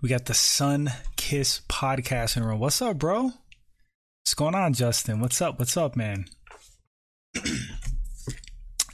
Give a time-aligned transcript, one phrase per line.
[0.00, 2.60] We got the Sun Kiss podcast in the room.
[2.60, 3.22] What's up, bro?
[3.22, 5.18] What's going on, Justin?
[5.18, 5.58] What's up?
[5.58, 6.26] What's up, man?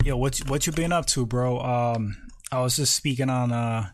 [0.03, 1.61] Yo, what what you been up to, bro?
[1.61, 2.17] Um,
[2.51, 3.91] I was just speaking on uh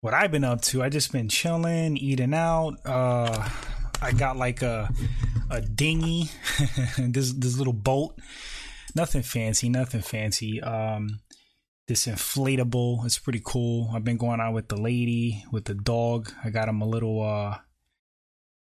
[0.00, 0.82] what I've been up to.
[0.82, 2.76] I just been chilling, eating out.
[2.86, 3.46] Uh,
[4.00, 4.88] I got like a
[5.50, 6.30] a dinghy,
[6.98, 8.18] this this little boat.
[8.94, 10.62] Nothing fancy, nothing fancy.
[10.62, 11.20] Um,
[11.86, 13.04] this inflatable.
[13.04, 13.90] It's pretty cool.
[13.94, 16.32] I've been going out with the lady, with the dog.
[16.42, 17.58] I got him a little uh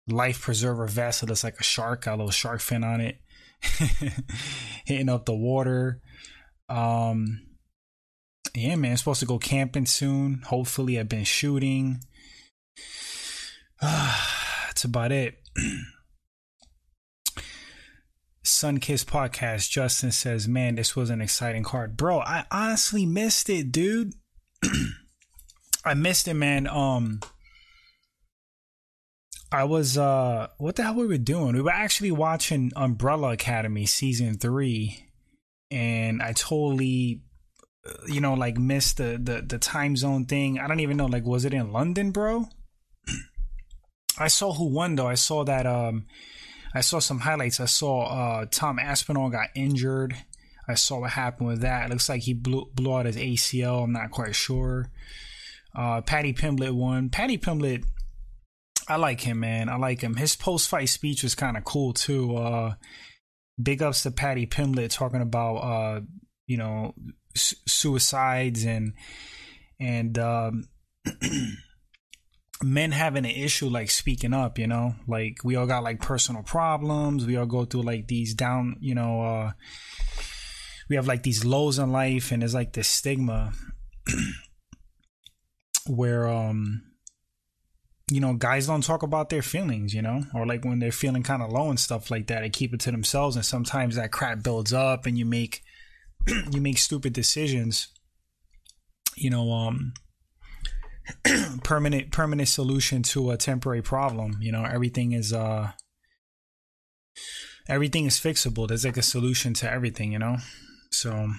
[0.06, 3.20] life preserver vest that looks like a shark, got a little shark fin on it.
[4.84, 6.00] Hitting up the water.
[6.68, 7.42] Um
[8.54, 10.42] yeah, man, I'm supposed to go camping soon.
[10.46, 12.00] Hopefully I've been shooting.
[13.80, 15.38] That's about it.
[18.48, 19.70] Sunkiss podcast.
[19.70, 22.20] Justin says, "Man, this was an exciting card, bro.
[22.20, 24.14] I honestly missed it, dude.
[25.84, 26.66] I missed it, man.
[26.66, 27.20] Um,
[29.52, 31.54] I was uh, what the hell were we doing?
[31.54, 35.04] We were actually watching Umbrella Academy season three,
[35.70, 37.22] and I totally,
[37.86, 40.58] uh, you know, like missed the the the time zone thing.
[40.58, 42.48] I don't even know, like, was it in London, bro?
[44.18, 45.08] I saw who won though.
[45.08, 46.06] I saw that um."
[46.74, 47.60] I saw some highlights.
[47.60, 50.14] I saw uh, Tom Aspinall got injured.
[50.68, 51.86] I saw what happened with that.
[51.86, 53.84] It looks like he blew, blew out his ACL.
[53.84, 54.90] I'm not quite sure.
[55.74, 57.08] Uh, Paddy Pimblett won.
[57.08, 57.84] Paddy Pimblett,
[58.86, 59.68] I like him, man.
[59.68, 60.16] I like him.
[60.16, 62.36] His post fight speech was kind of cool too.
[62.36, 62.74] Uh,
[63.60, 66.00] big ups to Paddy Pimblett talking about uh,
[66.46, 66.94] you know
[67.34, 68.94] su- suicides and
[69.80, 70.68] and um,
[72.62, 76.42] men having an issue like speaking up, you know, like we all got like personal
[76.42, 77.26] problems.
[77.26, 79.52] We all go through like these down, you know, uh,
[80.88, 83.52] we have like these lows in life and there's like this stigma
[85.86, 86.82] where, um,
[88.10, 91.22] you know, guys don't talk about their feelings, you know, or like when they're feeling
[91.22, 93.36] kind of low and stuff like that, they keep it to themselves.
[93.36, 95.62] And sometimes that crap builds up and you make,
[96.50, 97.88] you make stupid decisions,
[99.14, 99.92] you know, um,
[101.62, 104.38] permanent permanent solution to a temporary problem.
[104.40, 105.72] You know, everything is uh
[107.68, 108.68] everything is fixable.
[108.68, 110.36] There's like a solution to everything, you know?
[110.90, 111.32] So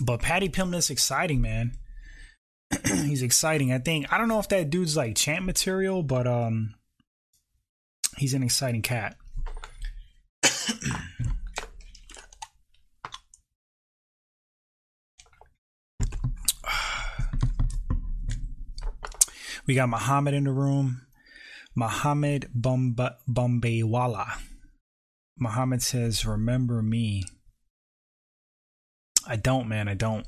[0.00, 1.72] but Paddy Pimblett's exciting, man.
[2.84, 3.72] he's exciting.
[3.72, 6.74] I think I don't know if that dude's like champ material, but um
[8.16, 9.16] he's an exciting cat.
[19.66, 21.02] We got Muhammad in the room.
[21.74, 24.38] Muhammad Bumba, Bumbaywala.
[25.38, 27.22] Muhammad says, Remember me.
[29.26, 29.86] I don't, man.
[29.88, 30.26] I don't.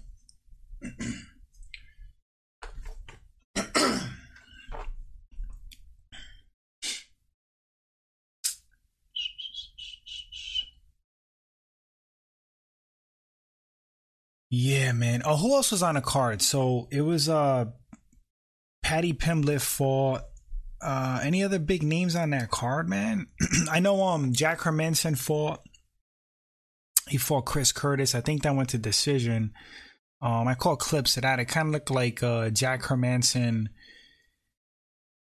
[14.49, 15.23] yeah, man.
[15.25, 16.41] Oh, who else was on a card?
[16.41, 17.67] So it was uh
[18.85, 20.23] Paddy Pimblett fought.
[20.81, 23.27] Uh, any other big names on that card, man?
[23.71, 25.61] I know um Jack Hermansson fought.
[27.09, 28.15] He fought Chris Curtis.
[28.15, 29.53] I think that went to decision.
[30.21, 31.39] Um, I caught clips of that.
[31.39, 33.69] It kind of looked like uh, Jack Hermansson.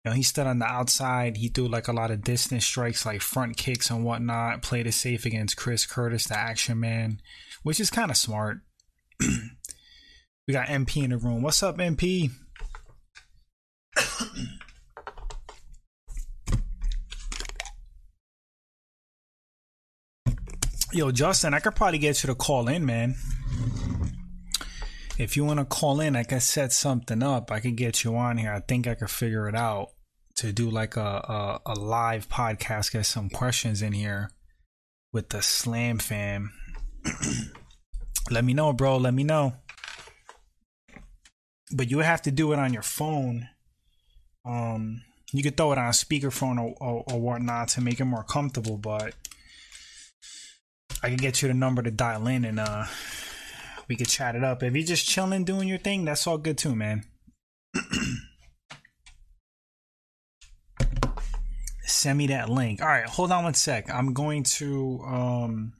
[0.04, 1.36] You know, he stood on the outside.
[1.36, 4.62] He threw like a lot of distance strikes, like front kicks and whatnot.
[4.62, 7.20] Played it safe against Chris Curtis, the action man,
[7.64, 8.60] which is kind of smart.
[9.20, 11.42] we got MP in the room.
[11.42, 12.30] What's up, MP?
[20.92, 23.14] Yo, Justin, I could probably get you to call in, man.
[25.18, 27.52] If you want to call in, I can set something up.
[27.52, 28.52] I can get you on here.
[28.52, 29.90] I think I could figure it out
[30.36, 34.30] to do like a, a, a live podcast, get some questions in here
[35.12, 36.52] with the Slam fam.
[38.30, 38.96] Let me know, bro.
[38.96, 39.54] Let me know.
[41.72, 43.48] But you have to do it on your phone
[44.44, 45.02] um,
[45.32, 48.24] you could throw it on a speakerphone or, or, or whatnot to make it more
[48.24, 49.14] comfortable, but
[51.02, 52.84] I can get you the number to dial in and uh
[53.88, 54.62] we could chat it up.
[54.62, 57.02] If you're just chilling doing your thing, that's all good too, man.
[61.82, 62.80] Send me that link.
[62.80, 63.92] All right, hold on one sec.
[63.92, 65.72] I'm going to um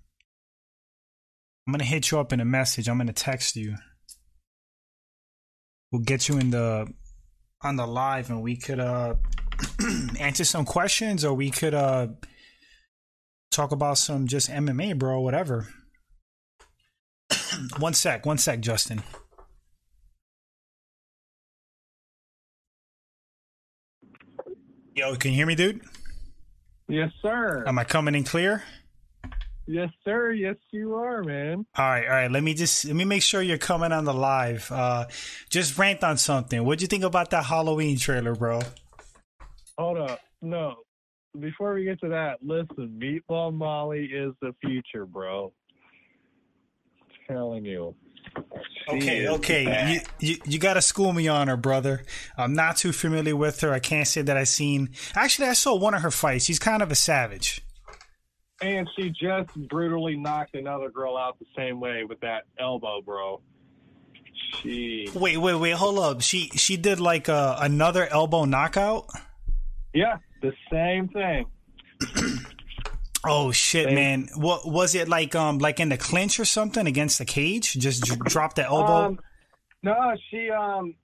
[1.67, 2.89] I'm gonna hit you up in a message.
[2.89, 3.77] I'm gonna text you.
[5.93, 6.93] We'll get you in the
[7.63, 9.15] on the live and we could uh
[10.19, 12.09] answer some questions or we could uh
[13.51, 15.69] talk about some just MMA, bro, whatever.
[17.79, 19.03] one sec, one sec, Justin.
[24.95, 25.81] Yo, can you hear me, dude?
[26.89, 27.65] Yes, sir.
[27.67, 28.65] Am I coming in clear?
[29.71, 30.33] Yes, sir.
[30.33, 31.65] Yes, you are, man.
[31.77, 32.31] All right, all right.
[32.31, 34.69] Let me just let me make sure you're coming on the live.
[34.73, 35.07] Uh,
[35.49, 36.65] just rant on something.
[36.65, 38.63] What'd you think about that Halloween trailer, bro?
[39.79, 40.19] Hold up.
[40.43, 40.75] No.
[41.39, 45.53] Before we get to that, listen, Meatball Molly is the future, bro.
[47.01, 47.95] I'm telling you.
[48.89, 49.93] She Okay, okay.
[49.93, 52.03] You, you you gotta school me on her, brother.
[52.37, 53.73] I'm not too familiar with her.
[53.73, 54.91] I can't say that I've seen.
[55.15, 56.47] Actually, I saw one of her fights.
[56.47, 57.63] She's kind of a savage.
[58.63, 63.41] And she just brutally knocked another girl out the same way with that elbow, bro.
[64.63, 65.09] She.
[65.15, 65.73] Wait, wait, wait.
[65.73, 66.21] Hold up.
[66.21, 69.09] She she did like a, another elbow knockout.
[69.95, 71.47] Yeah, the same thing.
[73.23, 73.95] Oh shit, Same.
[73.95, 74.29] man!
[74.35, 75.35] What was it like?
[75.35, 77.75] Um, like in the clinch or something against the cage?
[77.75, 79.09] Just dr- drop the elbow.
[79.09, 79.21] Um,
[79.83, 80.49] no, she.
[80.51, 80.95] Um,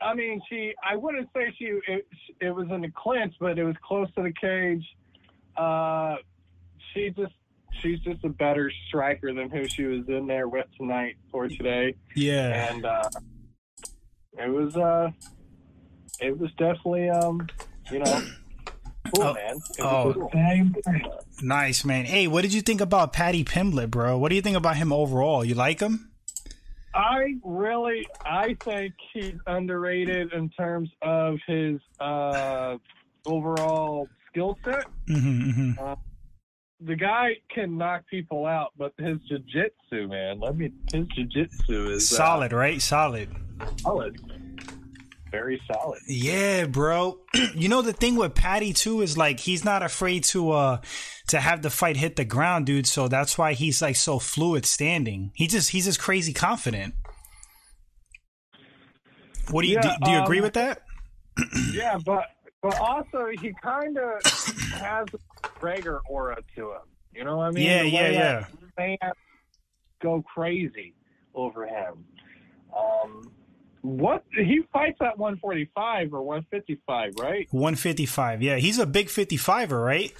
[0.00, 0.72] I mean, she.
[0.82, 1.78] I wouldn't say she.
[1.86, 2.08] It,
[2.40, 4.84] it was in the clinch, but it was close to the cage.
[5.54, 6.16] Uh,
[6.96, 7.32] she just.
[7.82, 11.94] She's just a better striker than who she was in there with tonight or today,
[12.14, 12.70] yeah.
[12.70, 13.02] and uh,
[14.32, 14.74] it was.
[14.74, 15.10] Uh,
[16.20, 17.10] it was definitely.
[17.10, 17.46] Um,
[17.92, 18.22] you know.
[19.14, 19.58] Cool, Oh, man.
[19.80, 20.06] Oh.
[20.06, 21.02] was the same thing.
[21.42, 22.06] Nice, man.
[22.06, 24.16] Hey, what did you think about Paddy Pimblett, bro?
[24.18, 25.44] What do you think about him overall?
[25.44, 26.10] You like him?
[26.94, 32.78] I really, I think he's underrated in terms of his uh,
[33.26, 34.86] overall skill set.
[35.08, 35.94] Mm-hmm, mm-hmm.
[36.80, 40.70] The guy can knock people out, but his jiu-jitsu, man, let me.
[40.92, 42.82] His jiu-jitsu is uh, Solid, right?
[42.82, 43.30] Solid.
[43.80, 44.20] solid,
[45.30, 46.00] very solid.
[46.06, 47.20] Yeah, bro.
[47.54, 50.80] you know the thing with Paddy too is like he's not afraid to uh
[51.28, 52.86] to have the fight hit the ground, dude.
[52.86, 55.32] So that's why he's like so fluid standing.
[55.34, 56.94] He just he's just crazy confident.
[59.50, 60.82] What do you do, Yeah, do you agree um, with that?
[61.72, 62.24] Yeah, but
[62.66, 64.20] but also he kind of
[64.72, 66.80] has a Gregor aura to him.
[67.14, 67.64] You know what I mean?
[67.64, 68.44] Yeah, yeah, yeah.
[68.76, 69.14] Fans
[70.02, 70.92] go crazy
[71.32, 72.04] over him.
[72.76, 73.30] Um,
[73.82, 77.46] what he fights at 145 or 155, right?
[77.52, 78.42] 155.
[78.42, 80.12] Yeah, he's a big 55er, right?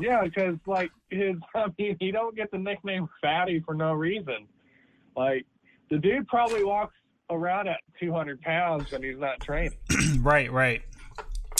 [0.00, 4.48] Yeah, because like his, I mean, he don't get the nickname Fatty for no reason.
[5.16, 5.46] Like
[5.88, 6.94] the dude probably walks
[7.30, 9.78] around at 200 pounds when he's not training.
[10.20, 10.82] right, right.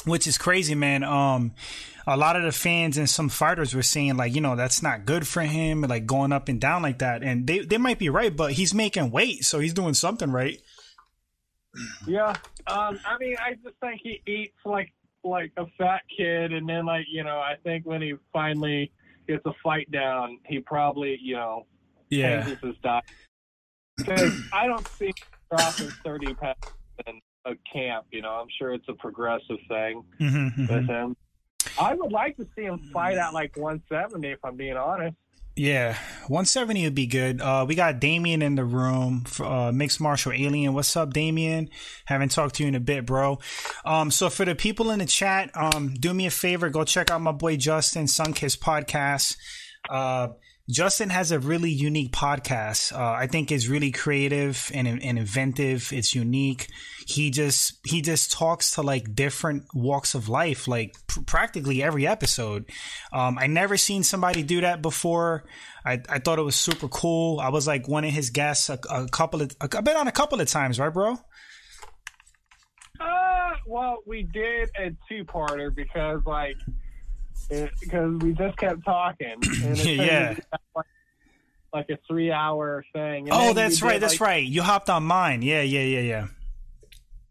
[0.05, 1.03] Which is crazy, man.
[1.03, 1.53] Um,
[2.07, 5.07] a lot of the fans and some fighters were saying like, you know, that's not
[5.07, 7.23] good for him, like going up and down like that.
[7.23, 10.61] And they they might be right, but he's making weight, so he's doing something right.
[12.07, 12.29] Yeah,
[12.67, 14.93] um, I mean, I just think he eats like
[15.25, 18.93] like a fat kid, and then like you know, I think when he finally
[19.27, 21.67] gets a fight down, he probably you know
[22.11, 22.43] Yeah.
[22.45, 23.05] changes his diet.
[23.97, 25.13] Because I don't see
[25.51, 26.57] dropping thirty pounds
[27.07, 28.07] in a camp.
[28.11, 31.17] You know, I'm sure it's a progressive thing Mm-hmm, with him.
[31.81, 35.17] I would like to see him fight at like 170, if I'm being honest.
[35.57, 35.93] Yeah,
[36.27, 37.41] 170 would be good.
[37.41, 40.75] Uh, we got Damien in the room, uh, mixed martial alien.
[40.75, 41.71] What's up, Damien?
[42.07, 43.39] Haven't talked to you in a bit, bro.
[43.85, 47.09] Um, so for the people in the chat, um, do me a favor, go check
[47.09, 49.37] out my boy Justin Sunkiss podcast.
[49.89, 50.29] Uh,
[50.71, 52.93] Justin has a really unique podcast.
[52.93, 55.93] Uh, I think is really creative and, and inventive.
[55.93, 56.69] It's unique.
[57.07, 62.07] He just he just talks to like different walks of life, like pr- practically every
[62.07, 62.65] episode.
[63.13, 65.45] Um, I never seen somebody do that before.
[65.85, 67.41] I, I thought it was super cool.
[67.41, 70.13] I was like one of his guests a, a couple of I've been on a
[70.13, 71.19] couple of times, right, bro?
[72.99, 76.57] Uh, well, we did a two-parter because, like,
[77.49, 79.37] because we just kept talking.
[79.63, 80.37] And Yeah.
[80.75, 80.87] Like,
[81.73, 83.29] like a three-hour thing.
[83.29, 83.95] And Oh, that's right.
[83.95, 84.45] did, That's like, right.
[84.47, 85.43] You hopped on mine.
[85.43, 86.27] Yeah, yeah, yeah, yeah,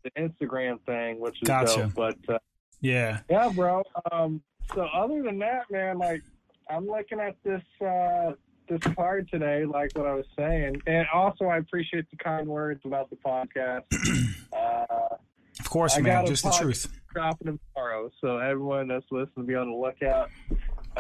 [0.04, 1.84] The Instagram thing, which is Gotcha.
[1.84, 1.94] dope.
[1.94, 2.40] But uh,
[2.82, 3.20] yeah.
[3.30, 3.84] yeah, bro.
[4.12, 4.42] Um,
[4.76, 6.22] so other than that, man, like,
[6.70, 8.34] I'm looking at this uh
[8.70, 12.82] this card today, like what I was saying, and also I appreciate the kind words
[12.86, 13.84] about the podcast.
[14.54, 15.16] uh,
[15.60, 16.26] Of course, I man.
[16.26, 16.88] Just the truth.
[17.14, 20.30] dropping tomorrow, so everyone that's listening, be on the lookout.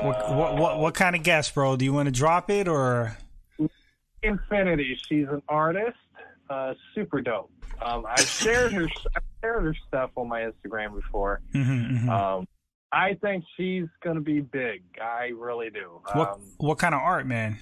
[0.02, 1.76] What, Uh, what what what kind of guest, bro?
[1.76, 3.18] Do you want to drop it or?
[4.22, 4.98] Infinity.
[5.08, 5.98] She's an artist.
[6.50, 7.52] Uh, super dope.
[7.82, 8.84] Um, I've shared her.
[9.16, 11.42] I've shared her stuff on my Instagram before.
[11.54, 12.10] Mhm, mhm.
[12.10, 12.48] Um,
[12.92, 14.84] I think she's gonna be big.
[15.02, 16.00] I really do.
[16.14, 17.58] what Um, what kind of art, man?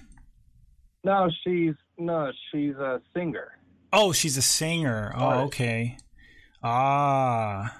[1.04, 3.58] no, she's no, she's a singer.
[3.94, 5.14] Oh, she's a singer.
[5.16, 5.98] Oh, okay.
[6.63, 7.75] Ah,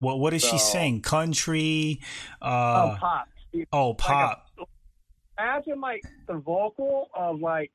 [0.00, 1.02] what what does she saying?
[1.02, 2.00] Country.
[2.42, 3.28] oh, Uh, pop.
[3.52, 4.46] She- oh, like a- pop.
[5.38, 7.70] imagine like the vocal of like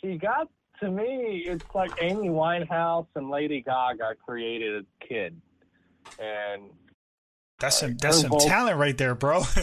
[0.00, 0.48] she got
[0.80, 1.44] to me.
[1.46, 5.40] It's like Amy Winehouse and Lady Gaga created a kid,
[6.18, 6.62] and
[7.60, 9.42] That's some that's some vocal- talent right there, bro.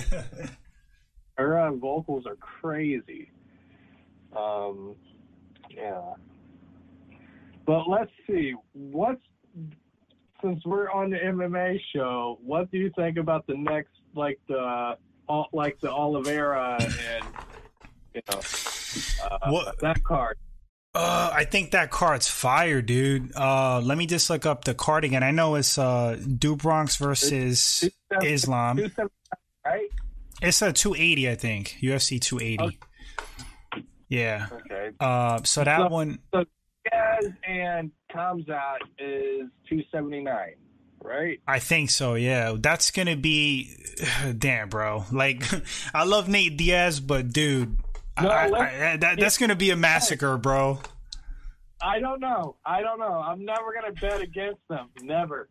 [1.38, 3.32] Her uh, vocals are crazy.
[4.38, 4.96] Um,
[5.70, 6.14] yeah.
[7.66, 8.54] But let's see.
[8.74, 9.22] What's
[10.44, 12.38] since we're on the MMA show?
[12.44, 14.98] What do you think about the next, like the,
[15.28, 17.26] all like the Oliveira and
[18.14, 18.40] you know
[19.24, 20.38] uh, What- that card?
[20.96, 23.36] Uh, I think that card's fire, dude.
[23.36, 25.24] Uh, let me just look up the card again.
[25.24, 27.84] I know it's uh, Du Bronx versus
[28.22, 28.78] Islam.
[29.66, 29.90] Right.
[30.44, 31.78] It's a 280, I think.
[31.82, 32.64] UFC 280.
[33.74, 33.84] Okay.
[34.08, 34.46] Yeah.
[34.52, 34.92] Okay.
[35.00, 36.20] Uh, so that So- one,
[36.92, 40.56] Diaz and Khamzat is 279,
[41.04, 41.40] right?
[41.48, 42.16] I think so.
[42.16, 43.76] Yeah, that's gonna be,
[44.38, 45.06] damn, bro.
[45.12, 45.44] Like,
[45.94, 47.78] I love Nate Diaz, but dude,
[48.22, 50.80] No, I, I, I- that, that's gonna be a massacre, bro.
[51.82, 52.56] I don't know.
[52.66, 53.12] I don't know.
[53.26, 54.88] I'm never to bet against them.
[55.02, 55.50] Never.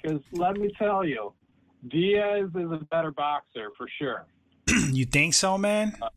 [0.00, 1.32] Because let me tell you,
[1.88, 4.26] Diaz is a better boxer for sure.
[4.92, 5.96] you think so, man?
[6.00, 6.08] Uh,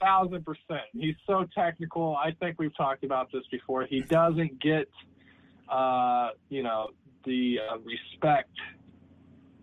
[0.00, 0.82] Thousand percent.
[0.92, 2.16] He's so technical.
[2.16, 3.84] I think we've talked about this before.
[3.84, 4.88] He doesn't get,
[5.68, 6.88] uh, you know,
[7.24, 8.50] the uh, respect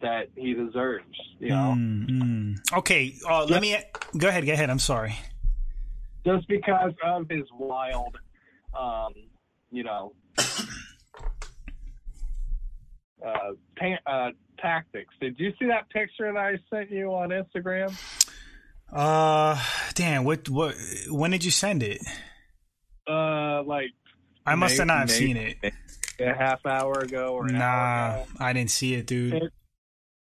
[0.01, 1.05] that he deserves.
[1.39, 2.77] You know, Mm, mm.
[2.77, 3.75] Okay, uh, let me
[4.17, 4.45] go ahead.
[4.45, 4.69] Go ahead.
[4.69, 5.15] I'm sorry.
[6.23, 8.15] just because of his wild,
[8.77, 9.13] um,
[9.71, 10.13] you know,
[13.25, 14.29] uh, pa- uh,
[14.59, 15.13] tactics.
[15.19, 17.91] Did you see that picture that I sent you on Instagram?
[18.91, 19.59] Uh,
[19.97, 20.23] damn.
[20.23, 20.47] What?
[20.49, 20.75] What?
[21.09, 21.99] When did you send it?
[23.09, 23.91] Uh, like
[24.45, 25.57] I must have not Maybe- seen it.
[26.19, 28.25] a half hour ago or an hour Nah, ago.
[28.39, 29.33] I didn't see it, dude.
[29.33, 29.53] It-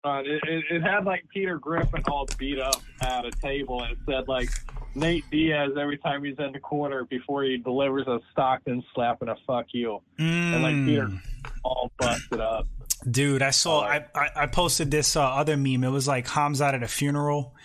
[0.05, 3.93] Uh, it, it, it had like Peter Griffin all beat up at a table, and
[3.93, 4.49] it said like
[4.95, 9.35] Nate Diaz every time he's in the corner before he delivers a Stockton slapping a
[9.47, 11.19] fuck you, and like Peter Mm.
[11.63, 12.67] all busted up.
[13.09, 13.79] Dude, I saw.
[13.79, 13.83] Oh.
[13.83, 15.85] I, I I posted this uh, other meme.
[15.85, 17.55] It was like Hamzat at a funeral,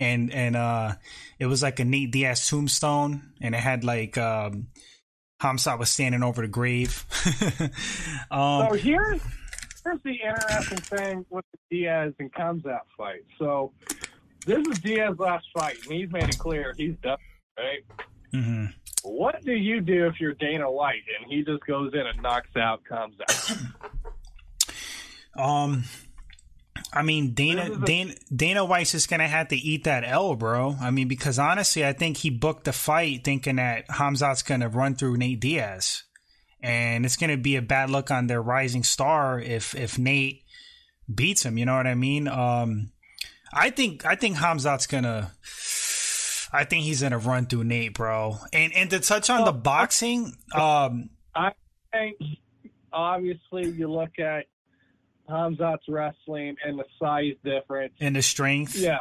[0.00, 0.92] and and uh,
[1.38, 4.68] it was like a Nate Diaz tombstone, and it had like um,
[5.40, 7.04] Hamzat was standing over the grave.
[8.30, 9.20] um, So here's
[9.84, 13.24] here's the interesting thing with the Diaz and Khamzat fight.
[13.38, 13.72] So
[14.46, 17.18] this is Diaz's last fight, and he's made it clear he's done.
[17.58, 17.84] Right?
[18.32, 18.66] Mm-hmm.
[19.04, 22.56] What do you do if you're Dana White and he just goes in and knocks
[22.56, 23.72] out Khamzat?
[25.36, 25.84] Um,
[26.94, 30.76] I mean, Dana is Dana Dana White's just gonna have to eat that L, bro.
[30.80, 34.94] I mean, because honestly, I think he booked the fight thinking that Hamzat's gonna run
[34.94, 36.04] through Nate Diaz,
[36.62, 40.44] and it's gonna be a bad look on their rising star if if Nate
[41.12, 41.58] beats him.
[41.58, 42.28] You know what I mean?
[42.28, 42.92] Um,
[43.52, 45.32] I think I think Hamzat's gonna.
[46.52, 48.38] I think he's gonna run through Nate, bro.
[48.52, 51.52] And and to touch on the boxing, um, I
[51.90, 52.18] think
[52.92, 54.46] obviously you look at
[55.28, 57.94] Hamzat's wrestling and the size difference.
[58.00, 58.98] and the strength, Yeah,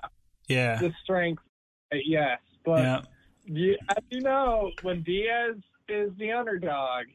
[0.47, 1.43] yeah, the strength,
[1.91, 3.01] yes, but yeah.
[3.45, 5.55] you, as you know, when Diaz
[5.89, 7.05] is the underdog,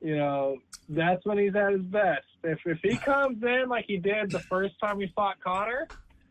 [0.00, 2.24] you know that's when he's at his best.
[2.44, 5.88] If if he comes in like he did the first time he fought Conor,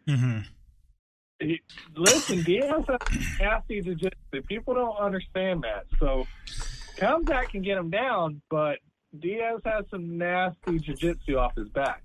[0.07, 0.39] hmm
[1.39, 1.59] he,
[1.95, 2.99] listen, Diaz has
[3.39, 4.43] nasty jiu-jitsu.
[4.47, 5.85] People don't understand that.
[5.99, 6.27] So
[6.97, 8.77] Khamzat can get him down, but
[9.19, 12.03] Diaz has some nasty jiu-jitsu off his back.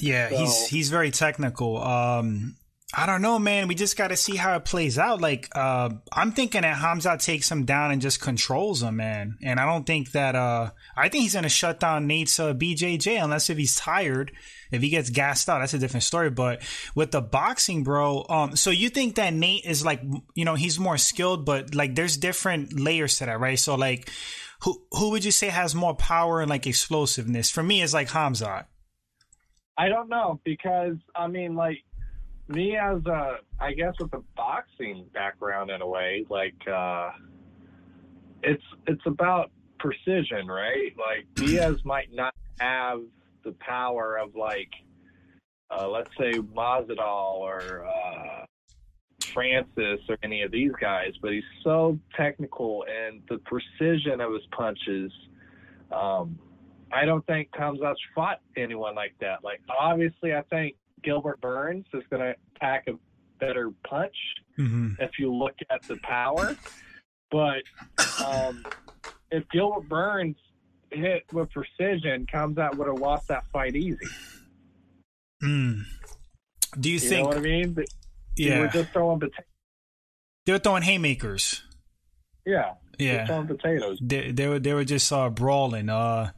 [0.00, 1.82] Yeah, he's he's very technical.
[1.82, 2.56] Um,
[2.94, 3.68] I don't know, man.
[3.68, 5.20] We just got to see how it plays out.
[5.20, 9.36] Like, uh, I'm thinking that Hamza takes him down and just controls him, man.
[9.42, 10.34] And I don't think that.
[10.34, 14.32] Uh, I think he's gonna shut down Nate's uh, BJJ unless if he's tired.
[14.70, 16.30] If he gets gassed out, that's a different story.
[16.30, 16.62] But
[16.94, 18.24] with the boxing, bro.
[18.28, 20.02] Um, so you think that Nate is like,
[20.34, 23.58] you know, he's more skilled, but like, there's different layers to that, right?
[23.58, 24.10] So like,
[24.62, 27.50] who who would you say has more power and like explosiveness?
[27.50, 28.66] For me, it's like Hamza.
[29.76, 31.78] I don't know because I mean, like
[32.48, 37.10] me as a, I guess with a boxing background in a way, like uh,
[38.42, 40.92] it's it's about precision, right?
[40.96, 43.02] Like Diaz might not have
[43.44, 44.70] the power of like,
[45.70, 48.44] uh, let's say Masvidal or uh,
[49.38, 54.42] Francis or any of these guys, but he's so technical and the precision of his
[54.50, 55.12] punches.
[55.92, 56.36] Um,
[56.92, 59.44] I don't think Khamzat's fought anyone like that.
[59.44, 62.92] Like obviously, I think Gilbert Burns is going to pack a
[63.38, 64.16] better punch
[64.56, 66.56] hmm if you look at the power.
[67.30, 67.62] But
[68.26, 68.64] um,
[69.30, 70.36] if Gilbert Burns
[70.90, 73.98] hit with precision, Kamzat would have lost that fight easy.
[75.44, 75.84] Mm.
[76.80, 77.22] Do you, You think?
[77.22, 77.76] know what I mean?
[78.46, 79.44] Yeah, were just throwing potatoes.
[80.46, 81.62] They were throwing haymakers.
[82.46, 83.98] Yeah, Yeah, just throwing potatoes.
[84.00, 85.88] they they were they were just uh, brawling.
[85.90, 86.30] Uh,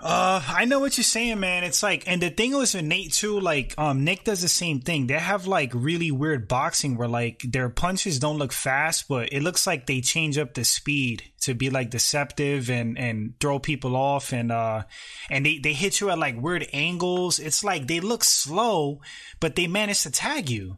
[0.00, 1.64] Uh, I know what you're saying, man.
[1.64, 3.40] It's like, and the thing was with Nate too.
[3.40, 5.08] Like, um, Nick does the same thing.
[5.08, 9.42] They have like really weird boxing where like their punches don't look fast, but it
[9.42, 13.96] looks like they change up the speed to be like deceptive and and throw people
[13.96, 14.84] off, and uh,
[15.30, 17.40] and they they hit you at like weird angles.
[17.40, 19.00] It's like they look slow,
[19.40, 20.76] but they manage to tag you.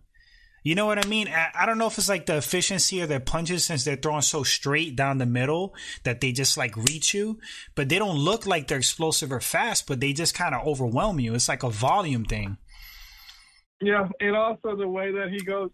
[0.63, 1.29] You know what I mean?
[1.29, 4.43] I, don't know if it's like the efficiency of their punches since they're throwing so
[4.43, 5.75] straight down the middle
[6.05, 7.39] that they just like reach you,
[7.75, 11.19] but they don't look like they're explosive or fast, but they just kind of overwhelm
[11.19, 11.35] you.
[11.35, 12.59] It's like a volume thing.
[13.81, 15.71] Yeah, and also the way that he goes,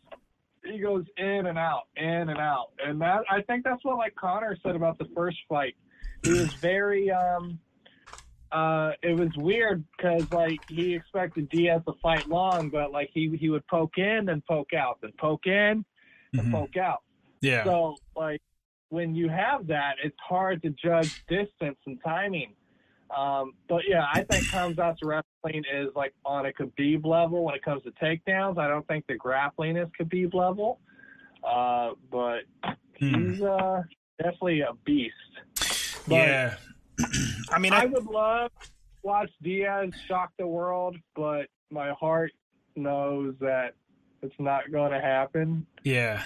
[0.65, 4.15] he goes in and out, in and out, and that I think that's what like
[4.15, 5.75] Conor said about the first fight.
[6.23, 7.59] He was very um
[8.53, 13.37] uh, it was weird because like he expected Diaz to fight long, but like he
[13.39, 15.85] he would poke in and poke out, and poke in and
[16.35, 16.53] mm-hmm.
[16.53, 17.03] poke out.
[17.41, 17.65] Yeah.
[17.65, 18.41] So like
[18.89, 22.55] when you have that, it's hard to judge distance and timing.
[23.17, 27.65] Um, but yeah, I think Khamzat's wrestling is like on a Khabib level when it
[27.65, 28.59] comes to takedowns.
[28.59, 30.81] I don't think the grappling is Khabib level,
[31.45, 32.41] uh, but
[32.99, 33.31] hmm.
[33.31, 33.83] he's uh,
[34.19, 35.15] definitely a beast.
[36.09, 36.55] But, yeah.
[37.51, 38.69] I mean, I, I would love to
[39.03, 42.33] watch Diaz shock the world, but my heart
[42.75, 43.75] knows that
[44.23, 45.67] it's not going to happen.
[45.85, 46.23] Yeah.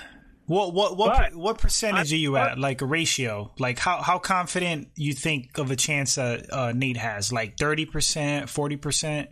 [0.46, 2.58] What what what but, what percentage I, are you at?
[2.58, 3.52] Like a ratio?
[3.60, 7.32] Like how how confident you think of a chance that uh, Nate has?
[7.32, 9.28] Like thirty percent, forty percent?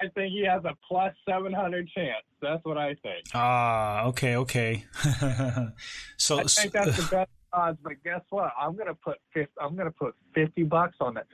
[0.00, 2.24] I think he has a plus seven hundred chance.
[2.40, 3.24] That's what I think.
[3.34, 4.84] Ah, okay, okay.
[6.16, 8.52] so I think that's the best odds, but guess what?
[8.60, 11.26] I'm gonna put 50, I'm gonna put fifty bucks on that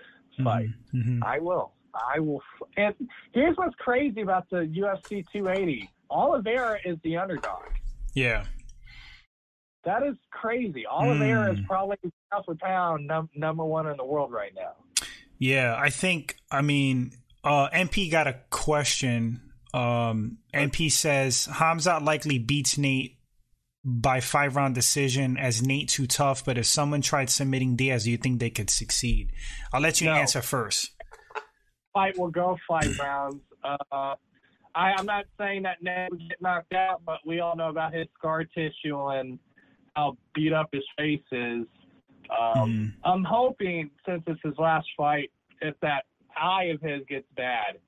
[0.42, 0.68] fight.
[0.94, 0.98] Mm-hmm.
[0.98, 1.24] mm-hmm.
[1.24, 1.72] I will.
[1.94, 2.42] I will.
[2.76, 2.94] And
[3.32, 5.90] here's what's crazy about the UFC 280.
[6.10, 7.62] Oliveira is the underdog.
[8.14, 8.44] Yeah.
[9.84, 10.86] That is crazy.
[10.86, 11.58] Oliveira mm.
[11.58, 11.96] is probably
[12.30, 14.72] pound for pound num- number one in the world right now.
[15.38, 16.36] Yeah, I think.
[16.50, 19.40] I mean, uh, MP got a question.
[19.72, 23.16] Um, MP says Khamzat likely beats Nate
[23.84, 28.10] by five round decision as Nate too tough, but if someone tried submitting Diaz, do
[28.10, 29.32] you think they could succeed?
[29.72, 30.14] I'll let you no.
[30.14, 30.90] answer first.
[31.94, 33.40] Fight will go five rounds.
[33.64, 34.14] Uh,
[34.74, 37.94] I, am not saying that Nate would get knocked out, but we all know about
[37.94, 39.38] his scar tissue and
[39.96, 41.66] how beat up his face is.
[42.30, 42.92] Um, mm.
[43.04, 46.04] I'm hoping, since it's his last fight, if that
[46.36, 47.78] eye of his gets bad,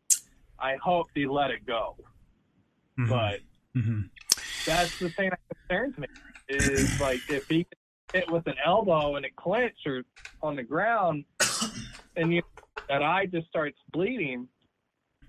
[0.58, 1.96] I hope they let it go.
[2.98, 3.08] Mm-hmm.
[3.08, 3.40] But
[3.76, 4.00] mm-hmm
[4.64, 6.06] that's the thing that concerns me
[6.48, 7.66] is like if he
[8.12, 10.02] hit with an elbow and it clinch or
[10.42, 11.24] on the ground
[12.16, 12.42] and you
[12.88, 14.48] that eye just starts bleeding.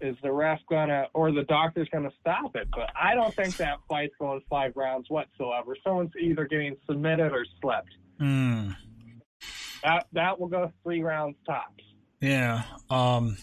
[0.01, 2.67] Is the ref gonna or the doctor's gonna stop it?
[2.71, 5.77] But i don't think that fight's going five rounds whatsoever.
[5.81, 7.89] Someone's either getting submitted or slept.
[8.19, 8.75] Mm.
[9.83, 11.83] that that will go three rounds tops.
[12.19, 13.37] Yeah um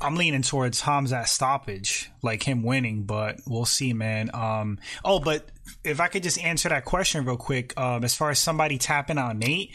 [0.00, 4.30] I'm leaning towards Khamzat stoppage, like him winning, but we'll see, man.
[4.32, 5.48] Um, oh, but
[5.84, 9.18] if I could just answer that question real quick, um, as far as somebody tapping
[9.18, 9.72] out Nate,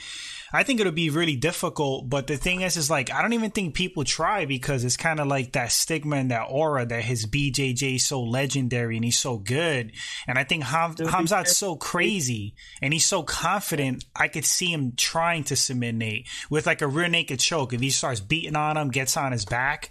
[0.53, 2.07] I think it'll be really difficult.
[2.09, 5.19] But the thing is, is like I don't even think people try because it's kind
[5.19, 9.17] of like that stigma and that aura that his BJJ is so legendary and he's
[9.17, 9.91] so good.
[10.27, 14.05] And I think Ham- Khamzat's so crazy and he's so confident.
[14.15, 17.73] I could see him trying to submit Nate with like a rear naked choke.
[17.73, 19.89] If he starts beating on him, gets on his back.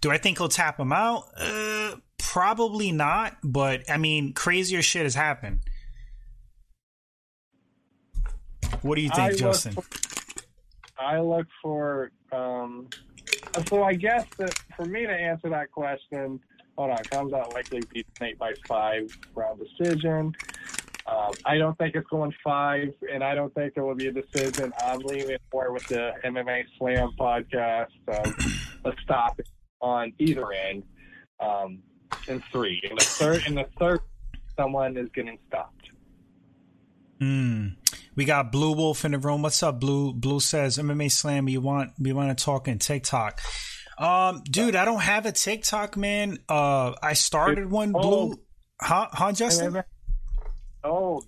[0.00, 1.24] Do I think he'll tap him out?
[1.36, 3.36] Uh, probably not.
[3.42, 5.60] But I mean, crazier shit has happened.
[8.82, 9.74] What do you think, I Justin?
[9.74, 12.10] Look for, I look for.
[12.32, 12.88] Um,
[13.68, 16.40] so I guess that for me to answer that question,
[16.76, 20.34] hold on, Khamzat likely beat Nate by five round decision.
[21.06, 24.12] Um, I don't think it's going five, and I don't think it will be a
[24.12, 24.72] decision.
[24.82, 27.88] I'm leaving more with the MMA Slam podcast.
[28.08, 28.34] Um,
[28.84, 29.48] let's stop it
[29.80, 30.82] on either end.
[31.40, 31.80] Um,
[32.28, 34.00] in three, in the third, in the third,
[34.56, 35.90] someone is getting stopped.
[37.20, 37.68] Hmm.
[38.16, 39.42] We got Blue Wolf in the room.
[39.42, 40.12] What's up, Blue?
[40.12, 41.48] Blue says MMA Slam.
[41.48, 43.40] You want we want to talk in TikTok.
[43.98, 46.38] Um, dude, I don't have a TikTok, man.
[46.48, 47.92] Uh, I started one.
[47.92, 48.40] Blue,
[48.80, 49.08] huh?
[49.12, 49.82] Huh, Justin?
[50.82, 51.22] Oh,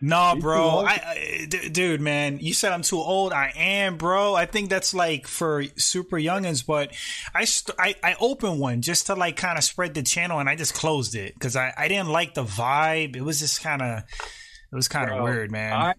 [0.00, 0.84] no, bro.
[0.86, 3.32] I, I d- dude, man, you said I'm too old.
[3.32, 4.34] I am, bro.
[4.34, 6.92] I think that's like for super youngins, but
[7.34, 10.48] I st- I, I opened one just to like kind of spread the channel, and
[10.48, 13.16] I just closed it because I I didn't like the vibe.
[13.16, 15.72] It was just kind of it was kind of weird, man.
[15.72, 15.94] I,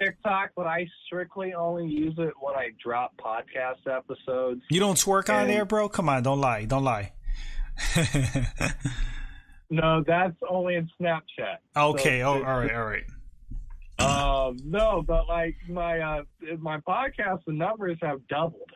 [0.00, 4.62] TikTok, but I strictly only use it when I drop podcast episodes.
[4.70, 5.88] You don't twerk and, on there, bro?
[5.88, 7.12] Come on, don't lie, don't lie.
[9.70, 11.58] no, that's only in Snapchat.
[11.76, 13.04] Okay, so oh, all right, all right.
[13.98, 16.22] Um, no, but like my uh,
[16.58, 18.70] my podcast, the numbers have doubled.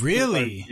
[0.00, 0.66] Really?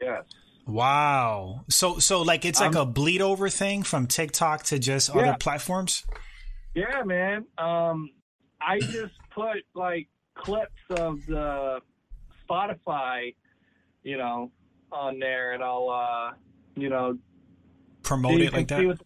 [0.00, 0.24] Yes.
[0.66, 1.64] Wow.
[1.68, 5.20] So so like it's like um, a bleed over thing from TikTok to just yeah.
[5.20, 6.04] other platforms?
[6.74, 7.46] Yeah, man.
[7.56, 8.10] Um
[8.60, 11.80] I just put like clips of the
[12.48, 13.34] Spotify,
[14.02, 14.50] you know,
[14.90, 16.34] on there and I'll uh
[16.74, 17.18] you know
[18.02, 18.98] promote it like that.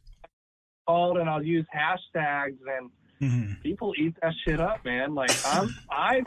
[0.86, 3.52] Called and I'll use hashtags and mm-hmm.
[3.62, 5.14] people eat that shit up, man.
[5.14, 6.26] Like I'm I've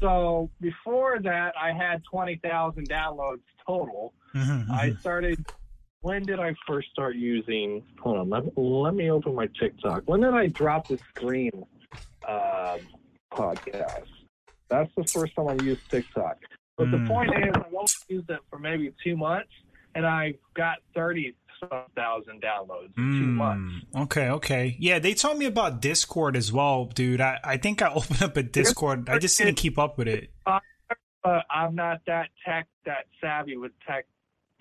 [0.00, 4.14] so before that I had twenty thousand downloads total.
[4.34, 5.00] Mm-hmm, I mm-hmm.
[5.00, 5.44] started.
[6.02, 7.82] When did I first start using?
[8.00, 10.02] Hold on, let, let me open my TikTok.
[10.06, 11.64] When did I drop the screen
[12.26, 12.78] uh,
[13.32, 14.06] podcast?
[14.68, 16.38] That's the first time I used TikTok.
[16.76, 17.02] But mm.
[17.02, 19.50] the point is, I only used it for maybe two months,
[19.94, 21.34] and I got thirty
[21.96, 23.18] thousand downloads in mm.
[23.18, 23.86] two months.
[23.96, 24.98] Okay, okay, yeah.
[24.98, 27.20] They told me about Discord as well, dude.
[27.20, 29.08] I, I think I opened up a Discord.
[29.08, 30.30] I just didn't keep up with it.
[30.46, 34.06] Uh, I'm not that tech that savvy with tech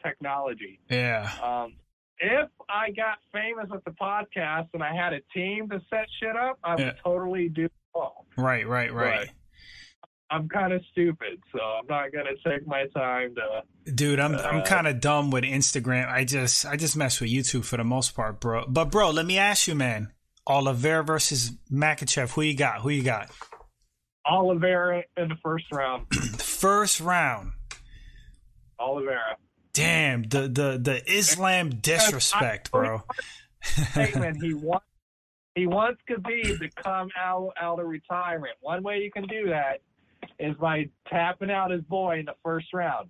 [0.03, 0.79] technology.
[0.89, 1.29] Yeah.
[1.43, 1.73] Um,
[2.19, 6.35] if I got famous with the podcast and I had a team to set shit
[6.35, 6.91] up, I would yeah.
[7.03, 8.25] totally do all.
[8.37, 9.27] Right, right, right.
[9.27, 13.91] But I'm kind of stupid, so I'm not gonna take my time to.
[13.91, 16.09] Dude, I'm uh, I'm kind of dumb with Instagram.
[16.09, 18.65] I just I just mess with YouTube for the most part, bro.
[18.67, 20.11] But bro, let me ask you, man.
[20.47, 22.31] Oliveira versus Makhachev.
[22.31, 22.81] Who you got?
[22.81, 23.31] Who you got?
[24.27, 26.07] Oliveira in the first round.
[26.41, 27.51] first round.
[28.79, 29.37] Oliveira.
[29.75, 33.03] Damn the the the Islam disrespect, bro.
[33.61, 34.41] Statement.
[34.41, 34.85] he wants
[35.53, 38.53] he wants Khabib to come out out of retirement.
[38.61, 39.81] One way you can do that
[40.39, 43.09] is by tapping out his boy in the first round.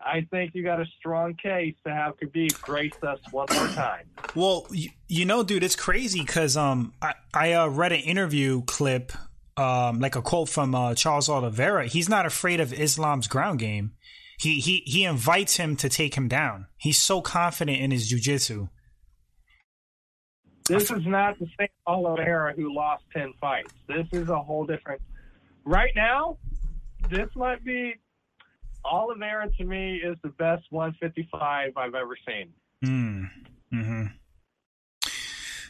[0.00, 4.06] I think you got a strong case to have Khabib grace us one more time.
[4.34, 8.62] Well, you, you know, dude, it's crazy because um, I I uh, read an interview
[8.62, 9.12] clip,
[9.58, 11.86] um, like a quote from uh, Charles Oliveira.
[11.86, 13.92] He's not afraid of Islam's ground game.
[14.40, 16.66] He he he invites him to take him down.
[16.78, 18.70] He's so confident in his jujitsu.
[20.66, 23.72] This is not the same Oliveira who lost ten fights.
[23.86, 25.02] This is a whole different.
[25.64, 26.38] Right now,
[27.10, 27.94] this might be
[28.84, 32.52] Oliveira to me is the best 155 I've ever seen.
[32.82, 33.28] Mm.
[33.70, 34.06] Hmm.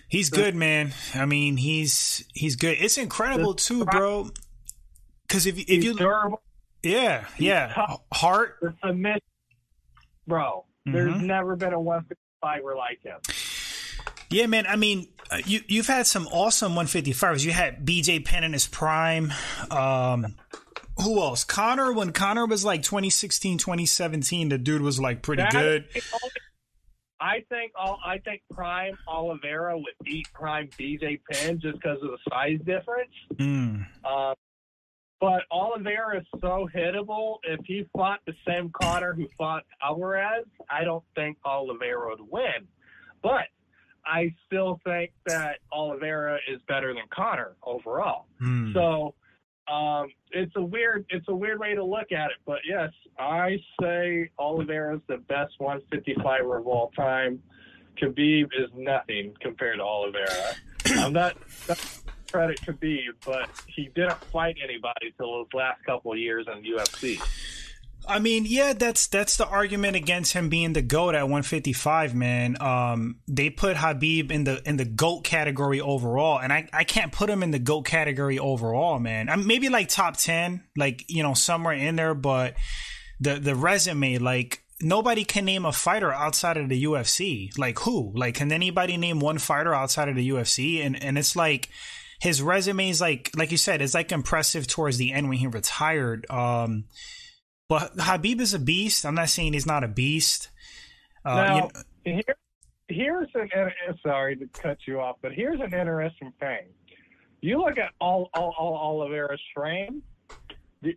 [0.08, 0.92] He's good, man.
[1.14, 2.76] I mean, he's he's good.
[2.80, 4.30] It's incredible too, bro.
[5.26, 6.40] Because if if you durable,
[6.82, 7.86] yeah, yeah.
[8.12, 8.76] Heart.
[8.84, 9.20] Submission.
[10.26, 10.92] Bro, mm-hmm.
[10.92, 13.18] there's never been a 155 like him.
[14.30, 14.66] Yeah, man.
[14.66, 17.44] I mean, uh, you you've had some awesome 155s.
[17.44, 19.32] You had BJ Penn in his prime.
[19.70, 20.36] Um,
[20.98, 21.44] who else?
[21.44, 21.92] Conor.
[21.92, 25.88] When Conor was like 2016, 2017, the dude was like pretty that good.
[27.20, 32.10] I think all I think Prime Oliveira would beat Prime BJ Penn just because of
[32.10, 33.12] the size difference.
[33.34, 33.86] Mm.
[34.04, 34.34] Um,
[35.20, 37.36] but Oliveira is so hittable.
[37.44, 42.66] If he fought the same Conor who fought Alvarez, I don't think Oliveira would win.
[43.22, 43.48] But
[44.04, 48.26] I still think that Oliveira is better than Conor overall.
[48.42, 48.72] Mm.
[48.72, 49.14] So
[49.72, 52.38] um, it's a weird it's a weird way to look at it.
[52.46, 57.42] But yes, I say Oliveira is the best 155er of all time.
[58.00, 60.54] Khabib is nothing compared to Oliveira.
[60.86, 61.36] I'm not,
[61.68, 61.78] not
[62.30, 67.20] credit Khabib, but he didn't fight anybody till his last couple years in UFC.
[68.08, 72.60] I mean, yeah, that's that's the argument against him being the goat at 155, man.
[72.60, 77.12] Um, they put Khabib in the in the goat category overall, and I, I can't
[77.12, 79.28] put him in the goat category overall, man.
[79.28, 82.54] I'm maybe like top 10, like you know somewhere in there, but
[83.20, 87.56] the the resume, like nobody can name a fighter outside of the UFC.
[87.58, 88.12] Like who?
[88.14, 90.84] Like can anybody name one fighter outside of the UFC?
[90.84, 91.68] And and it's like
[92.20, 95.46] his resume is like like you said, it's like impressive towards the end when he
[95.46, 96.30] retired.
[96.30, 96.84] Um,
[97.68, 99.06] but Khabib is a beast.
[99.06, 100.50] I'm not saying he's not a beast.
[101.24, 101.54] Uh, now,
[102.04, 102.36] you know, here,
[102.88, 103.48] here's an
[104.02, 106.66] sorry to cut you off, but here's an interesting thing.
[107.40, 110.02] You look at all, all, all Oliveira's frame.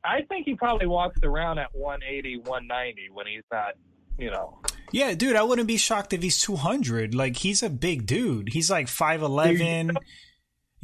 [0.04, 3.74] I think he probably walks around at 180, 190 when he's not,
[4.18, 4.60] you know.
[4.92, 7.14] Yeah, dude, I wouldn't be shocked if he's 200.
[7.16, 8.50] Like he's a big dude.
[8.52, 9.96] He's like 5'11.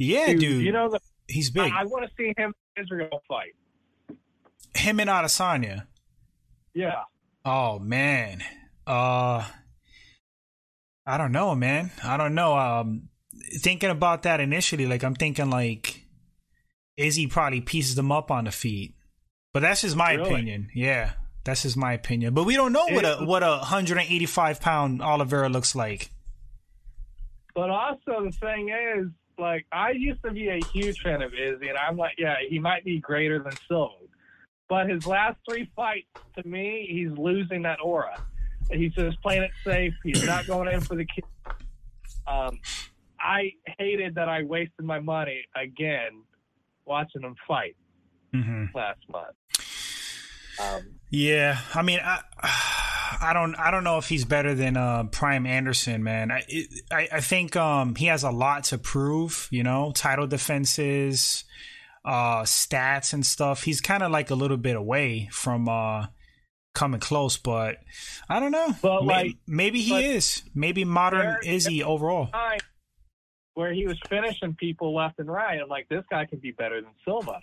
[0.00, 0.40] Yeah, dude.
[0.40, 1.70] dude you know, the, he's big.
[1.70, 3.54] I, I want to see him Israel fight.
[4.74, 5.86] Him and Adesanya.
[6.74, 7.02] Yeah.
[7.44, 8.42] Oh man.
[8.86, 9.46] Uh
[11.06, 11.90] I don't know, man.
[12.02, 12.56] I don't know.
[12.56, 13.10] Um
[13.58, 16.06] thinking about that initially, like I'm thinking like
[16.96, 18.94] Izzy probably pieces them up on the feet.
[19.52, 20.32] But that's just my really?
[20.32, 20.70] opinion.
[20.74, 21.12] Yeah.
[21.44, 22.32] That's just my opinion.
[22.32, 25.74] But we don't know what a what a hundred and eighty five pound Oliveira looks
[25.74, 26.10] like.
[27.54, 29.08] But also the thing is,
[29.40, 32.58] like I used to be a huge fan of Izzy, and I'm like, yeah, he
[32.58, 33.94] might be greater than Silva.
[34.68, 38.20] But his last three fights, to me, he's losing that aura.
[38.70, 39.92] He's just playing it safe.
[40.04, 41.24] He's not going in for the kill.
[42.26, 42.60] Um,
[43.18, 46.22] I hated that I wasted my money again
[46.84, 47.76] watching him fight
[48.32, 49.34] hmm last month.
[50.60, 52.20] Um, Yeah, I mean, I,
[53.20, 56.30] I don't, I don't know if he's better than uh, Prime Anderson, man.
[56.30, 56.44] I,
[56.90, 59.48] I, I think um, he has a lot to prove.
[59.50, 61.44] You know, title defenses,
[62.04, 63.62] uh, stats and stuff.
[63.62, 66.06] He's kind of like a little bit away from uh,
[66.74, 67.76] coming close, but
[68.28, 68.74] I don't know.
[68.80, 70.42] But, May- like- maybe he is.
[70.54, 72.30] Maybe modern Izzy overall.
[73.54, 75.60] where he was finishing people left and right.
[75.60, 77.40] I'm like, this guy could be better than Silva.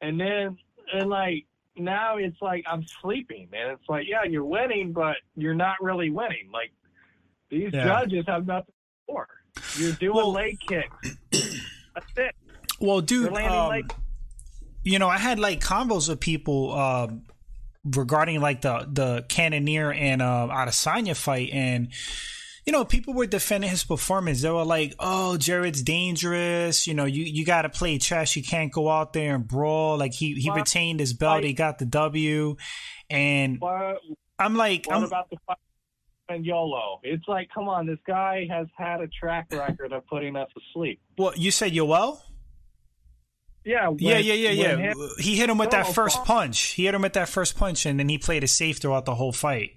[0.00, 0.58] And then,
[0.92, 1.46] and like,
[1.78, 6.10] now it's like I'm sleeping, and It's like, yeah, you're winning, but you're not really
[6.10, 6.50] winning.
[6.52, 6.72] Like,
[7.50, 7.84] these Yeah.
[7.84, 8.74] judges have nothing
[9.06, 9.28] for.
[9.78, 11.16] You're doing Well- leg kicks.
[11.94, 12.34] That's it.
[12.80, 13.82] Well, dude, um,
[14.82, 17.08] you know, I had like combos with people uh,
[17.84, 21.88] regarding like the the Cannonier and uh, Adesanya fight, and
[22.66, 24.42] you know, people were defending his performance.
[24.42, 26.86] They were like, "Oh, Jared's dangerous.
[26.88, 28.34] You know, you you got to play chess.
[28.36, 31.44] You can't go out there and brawl." Like he he retained his belt.
[31.44, 32.56] He got the W,
[33.08, 33.98] and What,
[34.38, 35.56] I'm like, what I'm, about the fight
[36.28, 36.98] and Yoel?
[37.04, 40.60] It's like, come on, this guy has had a track record of putting us to
[40.74, 41.00] sleep.
[41.16, 42.18] well, you said Yoel.
[43.64, 44.76] Yeah, when- Yeah, yeah, yeah, yeah.
[44.76, 46.60] him- he hit him with that first punch.
[46.60, 49.14] He hit him with that first punch, and then he played it safe throughout the
[49.14, 49.70] whole fight.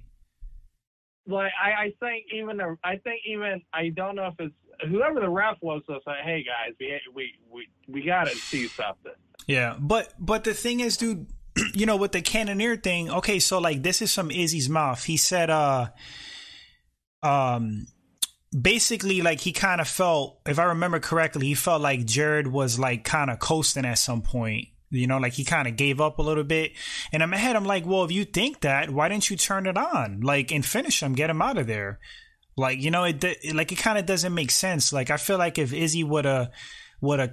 [1.30, 4.54] Like I, I think even I think even I don't know if it's
[4.90, 9.14] whoever the ref was was like, hey guys, we we we we gotta see something.
[9.48, 11.28] Yeah, but but the thing is, dude,
[11.74, 15.04] you know, with the Cannonier thing, okay, so like this is from Izzy's mouth.
[15.04, 15.88] He said, uh,
[17.24, 17.88] um,
[18.58, 22.80] basically, like he kind of felt, if I remember correctly, he felt like Jared was
[22.80, 24.68] like kind of coasting at some point.
[24.92, 26.72] You know, like he kind of gave up a little bit.
[27.12, 29.68] And in my head, I'm like, well, if you think that, why didn't you turn
[29.68, 32.00] it on, like, and finish him, get him out of there?
[32.58, 34.92] Like, you know, it, it like it kind of doesn't make sense.
[34.92, 36.50] Like, I feel like if Izzy would have
[37.02, 37.32] would have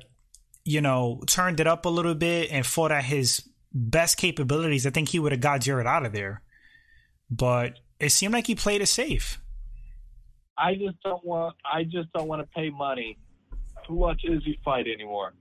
[0.67, 4.91] you know, turned it up a little bit and fought at his best capabilities, I
[4.91, 6.43] think he would have got Jared out of there.
[7.31, 9.41] But it seemed like he played it safe.
[10.59, 13.17] I just don't want I just don't want to pay money
[13.87, 15.35] to watch Izzy fight anymore.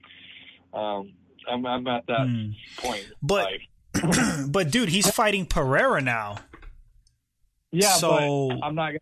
[0.73, 1.13] Um,
[1.49, 2.49] I'm I'm at that Hmm.
[2.77, 3.05] point.
[3.21, 3.47] But-
[4.49, 6.37] but dude, he's fighting Pereira now.
[7.71, 8.99] yeah, so- but I'm not gonna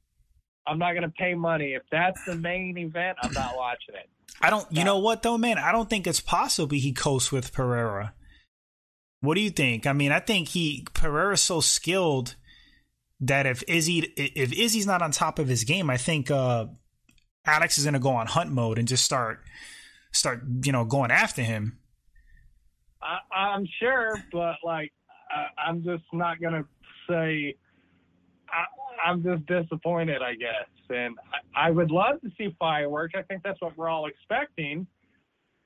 [0.68, 3.18] I'm not gonna pay money if that's the main event.
[3.22, 4.10] I'm not watching it.
[4.42, 4.66] I don't.
[4.72, 5.58] You know what though, man?
[5.58, 8.14] I don't think it's possible he coasts with Pereira.
[9.22, 9.86] What do you think?
[9.88, 12.36] I mean, I think he Pereira's so skilled
[13.20, 16.68] that if Izzy if Izzy's not on top of his game, I think uh
[17.46, 19.42] Alex is gonna go on hunt mode and just start
[20.14, 21.80] start you know going after him.
[23.04, 24.92] I, I'm sure, but like,
[25.32, 26.66] I, I'm just not gonna
[27.10, 27.56] say.
[28.50, 31.16] I, I'm just disappointed, I guess, and
[31.56, 33.16] I, I would love to see fireworks.
[33.18, 34.86] I think that's what we're all expecting,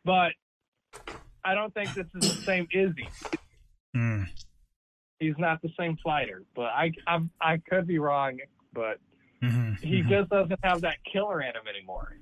[0.05, 0.31] but
[1.43, 3.09] I don't think this is the same Izzy.
[3.95, 4.25] Mm.
[5.19, 8.37] He's not the same fighter, but I I'm, I could be wrong,
[8.73, 8.99] but
[9.41, 12.17] hmm he just doesn't have that killer in him anymore.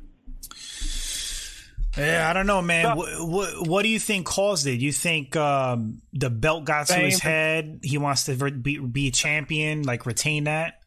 [1.97, 2.85] Yeah, I don't know, man.
[2.85, 4.79] So- what, what what do you think caused it?
[4.79, 7.79] You think um, the belt got to his head?
[7.83, 10.81] He wants to be be a champion, like retain that.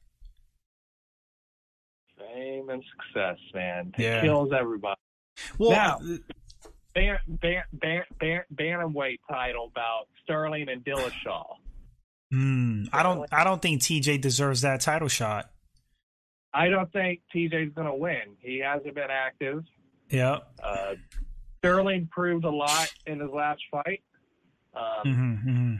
[2.18, 5.00] Fame and success, man, it kills everybody.
[5.56, 5.98] Well, Now-
[6.94, 11.46] ban, ban, ban, ban, bantamweight title bout Sterling and Dillashaw.
[12.32, 15.50] hmm, I don't I don't think TJ deserves that title shot.
[16.52, 18.36] I don't think TJ's going to win.
[18.40, 19.64] He hasn't been active.
[20.10, 20.38] Yeah.
[20.62, 20.94] Uh,
[21.58, 24.02] Sterling proved a lot in his last fight.
[24.74, 25.74] Um, hmm hmm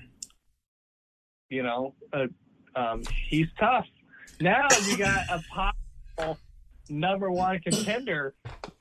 [1.50, 2.26] You know, uh,
[2.74, 3.86] um, he's tough.
[4.40, 6.38] Now you got a possible
[6.88, 8.34] number one contender.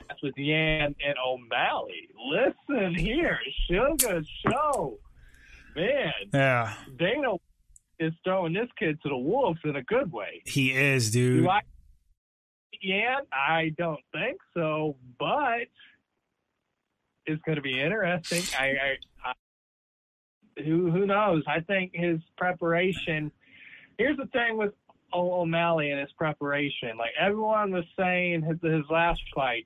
[0.07, 2.07] That's with Yan and O'Malley.
[2.29, 4.99] Listen here, Sugar Show.
[5.75, 7.33] Man, Yeah, Dana
[7.99, 10.41] is throwing this kid to the wolves in a good way.
[10.45, 11.43] he is, dude.
[11.43, 11.61] Do I?
[12.81, 15.67] Yeah, I don't think so, but
[17.25, 18.43] it's going to be interesting.
[18.57, 21.43] I, I, I, who who knows?
[21.47, 23.31] I think his preparation.
[23.97, 24.73] Here's the thing with
[25.13, 26.97] O'Malley and his preparation.
[26.97, 29.65] Like everyone was saying, his his last fight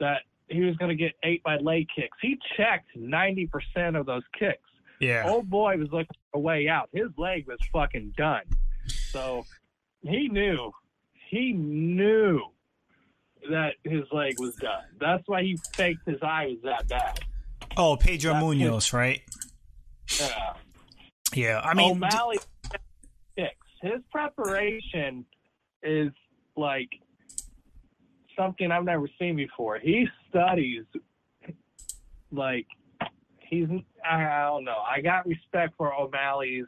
[0.00, 2.16] that he was going to get eight by leg kicks.
[2.20, 4.68] He checked ninety percent of those kicks
[5.02, 5.24] yeah.
[5.26, 6.88] old boy was looking for a way out.
[6.92, 8.44] His leg was fucking done.
[8.86, 9.44] So
[10.02, 10.72] he knew,
[11.32, 12.42] he knew
[13.50, 14.84] that his leg was done.
[15.00, 17.20] That's why he faked his eye was that bad.
[17.78, 19.22] Oh, Pedro That- Munhoz, right?
[20.20, 20.52] Yeah.
[21.34, 22.38] Yeah, I mean, O'Malley.
[23.80, 25.24] His preparation
[25.82, 26.12] is
[26.56, 26.90] like
[28.36, 29.80] something I've never seen before.
[29.80, 30.84] He studies
[32.30, 32.66] like
[33.40, 33.66] he's
[34.08, 34.78] I don't know.
[34.88, 36.66] I got respect for O'Malley's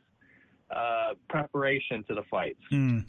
[0.75, 2.59] uh, preparation to the fights.
[2.73, 3.05] Mm.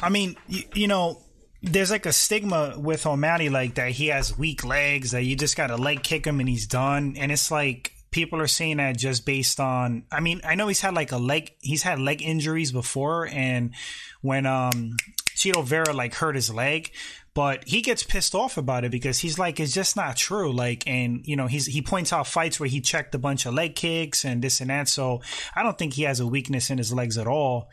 [0.00, 1.20] I mean, you, you, know,
[1.62, 5.56] there's like a stigma with O'Malley like that he has weak legs that you just
[5.56, 8.96] got to leg kick him and he's done, and it's like people are saying that
[8.96, 12.22] just based on I mean, I know he's had like a leg he's had leg
[12.22, 13.74] injuries before and
[14.22, 14.96] when um
[15.34, 16.90] Chito Vera like hurt his leg,
[17.34, 20.52] but he gets pissed off about it because he's like it's just not true.
[20.52, 23.54] Like and you know he's he points out fights where he checked a bunch of
[23.54, 24.88] leg kicks and this and that.
[24.88, 25.20] So
[25.54, 27.68] I don't think he has a weakness in his legs at all.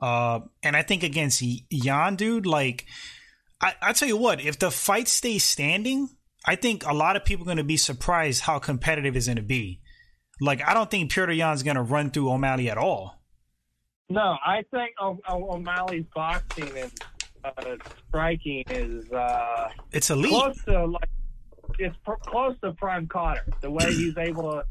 [0.00, 2.86] Uh and I think against Yan dude like
[3.60, 6.08] I I tell you what, if the fight stays standing,
[6.46, 9.36] I think a lot of people are going to be surprised how competitive it's going
[9.36, 9.80] to be.
[10.40, 13.20] Like, I don't think Petr Yan's going to run through O'Malley at all.
[14.08, 16.92] No, I think o- o- O'Malley's boxing and
[17.44, 17.76] uh,
[18.08, 20.30] striking is uh, it's elite.
[20.30, 21.10] Close to like
[21.78, 23.44] it's pr- close to Prime Cotter.
[23.60, 24.64] The way he's able to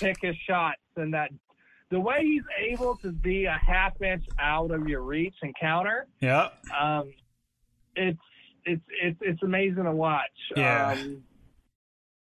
[0.00, 1.30] pick his shots and that
[1.90, 2.42] the way he's
[2.72, 6.06] able to be a half inch out of your reach and counter.
[6.20, 6.48] Yeah.
[6.78, 7.12] Um,
[7.94, 8.18] it's
[8.64, 10.22] it's it's it's amazing to watch.
[10.56, 10.92] Yeah.
[10.92, 11.22] Um,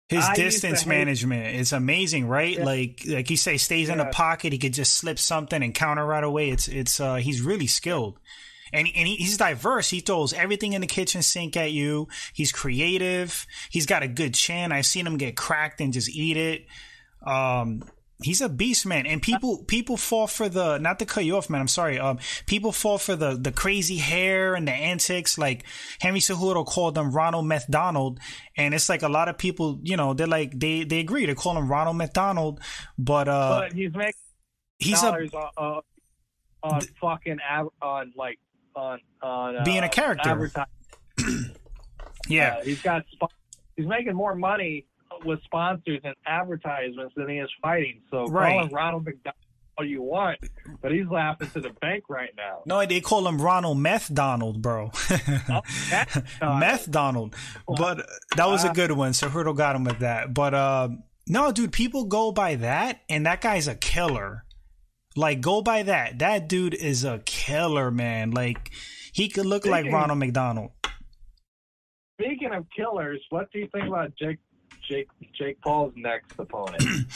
[0.09, 2.57] his I distance management is amazing, right?
[2.57, 2.65] Yeah.
[2.65, 4.53] Like like you say, stays in the pocket.
[4.53, 6.49] He could just slip something and counter right away.
[6.49, 8.19] It's it's uh he's really skilled.
[8.75, 9.91] And, and he, he's diverse.
[9.91, 12.07] He throws everything in the kitchen sink at you.
[12.33, 13.45] He's creative.
[13.69, 14.71] He's got a good chin.
[14.71, 16.65] I've seen him get cracked and just eat it.
[17.23, 17.83] Um,
[18.23, 19.05] he's a beast, man.
[19.05, 21.62] And people people fall for the not to cut you off, man.
[21.62, 21.99] I'm sorry.
[21.99, 25.38] Um, people fall for the the crazy hair and the antics.
[25.38, 25.63] Like
[25.99, 28.19] Henry Cejudo called him Ronald McDonald,
[28.57, 31.36] and it's like a lot of people, you know, they're like they they agree to
[31.36, 32.59] call him Ronald McDonald,
[32.97, 34.13] but uh, but he's making
[34.79, 35.81] he's a dollars on, uh,
[36.63, 38.39] on fucking av- on like
[38.75, 40.51] on on uh, Being a character.
[42.27, 42.55] yeah.
[42.55, 43.03] Uh, he's got
[43.75, 44.86] he's making more money
[45.25, 48.01] with sponsors and advertisements than he is fighting.
[48.12, 48.53] So Right.
[48.53, 49.36] call him Ronald McDonald
[49.77, 50.39] all you want,
[50.81, 52.62] but he's laughing to the bank right now.
[52.67, 54.91] No, they call him Ronald Meth Donald, bro.
[55.09, 56.59] Meth Donald.
[56.59, 57.36] Meth Donald.
[57.67, 58.03] But uh,
[58.38, 59.13] that was a good one.
[59.13, 60.31] So Hurdle got him with that.
[60.33, 60.89] But uh,
[61.27, 64.45] no, dude, people go by that, and that guy's a killer.
[65.15, 66.19] Like, go by that.
[66.19, 68.31] That dude is a killer, man.
[68.31, 68.71] Like,
[69.13, 70.71] he could look like Ronald McDonald.
[72.19, 74.38] Speaking of killers, what do you think about Jake
[74.87, 76.83] Jake Jake Paul's next opponent?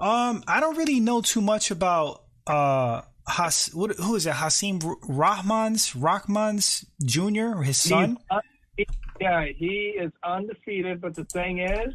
[0.00, 4.34] Um, I don't really know too much about uh Has what who is it?
[4.34, 7.56] Hasim Rahman's Rahman's Jr.
[7.56, 8.16] or his son?
[8.30, 8.40] Un-
[9.20, 11.92] yeah, he is undefeated, but the thing is,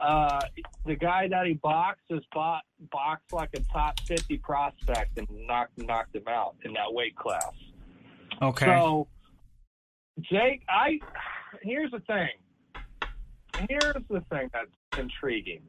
[0.00, 0.40] uh,
[0.86, 5.78] the guy that he boxed is bought, boxed like a top 50 prospect and knocked,
[5.78, 7.52] knocked him out in that weight class.
[8.42, 8.66] Okay.
[8.66, 9.06] So,
[10.20, 10.98] Jake, I
[11.62, 12.30] here's the thing.
[13.68, 15.62] Here's the thing that's intriguing.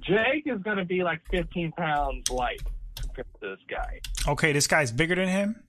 [0.00, 2.60] Jake is going to be like 15 pounds light
[3.00, 4.00] compared to this guy.
[4.28, 5.62] okay, this guy's bigger than him?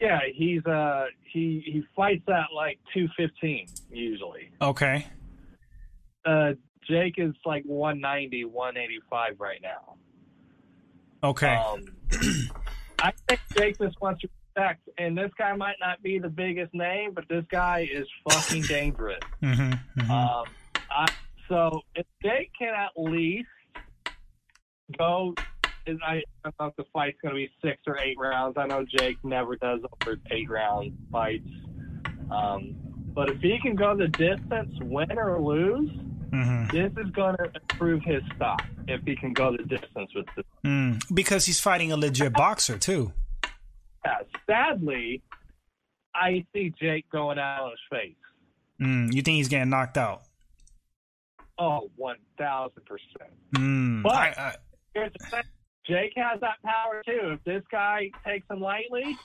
[0.00, 4.50] Yeah, he's uh he he fights at like 215 usually.
[4.62, 5.06] Okay.
[6.24, 6.52] Uh,
[6.88, 9.96] Jake is like 190, 185 right now.
[11.22, 11.54] Okay.
[11.54, 11.84] Um,
[13.00, 14.22] I think Jake just wants
[14.58, 18.62] respect, and this guy might not be the biggest name, but this guy is fucking
[18.68, 19.20] dangerous.
[19.40, 19.72] hmm
[20.10, 20.44] Um,
[20.90, 21.06] I,
[21.48, 23.48] so if Jake can at least
[24.98, 25.34] go,
[25.86, 28.56] I, I don't know if the fight's going to be six or eight rounds.
[28.58, 31.48] I know Jake never does over eight round fights.
[32.30, 32.74] Um,
[33.14, 35.90] but if he can go the distance, win or lose,
[36.30, 40.26] hmm this is going to improve his stock if he can go the distance with
[40.36, 40.44] this.
[40.66, 41.02] mm.
[41.14, 43.12] Because he's fighting a legit boxer too.
[44.04, 45.22] Yeah, sadly,
[46.14, 48.14] I see Jake going out on his face.
[48.80, 49.12] Mm.
[49.12, 50.22] You think he's getting knocked out?
[51.58, 52.70] Oh, 1,000%.
[53.56, 54.02] Mm.
[54.02, 54.54] But- I, I,
[54.94, 55.42] Here's the thing
[55.86, 57.32] Jake has that power too.
[57.32, 59.16] If this guy takes him lightly,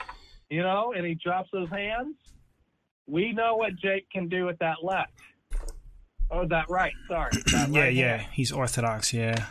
[0.50, 2.16] you know, and he drops those hands,
[3.08, 5.12] we know what Jake can do with that left.
[6.32, 6.94] Oh, that right.
[7.08, 7.32] Sorry.
[7.52, 8.18] That yeah, right yeah.
[8.18, 8.32] hand.
[8.34, 9.14] He's orthodox.
[9.14, 9.46] Yeah.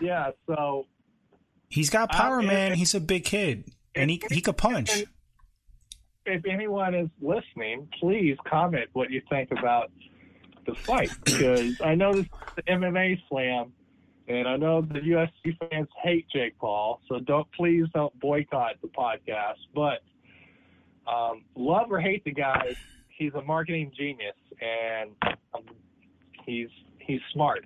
[0.00, 0.86] Yeah, so
[1.68, 2.72] He's got power, Um, man.
[2.72, 3.64] if- He's a big kid,
[3.96, 4.90] and he he could punch.
[6.26, 9.90] if- anyone is listening, please comment what you think about
[10.66, 13.72] the fight because I know this is the MMA slam,
[14.26, 18.88] and I know the UFC fans hate Jake Paul, so don't please don't boycott the
[18.88, 19.58] podcast.
[19.74, 20.02] But
[21.10, 22.74] um, love or hate the guy,
[23.08, 25.10] he's a marketing genius, and
[25.54, 25.62] um,
[26.44, 26.68] he's
[26.98, 27.64] he's smart.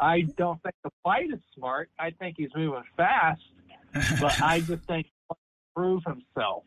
[0.00, 1.90] I don't think the fight is smart.
[1.98, 3.42] I think he's moving fast,
[4.20, 5.06] but I just think
[5.80, 6.64] prove himself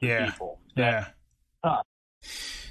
[0.00, 0.60] to yeah, people.
[0.76, 1.06] yeah.
[1.64, 1.86] tough.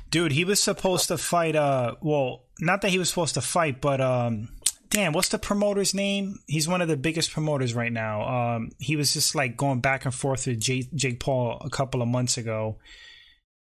[0.09, 1.55] Dude, he was supposed to fight.
[1.55, 4.49] Uh, well, not that he was supposed to fight, but um,
[4.89, 6.39] damn, what's the promoter's name?
[6.47, 8.55] He's one of the biggest promoters right now.
[8.55, 12.03] Um, he was just like going back and forth with Jake, Jake Paul a couple
[12.03, 12.77] of months ago.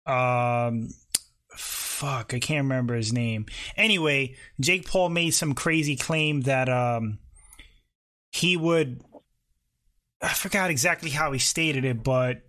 [0.04, 0.88] Um,
[1.56, 3.46] fuck, I can't remember his name.
[3.76, 7.18] Anyway, Jake Paul made some crazy claim that um,
[8.32, 9.00] he would.
[10.22, 12.42] I forgot exactly how he stated it, but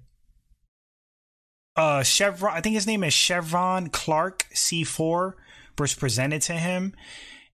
[1.76, 5.34] uh Cheavon I think his name is Cheavon Clarke C4
[5.80, 6.93] was presented to him.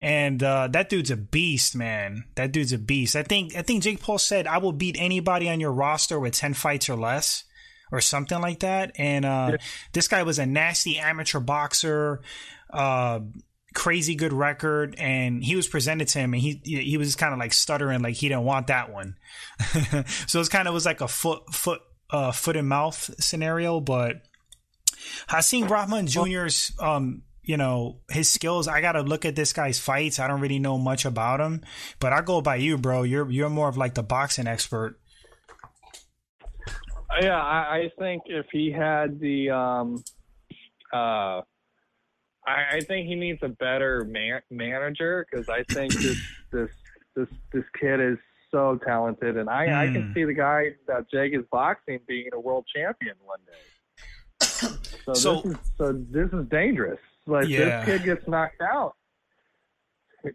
[0.02, 2.26] And uh that dude's a beast man.
[2.36, 3.16] That dude's a beast.
[3.16, 6.34] I think I think Jake Paul said I will beat anybody on your roster with
[6.34, 7.46] 10 fights or less
[7.92, 8.92] or something like that.
[8.98, 9.58] And uh Yeah.
[9.94, 12.22] this guy was a nasty amateur boxer
[12.72, 13.22] uh
[13.74, 17.40] crazy good record and he was presented to him and he he was kind of
[17.40, 19.16] like stuttering like he didn't want that one
[20.28, 24.24] so it's kind of was like a foot foot uh foot and mouth scenario but
[25.30, 29.80] Hasim Rahman Jr.'s um you know his skills I got to look at this guy's
[29.80, 31.62] fights I don't really know much about him
[32.00, 35.00] but I go by you bro you're you're more of like the boxing expert
[37.22, 40.04] Yeah, I, I think if he had the, um,
[40.94, 41.42] uh,
[42.50, 46.18] I, I think he needs a better man, manager because I think this
[46.52, 46.70] this
[47.16, 48.18] this this kid is
[48.52, 50.14] so talented, and I, I can Hmm.
[50.14, 54.76] see the guy that Jake is boxing being a world champion one day.
[55.06, 57.00] So, So- this is so this is dangerous.
[57.28, 57.86] Like Yeah.
[57.86, 58.96] this kid gets knocked out,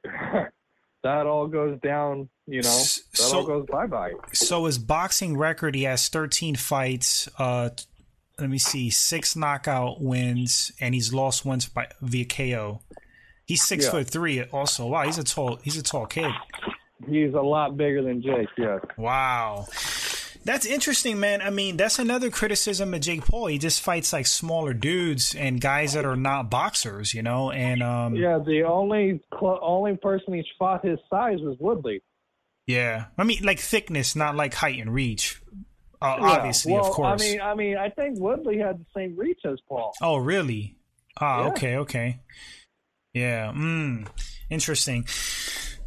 [1.02, 2.28] that all goes down.
[2.46, 4.12] You know, that so- all goes bye bye.
[4.32, 7.70] so his boxing record he has 13 fights uh
[8.39, 12.80] let me see six knockout wins and he's lost once by via KO
[13.47, 13.91] he's six Yeah.
[13.93, 16.30] foot three also wow he's a tall he's a tall kid
[17.09, 18.49] He's a lot bigger than Jake.
[18.57, 18.78] Yeah.
[18.97, 19.66] wow
[20.45, 24.26] that's interesting man I mean that's another criticism of Jake Paul he just fights like
[24.26, 29.20] smaller dudes and guys that are not boxers you know and um Yeah, the only
[29.39, 32.03] cl- only person he's fought his size was Woodley.
[32.66, 35.41] yeah I mean like thickness not like height and reach
[36.05, 38.86] uh, Yeah, obviously well, of course I mean, I mean, I think Woodley had the
[38.94, 39.92] same reach as Paul.
[40.02, 40.76] Oh, really?
[41.20, 41.48] Ah, Yeah.
[41.48, 42.20] okay, okay.
[43.12, 44.09] Yeah, mm,
[44.50, 45.07] interesting.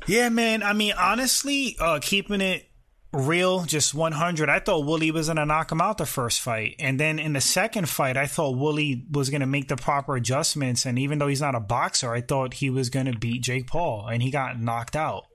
[0.08, 0.64] Yeah, man.
[0.64, 2.66] I mean, honestly, uh, keeping it
[3.12, 6.76] real, just 100, I thought Woodley was going to knock him out the first fight.
[6.80, 10.16] And then in the second fight, I thought Woodley was going to make the proper
[10.16, 10.86] adjustments.
[10.86, 13.68] And even though he's not a boxer, I thought he was going to beat Jake
[13.68, 14.08] Paul.
[14.08, 15.26] And he got knocked out.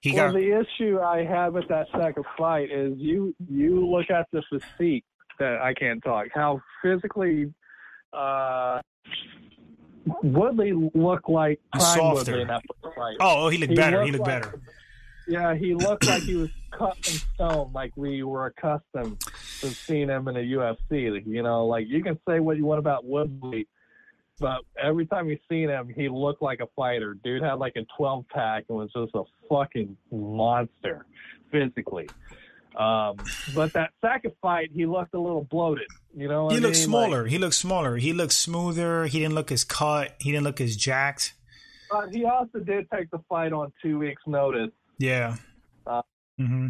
[0.00, 0.38] He well, got.
[0.38, 5.04] the issue I have with that second fight is you you look at the physique
[5.38, 6.26] that I can't talk.
[6.34, 7.52] How physically
[8.12, 8.80] uh,
[10.22, 12.32] Woodley looked like prime Softer.
[12.32, 12.62] Woodley in that
[12.96, 13.16] fight.
[13.20, 14.02] Oh, oh, he looked He better.
[14.04, 14.62] He looked looked like- better.
[15.30, 19.20] Yeah, he looked like he was cut in stone, like we were accustomed
[19.60, 21.22] to seeing him in the UFC.
[21.26, 23.68] You know, like you can say what you want about Woodley,
[24.40, 27.14] but every time you seen him, he looked like a fighter.
[27.24, 31.06] Dude had like a 12 pack and was just a fucking monster
[31.50, 32.08] physically.
[32.76, 33.16] Um,
[33.54, 35.88] but that second fight, he looked a little bloated.
[36.14, 36.84] You know, He I looked mean?
[36.84, 37.26] smaller.
[37.26, 37.96] he looked smaller.
[37.96, 39.06] He looked smoother.
[39.06, 40.14] He didn't look as cut.
[40.20, 41.34] He didn't look as jacked.
[41.90, 44.70] Like, but he also did take the fight on two weeks' notice.
[44.98, 45.36] Yeah.
[45.86, 46.02] Uh,
[46.38, 46.68] hmm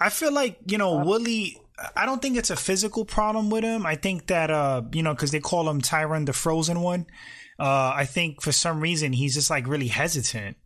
[0.00, 1.56] I feel like you know Uh, Willie.
[1.96, 3.86] I don't think it's a physical problem with him.
[3.86, 7.06] I think that uh, you know, because they call him Tyron the Frozen One.
[7.58, 10.56] Uh, I think for some reason he's just like really hesitant.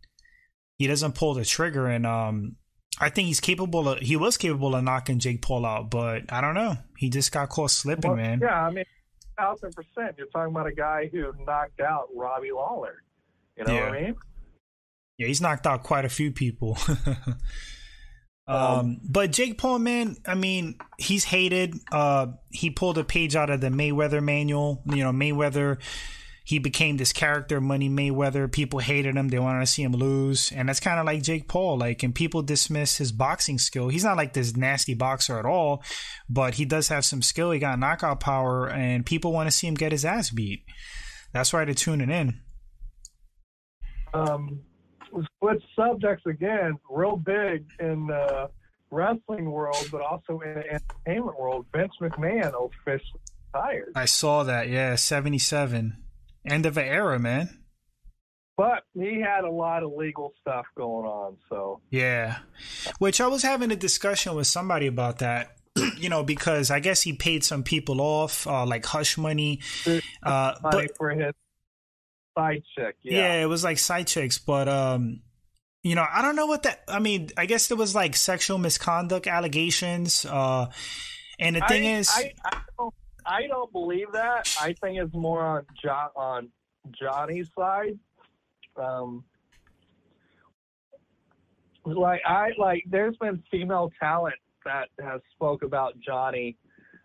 [0.77, 2.57] He doesn't pull the trigger, and um,
[2.99, 3.99] I think he's capable of.
[3.99, 6.77] He was capable of knocking Jake Paul out, but I don't know.
[6.97, 8.39] He just got caught slipping, Well, man.
[8.41, 8.85] Yeah, I mean,
[9.37, 10.15] thousand percent.
[10.17, 13.03] You're talking about a guy who knocked out Robbie Lawler.
[13.57, 14.15] You know what I mean?
[15.17, 16.77] Yeah, he's knocked out quite a few people.
[18.47, 21.75] um, Um, but Jake Paul, man, I mean, he's hated.
[21.91, 24.83] Uh, he pulled a page out of the Mayweather manual.
[24.85, 25.79] You know, Mayweather.
[26.47, 28.51] He became this character, Money Mayweather.
[28.51, 29.29] People hated him.
[29.29, 31.79] They wanted to see him lose, and that's kind of like Jake Paul.
[31.79, 33.89] Like, and people dismiss his boxing skill.
[33.89, 35.83] He's not like this nasty boxer at all,
[36.29, 37.49] but he does have some skill.
[37.49, 40.65] He got knockout power, and people want to see him get his ass beat.
[41.33, 42.41] That's why they're tuning in.
[44.13, 44.65] Um,
[45.39, 48.49] switch subjects again, real big in the
[48.91, 51.65] wrestling world, but also in the entertainment world.
[51.73, 53.21] Vince McMahon officially
[53.53, 54.69] retired, I saw that.
[54.69, 55.97] Yeah, seventy-seven.
[56.47, 57.49] End of an era, man.
[58.57, 61.37] but he had a lot of legal stuff going on.
[61.49, 62.37] So Yeah.
[62.99, 65.57] Which I was having a discussion with somebody about that.
[65.97, 69.59] you know, because I guess he paid some people off, uh, like hush money.
[70.23, 71.33] Uh, money but for his
[72.35, 72.95] side chick.
[73.01, 73.19] Yeah.
[73.19, 75.21] yeah, it was like side chicks, but um,
[75.83, 76.83] you know, I don't know what that.
[76.87, 80.25] I mean, I guess there was like sexual misconduct allegations.
[80.25, 80.67] Uh,
[81.39, 82.93] and the thing I, is, I, I don't,
[83.25, 84.55] I don't believe that.
[84.59, 86.49] I think it's more on jo- on
[86.99, 87.97] Johnny's side.
[88.77, 89.23] Um,
[91.85, 96.57] like I like, there's been female talent that has spoke about Johnny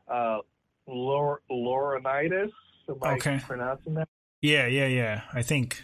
[0.09, 0.39] uh,
[0.87, 2.51] Lor- Laurinaitis.
[2.89, 3.39] Am I Okay.
[3.47, 4.09] pronouncing that?
[4.43, 5.23] Yeah, yeah, yeah.
[5.33, 5.83] I think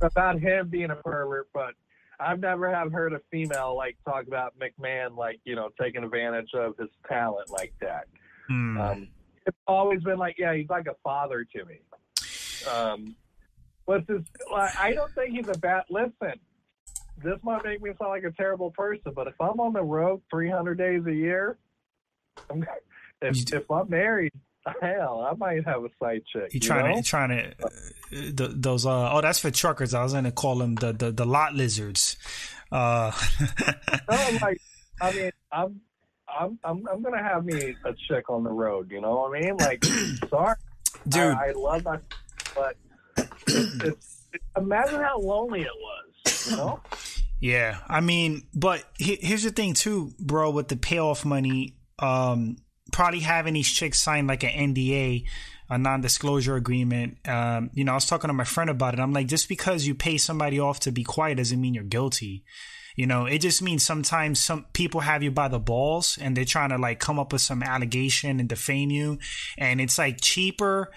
[0.00, 1.74] about him being a pervert, but
[2.18, 6.50] I've never have heard a female like talk about McMahon like you know taking advantage
[6.54, 8.04] of his talent like that.
[8.48, 9.08] hmm, Um,
[9.46, 11.80] it's always been like, yeah, he's like a father to me.
[12.70, 13.16] Um,
[13.86, 14.20] what's his?
[14.52, 15.84] Like, I don't think he's a bad.
[15.88, 16.38] Listen,
[17.24, 20.20] this might make me sound like a terrible person, but if I'm on the road
[20.30, 21.58] 300 days a year,
[22.50, 22.66] I'm,
[23.22, 24.32] if if I'm married,
[24.80, 26.52] hell, I might have a side chick.
[26.52, 27.00] you trying know?
[27.00, 27.68] to trying to uh,
[28.12, 28.86] the, those.
[28.86, 29.94] Uh, oh, that's for truckers.
[29.94, 32.16] I was gonna call them the the, the lot lizards.
[32.72, 33.10] Uh,
[34.10, 34.60] No, like,
[35.00, 35.80] I mean, I'm,
[36.38, 38.90] I'm, I'm, I'm gonna have me a chick on the road.
[38.90, 39.56] You know what I mean?
[39.56, 39.84] Like,
[40.30, 40.56] sorry,
[41.08, 41.34] dude.
[41.34, 41.98] I, I love my,
[42.54, 42.76] but
[43.16, 46.50] it's, it's, imagine how lonely it was.
[46.50, 46.80] You know?
[47.40, 50.50] Yeah, I mean, but he- here's the thing too, bro.
[50.50, 52.56] With the payoff money, um,
[52.90, 55.24] probably having these chicks sign like an NDA,
[55.68, 57.18] a non-disclosure agreement.
[57.28, 59.00] Um, you know, I was talking to my friend about it.
[59.00, 62.44] I'm like, just because you pay somebody off to be quiet doesn't mean you're guilty.
[62.96, 66.44] You know, it just means sometimes some people have you by the balls and they're
[66.44, 69.18] trying to like come up with some allegation and defame you,
[69.56, 70.90] and it's like cheaper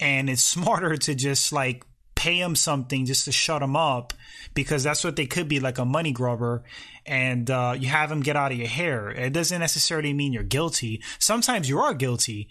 [0.00, 1.84] and it's smarter to just like
[2.18, 4.12] pay them something just to shut them up
[4.52, 6.64] because that's what they could be like a money grubber
[7.06, 10.42] and uh, you have them get out of your hair it doesn't necessarily mean you're
[10.42, 12.48] guilty sometimes you are guilty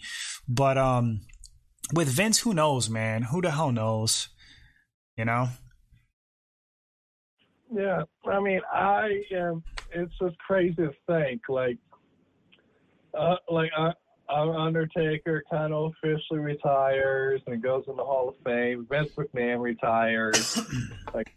[0.48, 1.20] but um
[1.92, 4.30] with vince who knows man who the hell knows
[5.18, 5.48] you know
[7.74, 8.02] Yeah.
[8.26, 9.62] I mean, I am.
[9.92, 11.42] It's just crazy to think.
[11.48, 11.78] Like,
[13.18, 13.92] uh, like uh,
[14.30, 18.86] Undertaker kind of officially retires and goes in the Hall of Fame.
[18.90, 20.56] Vince McMahon retires.
[21.14, 21.34] like,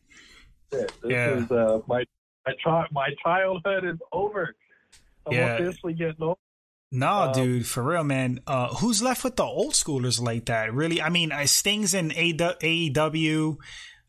[0.74, 1.38] shit, this Yeah.
[1.44, 2.04] is uh, my
[2.46, 4.56] my chi- my childhood is over.
[5.28, 5.58] I'm Yeah.
[5.58, 6.38] officially getting old.
[6.92, 10.74] no Um, dude for real man uh who's left with the old schoolers like that
[10.74, 13.56] really i mean uh, Sting's in AEW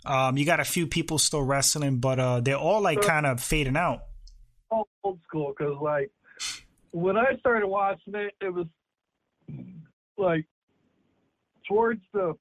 [0.04, 3.40] um you got a few people still wrestling but uh they're all like kind of
[3.40, 4.00] fading out
[5.04, 6.10] old school because like
[6.92, 8.66] when I started watching it, it was
[10.16, 10.46] like
[11.66, 12.34] towards the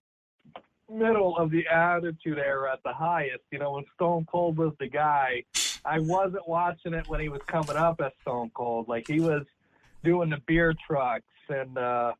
[0.89, 3.43] middle of the Attitude Era at the highest.
[3.51, 5.43] You know, when Stone Cold was the guy.
[5.83, 8.87] I wasn't watching it when he was coming up as Stone Cold.
[8.87, 9.43] Like he was
[10.03, 12.13] doing the beer trucks and uh,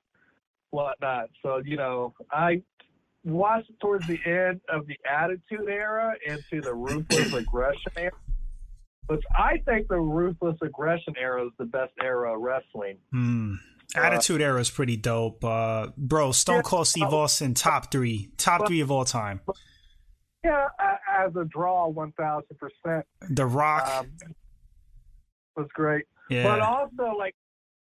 [0.72, 1.30] whatnot.
[1.44, 2.64] So you know, I
[3.24, 8.12] watched towards the end of the Attitude Era into the Ruthless Aggression Era.
[9.08, 12.98] But I think the ruthless aggression era is the best era of wrestling.
[13.14, 15.44] Uh, Attitude Era is pretty dope.
[15.44, 18.30] Uh, bro, Stone Cold Steve uh, Austin, top three.
[18.38, 19.42] Top but- three of all time.
[20.44, 20.68] Yeah,
[21.20, 23.88] as a draw, one thousand percent The Rock.
[23.88, 24.08] um,
[25.56, 26.06] was great.
[26.32, 26.44] yeah.
[26.44, 27.36] But also, like,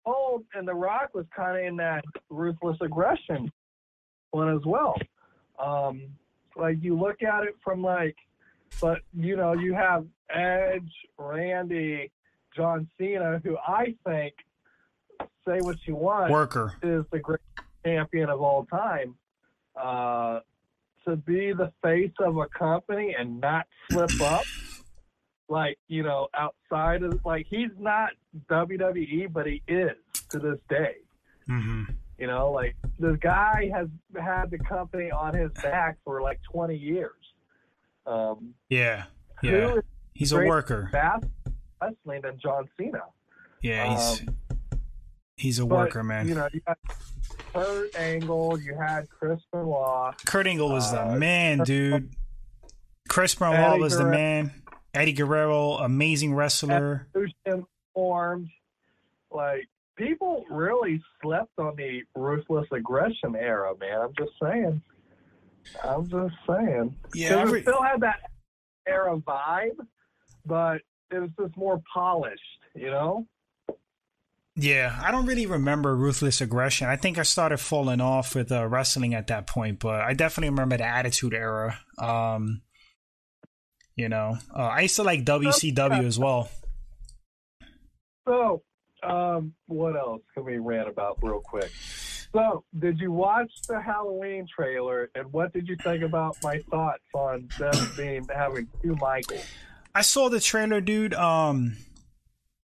[0.05, 3.51] Old and The Rock was kind of in that ruthless aggression
[4.33, 4.95] one as well.
[5.59, 6.03] Um,
[6.57, 8.17] like you look at it from like,
[8.81, 12.11] but you know, you have Edge, Randy,
[12.57, 14.35] John Cena, who I think
[15.47, 16.31] say what you want.
[16.31, 16.75] Worker.
[16.83, 17.41] is the great
[17.85, 19.15] champion of all time.
[19.77, 20.41] Uh,
[21.07, 24.45] to be the face of a company and not slip up,
[25.49, 28.11] like you know, outside of like he's not
[28.51, 29.97] WWE, but he is
[30.31, 30.97] to this day.
[31.47, 31.85] hmm
[32.19, 33.89] You know, like this guy has
[34.21, 37.13] had the company on his back for like 20 years.
[38.07, 39.05] Um, Yeah.
[39.43, 39.77] Yeah.
[40.15, 40.89] He's a worker.
[40.93, 41.25] fast
[41.81, 43.03] wrestling than John Cena?
[43.63, 44.37] Yeah, he's Um,
[45.37, 46.29] he's a But, worker, man.
[46.29, 46.77] You know, you had
[47.53, 50.15] Kurt Angle, you had Chris Benoit.
[50.27, 52.11] Kurt Angle was the uh, man, dude.
[53.09, 54.53] Chris Benoit was the man.
[54.95, 57.07] Eddie Guerrero, amazing wrestler.
[57.15, 58.49] Evolution formed.
[59.31, 64.01] Like people really slept on the ruthless aggression era, man.
[64.01, 64.83] I'm just saying.
[65.85, 66.95] I'm just saying.
[67.15, 68.21] Yeah, every- it still had that
[68.87, 69.77] era vibe,
[70.47, 70.81] but
[71.11, 72.41] it was just more polished,
[72.75, 73.27] you know.
[74.57, 76.89] Yeah, I don't really remember Ruthless Aggression.
[76.89, 80.51] I think I started falling off with uh, wrestling at that point, but I definitely
[80.51, 81.79] remember the Attitude Era.
[81.99, 82.63] Um,
[83.95, 86.51] you know, uh, I used to like WCW as well.
[88.27, 88.63] So,
[89.03, 91.71] um, what else can we rant about real quick?
[92.33, 97.03] So, did you watch the Halloween trailer, and what did you think about my thoughts
[97.13, 99.45] on them being having two Michaels?
[99.95, 101.15] I saw the trailer, dude.
[101.15, 101.77] Um,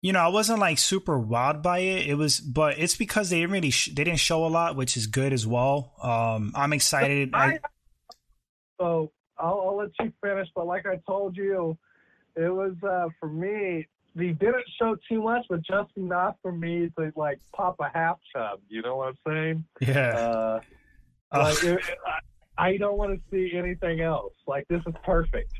[0.02, 2.08] you know, I wasn't like super wild by it.
[2.08, 4.96] It was, but it's because they didn't really sh- they didn't show a lot, which
[4.96, 5.94] is good as well.
[6.02, 7.32] Um, I'm excited.
[7.34, 7.60] I,
[8.80, 11.78] so I'll, I'll let you finish, but like I told you,
[12.36, 13.88] it was uh, for me.
[14.14, 18.18] They didn't show too much, but just enough for me to like pop a half
[18.34, 18.60] chub.
[18.68, 19.66] You know what I'm saying?
[19.80, 20.10] yeah.
[20.10, 20.60] Uh,
[21.34, 22.20] like, it, I,
[22.58, 24.34] I don't want to see anything else.
[24.48, 25.52] Like this is perfect.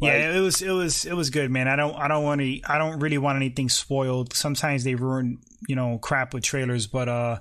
[0.00, 1.68] yeah, it was it was it was good, man.
[1.68, 4.34] I don't I don't want to I don't really want anything spoiled.
[4.34, 7.38] Sometimes they ruin you know crap with trailers, but uh,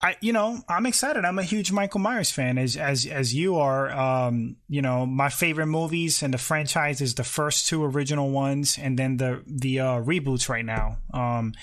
[0.00, 1.24] I you know I'm excited.
[1.24, 3.90] I'm a huge Michael Myers fan, as as as you are.
[3.90, 8.78] Um, you know my favorite movies and the franchise is the first two original ones,
[8.78, 10.98] and then the the uh, reboots right now.
[11.12, 11.54] Um,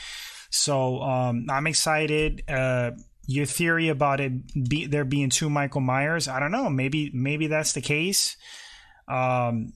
[0.49, 2.43] so um, I'm excited.
[2.47, 2.91] Uh,
[3.27, 4.31] your theory about it
[4.69, 6.69] be there being two Michael Myers, I don't know.
[6.69, 8.37] Maybe maybe that's the case.
[9.07, 9.73] Um,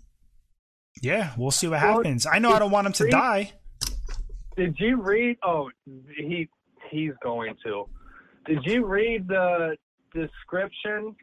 [1.01, 2.25] yeah, we'll see what happens.
[2.25, 3.53] I know I don't want him to die.
[4.57, 5.37] Did you read?
[5.43, 5.69] Oh,
[6.17, 6.49] he
[6.91, 7.87] he's going to.
[8.45, 9.75] Did you read the
[10.13, 11.15] description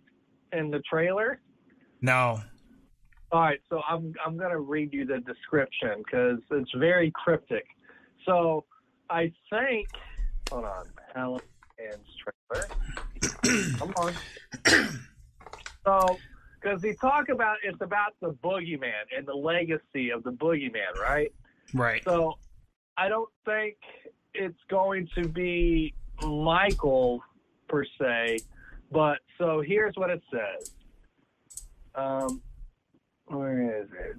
[0.52, 1.40] in the trailer?
[2.00, 2.40] No.
[3.32, 7.66] All right, so I'm I'm gonna read you the description because it's very cryptic.
[8.24, 8.64] So
[9.10, 9.88] I think,
[10.50, 11.40] hold on, Halloween
[11.78, 12.68] Ends trailer.
[13.78, 14.14] Come on.
[15.84, 16.18] So,
[16.60, 21.32] because they talk about it's about the boogeyman and the legacy of the boogeyman, right?
[21.72, 22.02] Right.
[22.04, 22.38] So
[22.96, 23.76] I don't think
[24.34, 27.20] it's going to be Michael
[27.68, 28.38] per se,
[28.90, 30.72] but so here's what it says.
[31.94, 32.42] Um,
[33.26, 34.16] where is it?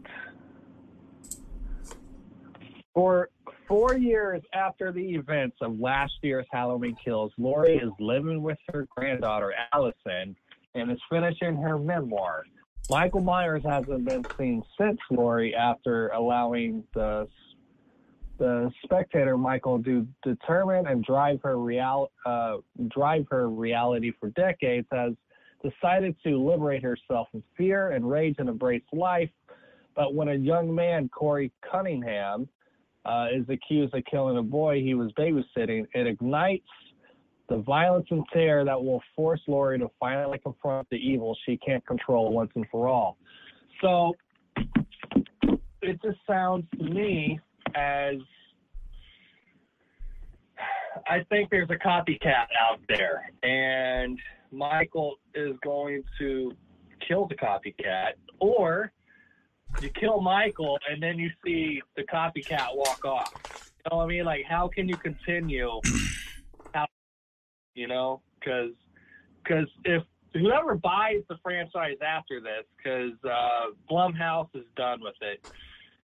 [2.93, 3.30] For
[3.68, 8.88] four years after the events of last year's Halloween kills, Laurie is living with her
[8.95, 10.36] granddaughter Allison
[10.74, 12.43] and is finishing her memoir.
[12.89, 17.28] Michael Myers hasn't been seen since Laurie after allowing the
[18.38, 22.57] the spectator Michael to determine and drive her real uh,
[22.89, 25.13] drive her reality for decades has
[25.63, 29.29] decided to liberate herself from fear and rage and embrace life.
[29.95, 32.47] But when a young man, Corey Cunningham,
[33.05, 36.67] uh, is accused of killing a boy he was babysitting, it ignites
[37.49, 41.85] the violence and terror that will force Laurie to finally confront the evil she can't
[41.88, 43.17] control once and for all.
[43.81, 44.13] So
[45.81, 47.39] it just sounds to me
[47.78, 48.15] as
[51.07, 54.19] I think there's a copycat out there, and
[54.51, 56.51] Michael is going to
[57.07, 58.91] kill the copycat, or
[59.82, 63.34] you kill Michael and then you see the copycat walk off.
[63.78, 64.25] You know what I mean?
[64.25, 65.69] Like, how can you continue?
[66.73, 66.86] How,
[67.75, 68.71] you know, because
[69.43, 70.03] because if
[70.34, 75.45] whoever buys the franchise after this, because uh, Blumhouse is done with it.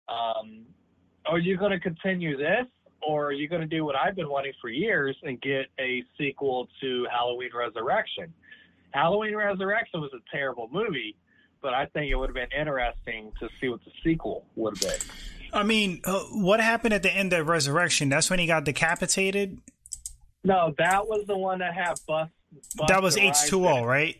[0.09, 0.65] Um,
[1.29, 2.67] are you going to continue this,
[3.07, 6.03] or are you going to do what I've been wanting for years and get a
[6.19, 8.33] sequel to Halloween Resurrection?
[8.93, 11.17] Halloween Resurrection was a terrible movie,
[11.61, 15.01] but I think it would have been interesting to see what the sequel would have
[15.01, 15.11] been.
[15.53, 18.09] I mean, uh, what happened at the end of Resurrection?
[18.09, 19.59] That's when he got decapitated.
[20.45, 22.31] No, that was the one that had Bust.
[22.89, 24.17] that was H two O, right?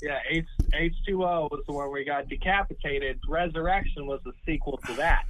[0.00, 3.18] Yeah, H H two O was the one where he got decapitated.
[3.28, 5.24] Resurrection was the sequel to that.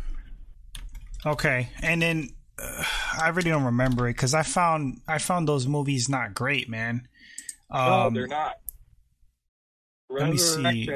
[1.25, 2.85] Okay, and then uh,
[3.21, 7.07] I really don't remember it because I found I found those movies not great, man.
[7.73, 8.55] no, Um, they're not.
[10.11, 10.89] let me see.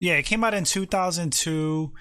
[0.00, 1.92] Yeah, it came out in 2002.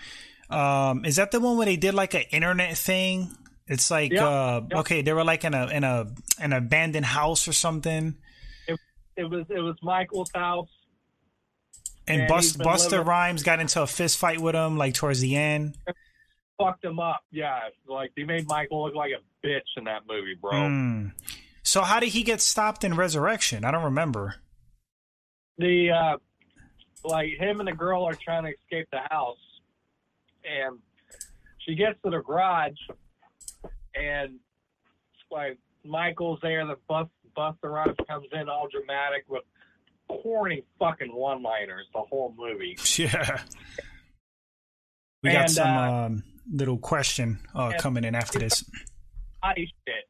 [0.50, 3.36] Um, is that the one where they did like an internet thing?
[3.68, 6.08] It's like uh, okay, they were like in a in a
[6.40, 8.16] an abandoned house or something,
[9.16, 10.68] It was it was Michael's house.
[12.08, 15.20] and And Bust, Busta living- Rhymes got into a fist fight with him like towards
[15.22, 15.78] the end.
[16.66, 17.22] Fucked him up.
[17.32, 20.68] Yeah, like they made Michael look like a bitch in that movie, bro.
[20.68, 21.08] Hmm.
[21.64, 23.64] So how did he get stopped in Resurrection?
[23.66, 24.36] I don't remember.
[25.58, 26.18] the uh
[27.06, 29.38] like him and the girl are trying to escape the house
[30.46, 30.80] and
[31.60, 32.72] she gets to the garage
[33.96, 34.40] and
[35.32, 37.08] like Michael's there the bus
[37.38, 39.44] Busta Rhymes comes in all dramatic with
[40.08, 42.78] corny fucking one liners the whole movie.
[42.98, 43.42] Yeah.
[45.24, 48.64] We got And, some uh, um, little question uh, and- coming in after this.
[49.42, 50.06] Body shit.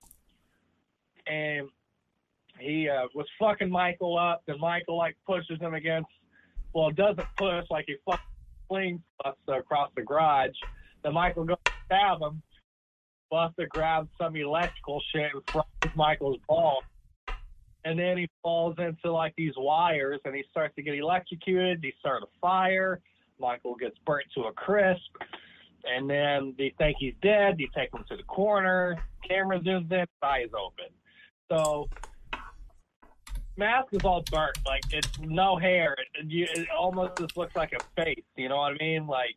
[1.26, 1.70] And
[2.60, 6.10] he uh, was fucking Michael up, and Michael like pushes him against
[6.74, 8.24] well doesn't push like he fucking
[8.68, 10.52] flings Busta across the garage.
[11.04, 12.42] Then Michael goes to stab him.
[13.32, 16.82] Busta grabs some electrical shit and fries Michael's ball.
[17.86, 21.80] and then he falls into like these wires, and he starts to get electrocuted.
[21.82, 23.02] He starts a fire.
[23.40, 25.02] Michael gets burnt to a crisp,
[25.86, 27.58] and then they think he's dead.
[27.58, 28.98] They take him to the corner.
[29.28, 30.86] Camera zooms in, eyes open.
[31.52, 31.90] So
[33.58, 34.58] mask is all burnt.
[34.66, 35.96] Like it's no hair.
[36.16, 38.24] It, you, it almost just looks like a face.
[38.36, 39.08] You know what I mean?
[39.08, 39.36] Like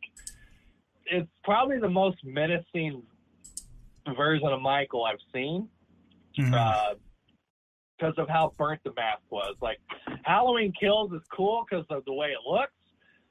[1.05, 3.03] it's probably the most menacing
[4.15, 5.69] version of Michael I've seen.
[6.37, 6.53] Mhm.
[6.53, 6.95] Uh,
[7.97, 9.55] because of how burnt the mask was.
[9.61, 9.79] Like
[10.23, 12.73] Halloween Kills is cool because of the way it looks,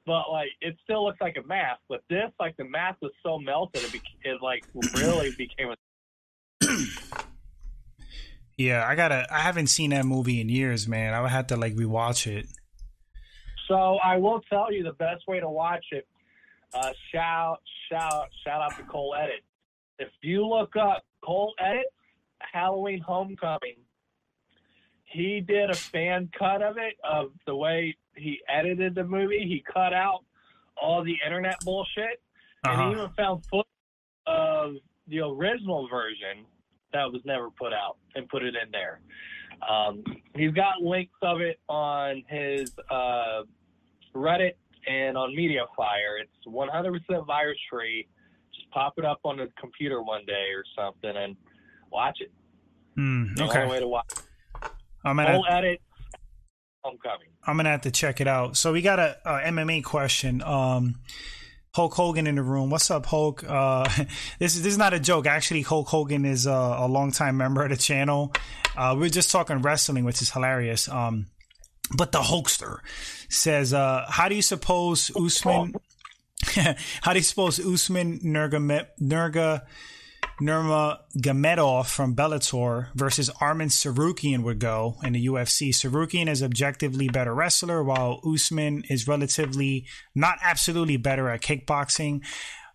[0.06, 1.80] but like it still looks like a mask.
[1.88, 5.76] But this, like the mask was so melted, it, bec it like really became a
[8.56, 9.26] yeah, I gotta.
[9.30, 11.12] I haven't seen that movie in years, man.
[11.12, 12.46] I would have to like rewatch it.
[13.68, 16.06] So I will tell you the best way to watch it.
[16.72, 19.42] Uh, shout, shout, shout out to Cole Edit.
[19.98, 21.86] If you look up Cole Edit
[22.38, 23.76] Halloween Homecoming,
[25.04, 29.40] he did a fan cut of it of the way he edited the movie.
[29.46, 30.24] He cut out
[30.80, 32.20] all the internet bullshit,
[32.64, 32.92] and he Uh-huh.
[32.92, 33.66] even found footage
[34.26, 34.74] of
[35.08, 36.44] the original version
[36.92, 39.00] that was never put out and put it in there.
[39.68, 40.02] Um,
[40.34, 43.42] he's got links of it on his uh,
[44.14, 44.52] Reddit
[44.86, 46.20] and on MediaFire.
[46.22, 48.06] It's 100% virus free.
[48.54, 51.36] Just pop it up on the computer one day or something and
[51.90, 52.30] watch it.
[52.94, 54.12] Hmm, The only way okay, to watch.
[55.04, 55.34] I'm gonna.
[55.34, 55.80] Full edit.
[56.86, 57.26] Homecoming.
[57.44, 58.56] I'm gonna have to check it out.
[58.56, 60.40] So we got a, a MMA question.
[60.42, 61.00] Um,
[61.74, 62.70] Hulk Hogan in the room.
[62.70, 63.44] What's up, Hulk?
[63.46, 63.84] Uh,
[64.38, 65.26] this is this is not a joke.
[65.26, 68.32] Actually, Hulk Hogan is uh, a longtime member of the channel.
[68.76, 70.88] Uh, we're just talking wrestling, which is hilarious.
[70.88, 71.26] Um,
[71.96, 72.78] but the Hulkster
[73.28, 75.74] says, uh, "How do you suppose Usman?
[77.02, 79.62] how do you suppose Usman Nurga Nurga
[80.40, 85.70] Nurmagomedov from Bellator versus Arman Tsarukyan would go in the UFC.
[85.70, 92.22] Tsarukyan is objectively better wrestler, while Usman is relatively not absolutely better at kickboxing.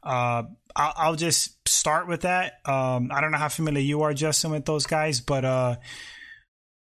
[0.03, 0.43] Uh,
[0.76, 2.53] I'll, I'll just start with that.
[2.66, 5.76] Um, I don't know how familiar you are, Justin, with those guys, but uh,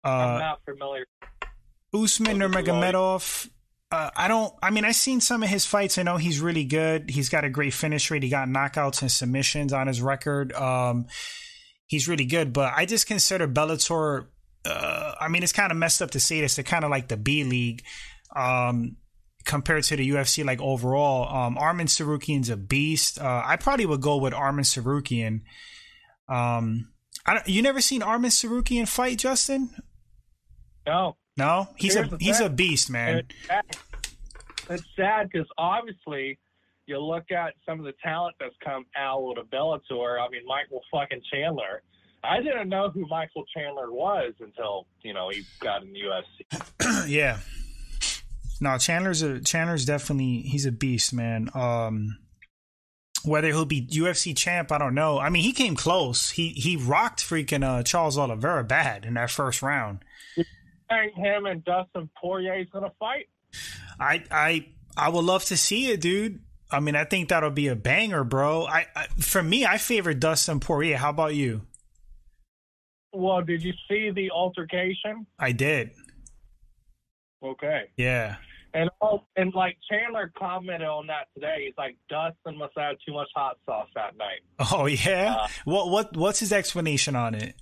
[0.03, 1.05] I'm uh, not familiar.
[1.93, 3.49] Usman Nurmagomedov.
[3.89, 4.53] Uh, I don't.
[4.61, 5.97] I mean, I've seen some of his fights.
[5.97, 7.09] I know he's really good.
[7.09, 8.23] He's got a great finish rate.
[8.23, 10.51] He got knockouts and submissions on his record.
[10.53, 11.07] Um,
[11.85, 12.51] he's really good.
[12.51, 14.27] But I just consider Bellator.
[14.65, 16.55] Uh, I mean, it's kind of messed up to say this.
[16.55, 17.83] They're kind of like the B league
[18.35, 18.97] um,
[19.45, 20.43] compared to the UFC.
[20.43, 23.21] Like overall, um, Arman Tsarukyan's a beast.
[23.21, 25.43] Uh, I probably would go with Arman Tsarukyan.
[26.27, 26.91] Um,
[27.25, 29.69] I don't, you never seen Arman Tsarukyan fight, Justin?
[30.85, 31.15] No.
[31.37, 33.19] No, he's Here's a he's a beast, man.
[33.19, 33.65] It's sad.
[34.69, 36.39] It's sad because obviously
[36.87, 40.19] you look at some of the talent that's come out of Bellator.
[40.19, 41.83] I mean, Michael fucking Chandler.
[42.23, 47.07] I didn't know who Michael Chandler was until you know he got in the UFC.
[47.07, 47.39] yeah.
[48.59, 51.49] No, Chandler's a Chandler's definitely he's a beast, man.
[51.53, 52.17] Um
[53.23, 55.19] whether he'll be UFC champ, I don't know.
[55.19, 56.31] I mean, he came close.
[56.31, 59.99] He he rocked freaking uh, Charles Oliveira bad in that first round.
[60.89, 63.27] Think him and Dustin Poirier is gonna fight.
[63.99, 66.41] I I I would love to see it, dude.
[66.69, 68.65] I mean, I think that'll be a banger, bro.
[68.65, 70.97] I, I for me, I favor Dustin Poirier.
[70.97, 71.61] How about you?
[73.13, 75.25] Well, did you see the altercation?
[75.39, 75.91] I did.
[77.41, 77.83] Okay.
[77.95, 78.35] Yeah.
[78.73, 81.63] And oh, and like Chandler commented on that today.
[81.65, 84.41] He's like, Dustin must have too much hot sauce that night.
[84.71, 85.35] Oh yeah.
[85.39, 87.55] Uh, what what what's his explanation on it?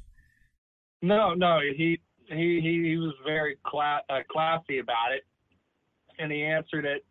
[1.01, 1.99] No, no, he
[2.29, 5.25] he he, he was very cla- uh, classy about it,
[6.19, 7.05] and he answered it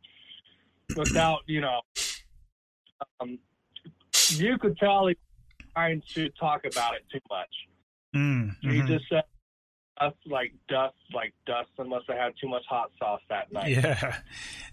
[0.97, 1.81] without, you know,
[3.21, 3.39] um,
[4.31, 7.49] you could tell he was trying to talk about it too much.
[8.15, 8.87] Mm, He mhm.
[8.87, 9.25] just said,
[10.01, 14.17] dust like dust, like Dustin must have had too much hot sauce that night." Yeah.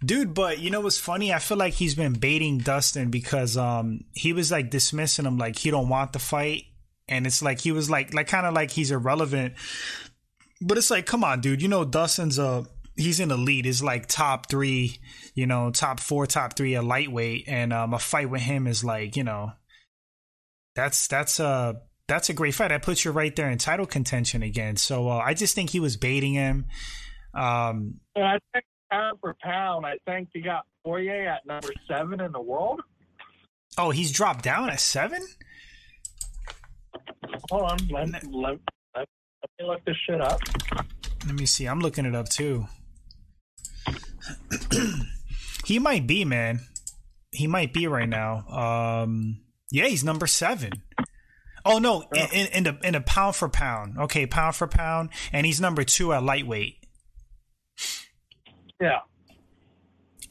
[0.03, 1.33] Dude, but you know what's funny?
[1.33, 5.57] I feel like he's been baiting Dustin because um he was like dismissing him like
[5.57, 6.65] he don't want the fight
[7.07, 9.53] and it's like he was like like kind of like he's irrelevant.
[10.61, 13.65] But it's like come on, dude, you know Dustin's a he's in the lead.
[13.65, 14.97] Is like top 3,
[15.33, 18.83] you know, top 4, top 3 a lightweight and um a fight with him is
[18.83, 19.51] like, you know,
[20.75, 22.69] that's that's a that's a great fight.
[22.69, 24.75] That puts you right there in title contention again.
[24.75, 26.65] So uh, I just think he was baiting him.
[27.33, 32.19] Um, And I think pound for pound, I think he got Poirier at number seven
[32.19, 32.81] in the world.
[33.77, 35.25] Oh, he's dropped down at seven.
[37.49, 38.57] Hold on, let, let,
[39.41, 40.39] let, me look this shit up.
[41.25, 41.65] Let me see.
[41.65, 42.67] I'm looking it up too.
[45.65, 46.61] he might be, man.
[47.31, 48.47] He might be right now.
[48.47, 50.71] Um, yeah, he's number seven.
[51.63, 53.97] Oh no, in, in the in the pound for pound.
[53.97, 56.77] Okay, pound for pound, and he's number two at lightweight.
[58.81, 58.99] Yeah.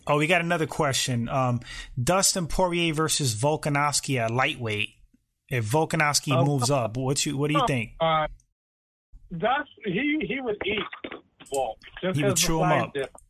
[0.06, 1.28] Oh, we got another question.
[1.28, 1.60] Um,
[2.02, 4.88] Dustin Poirier versus Volkanovski at lightweight.
[5.48, 7.92] If Volkanovski Oh, moves up, what you what do you think?
[8.00, 8.26] Uh,
[9.30, 10.24] that's he.
[10.26, 10.82] He would eat
[11.50, 11.78] Volk.
[12.02, 12.92] Just He would the chew him size up.
[12.94, 13.24] difference.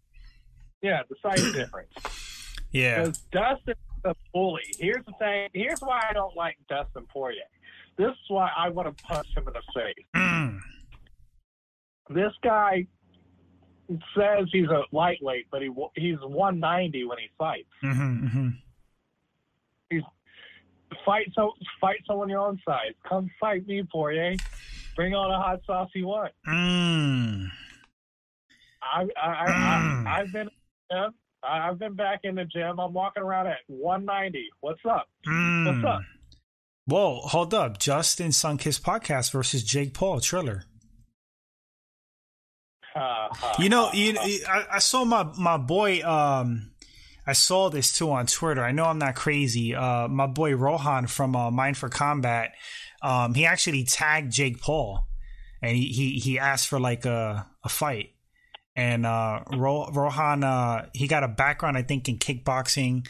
[0.82, 1.92] Yeah, the size difference.
[2.72, 3.01] Yeah.
[3.03, 4.62] Because Dustin is a bully.
[4.78, 5.48] Here's the thing.
[5.53, 7.42] Here's why I don't like Dustin Poirier.
[7.98, 10.07] This is why I want to punch him in the face.
[10.16, 10.61] Mm.
[12.14, 12.86] This guy
[14.16, 17.68] says he's a lightweight, but he he's 190 when he fights.
[17.80, 18.48] hmm hmm
[21.05, 22.92] Fight so fight someone your own size.
[23.09, 24.34] Come fight me, Poirier.
[24.97, 26.32] Bring all the hot sauce you want.
[26.47, 27.49] Mm.
[28.82, 30.07] I I, I, Mm.
[30.07, 30.49] I I've been
[30.91, 31.09] yeah,
[31.43, 32.78] I've been back in the gym.
[32.80, 34.49] I'm walking around at 190.
[34.61, 35.09] What's up?
[35.26, 35.66] Mm.
[35.82, 36.01] What's up?
[36.86, 37.78] Whoa, hold up.
[37.78, 40.64] Justin Sunkiss podcast versus Jake Paul Triller.
[42.95, 44.18] Ha, ha, You know, you.
[44.18, 46.03] I, I saw my my boy.
[46.03, 46.69] Um,
[47.26, 48.62] I saw this too on Twitter.
[48.62, 49.74] I know I'm not crazy.
[49.74, 52.52] Uh, my boy Rohan from uh, Mind for Combat.
[53.02, 55.06] Um, he actually tagged Jake Paul,
[55.62, 58.10] and he he, he asked for like a a fight.
[58.76, 63.06] And uh, Ro- Rohan, uh, he got a background, I think, in kickboxing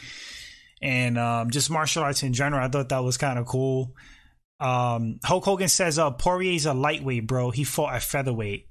[0.81, 2.63] and um, just martial arts in general.
[2.63, 3.95] I thought that was kind of cool.
[4.59, 7.51] Um, Hulk Hogan says, "Uh, Poirier's a lightweight, bro.
[7.51, 8.67] He fought at featherweight."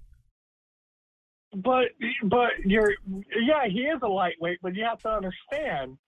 [1.55, 1.87] But
[2.25, 5.99] but you're yeah, he is a lightweight, but you have to understand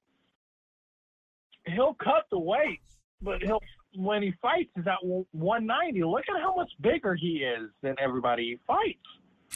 [1.67, 2.81] he'll cut the weight,
[3.21, 3.61] but he'll
[3.97, 6.03] when he fights is at 190.
[6.05, 8.99] Look at how much bigger he is than everybody he fights.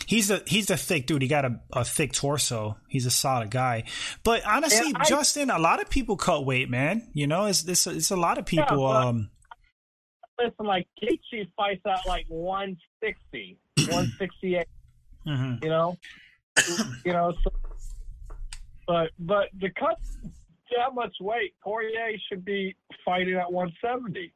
[0.06, 1.22] He's a he's a thick dude.
[1.22, 2.76] He got a, a thick torso.
[2.88, 3.84] He's a solid guy.
[4.24, 7.08] But honestly, I- Justin, a lot of people cut weight, man.
[7.14, 8.66] You know, it's it's, it's a lot of people.
[8.88, 9.30] but- um,
[10.38, 14.66] Listen, like Gaethje fights at like 160, 168.
[15.26, 15.62] Mhm.
[15.62, 15.98] You know,
[17.04, 17.34] you know.
[17.42, 17.50] So,
[18.86, 19.98] but but to cut
[20.76, 22.74] that much weight, Poirier should be
[23.04, 24.32] fighting at 170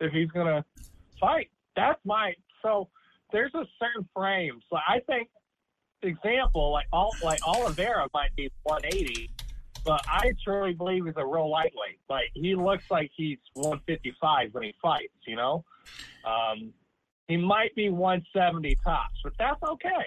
[0.00, 0.64] if he's gonna
[1.18, 1.50] fight.
[1.76, 2.88] That's my so.
[3.32, 4.60] There's a certain frame.
[4.68, 5.28] So I think,
[6.02, 9.30] example like all like Oliveira might be 180,
[9.84, 12.00] but I truly believe he's a real lightweight.
[12.08, 15.14] Like he looks like he's 155 when he fights.
[15.26, 15.64] You know,
[16.24, 16.72] um,
[17.30, 20.06] he might be 170 tops, but that's okay.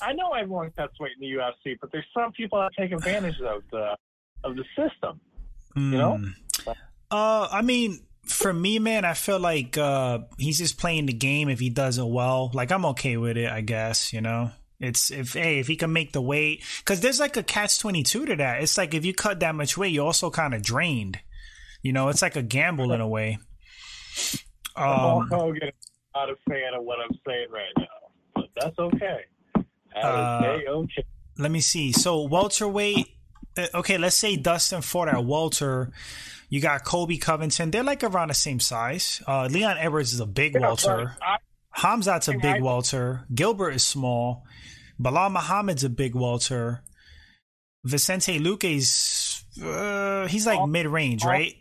[0.00, 3.40] I know everyone cuts weight in the UFC, but there's some people that take advantage
[3.40, 3.96] of the
[4.44, 5.20] of the system.
[5.74, 6.20] You know?
[6.20, 6.74] Mm.
[7.10, 11.48] Uh, I mean, for me, man, I feel like uh, he's just playing the game.
[11.48, 13.50] If he does it well, like I'm okay with it.
[13.50, 14.50] I guess you know.
[14.80, 18.04] It's if hey if he can make the weight because there's like a catch twenty
[18.04, 18.62] two to that.
[18.62, 21.18] It's like if you cut that much weight, you're also kind of drained.
[21.82, 23.38] You know, it's like a gamble in a way.
[24.76, 25.72] Hulk Um, Hogan
[26.14, 27.86] not a fan of what I'm saying right now,
[28.34, 29.20] but that's okay.
[29.96, 31.04] Uh, okay.
[31.38, 31.92] let me see.
[31.92, 33.06] So welterweight.
[33.56, 35.90] uh, Okay, let's say Dustin fought at welter.
[36.50, 37.70] You got Colby Covington.
[37.70, 39.22] They're like around the same size.
[39.26, 41.16] Uh, Leon Edwards is a big welter.
[41.20, 41.36] I,
[41.76, 43.26] Khamzat's a big I- welter.
[43.34, 44.44] Gilbert is small.
[45.00, 46.82] Belal Muhammad's a big welter.
[47.84, 51.54] Vicente Luque's uh, he's like mid range, right?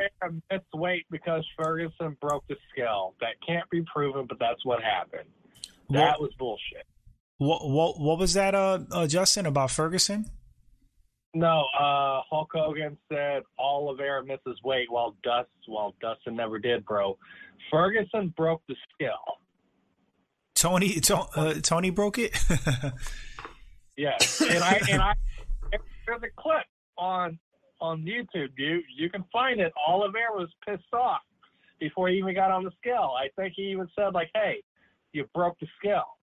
[0.00, 3.14] I'll say I missed weight because Ferguson broke the scale.
[3.20, 5.28] That can't be proven, but that's what happened.
[5.90, 6.86] That What, was bullshit.
[7.38, 10.26] what what what was that, uh, uh, Justin, about Ferguson?
[11.34, 17.18] No, uh, Hulk Hogan said Oliveira misses weight while Dust, while Dustin never did, bro.
[17.72, 19.38] Ferguson broke the scale.
[20.54, 22.36] Tony to, uh, Tony broke it.
[23.96, 25.14] Yes, and I and I
[26.06, 26.64] there's a clip
[26.98, 27.38] on
[27.80, 28.48] on YouTube.
[28.56, 29.72] You you can find it.
[29.88, 31.20] Oliveira was pissed off
[31.80, 33.12] before he even got on the scale.
[33.18, 34.62] I think he even said like, "Hey,
[35.12, 36.18] you broke the scale."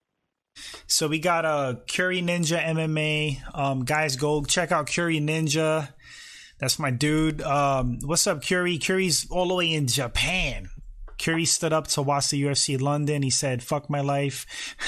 [0.87, 3.57] So we got uh Curie Ninja MMA.
[3.57, 5.89] Um guys go check out Curie Ninja.
[6.59, 7.41] That's my dude.
[7.41, 8.77] Um what's up, Curie?
[8.77, 10.69] Curie's all the way in Japan.
[11.17, 13.21] Curie stood up to watch the UFC London.
[13.21, 14.75] He said, Fuck my life.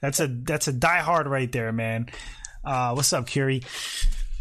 [0.00, 2.08] that's a that's a diehard right there, man.
[2.64, 3.62] Uh what's up, Curie?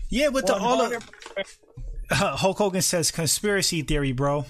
[0.09, 1.57] Yeah, with the all of 100%
[2.11, 4.45] Hulk Hogan says conspiracy theory, bro.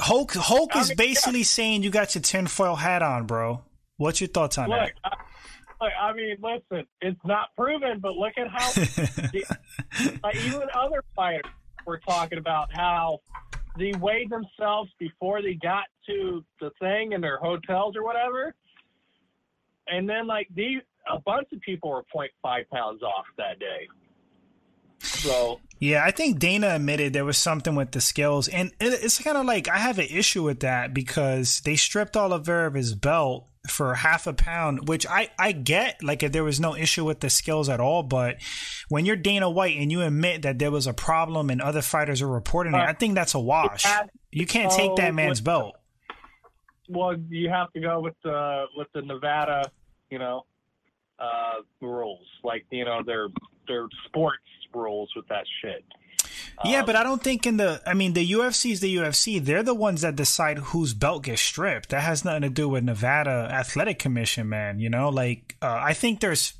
[0.00, 3.62] Hulk Hulk I is mean, basically saying you got your tinfoil hat on, bro.
[3.96, 5.10] What's your thoughts on Look, I,
[5.80, 8.72] look, I mean, listen, it's not proven, but look at how
[10.22, 11.50] like, even other fighters
[11.86, 13.20] were talking about how
[13.78, 18.54] they weighed themselves before they got to the thing in their hotels or whatever,
[19.86, 20.80] and then like these
[21.12, 23.88] a bunch of people were 0.5 pounds off that day.
[25.00, 29.36] So Yeah, I think Dana admitted there was something with the skills, and it's kind
[29.36, 33.48] of like I have an issue with that because they stripped Oliveira of his belt
[33.68, 36.02] for half a pound, which I I get.
[36.02, 38.36] Like if there was no issue with the skills at all, but
[38.88, 42.22] when you're Dana White and you admit that there was a problem and other fighters
[42.22, 43.84] are reporting it, I think that's a wash.
[43.84, 45.76] Uh, you can't take that man's belt.
[46.88, 49.70] Well, you have to go with the with the Nevada,
[50.10, 50.44] you know,
[51.18, 52.26] uh, rules.
[52.42, 53.28] Like you know, their
[53.66, 54.42] their sports
[54.74, 55.84] rules with that shit.
[56.64, 57.82] Yeah, um, but I don't think in the.
[57.86, 59.44] I mean, the UFC is the UFC.
[59.44, 61.90] They're the ones that decide whose belt gets stripped.
[61.90, 64.78] That has nothing to do with Nevada Athletic Commission, man.
[64.78, 66.54] You know, like uh, I think there's,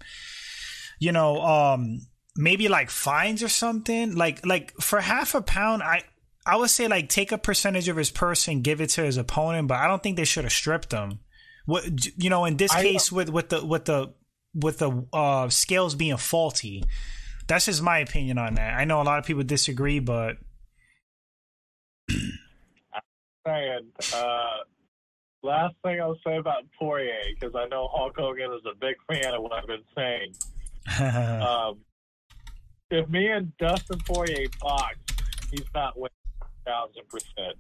[0.99, 4.15] you know, um, maybe like fines or something.
[4.15, 6.03] Like like for half a pound, I
[6.47, 9.17] I would say like take a percentage of his purse and give it to his
[9.17, 11.21] opponent, but I don't think they should have stripped him.
[11.67, 11.85] What
[12.23, 14.13] you know, in this I, case with with the with the
[14.55, 16.85] with the uh, scales being faulty
[17.47, 18.75] that's just my opinion on that.
[18.75, 20.37] I know a lot of people disagree, but
[22.11, 22.21] I'm
[23.47, 24.59] saying uh,
[25.43, 29.35] last thing I'll say about Poirier because I know Hulk Hogan is a big fan
[29.35, 30.35] of what I've been saying.
[31.43, 31.79] um,
[32.91, 34.97] if me and Dustin Poirier box,
[35.51, 36.11] he's not winning
[36.67, 37.57] thousand percent.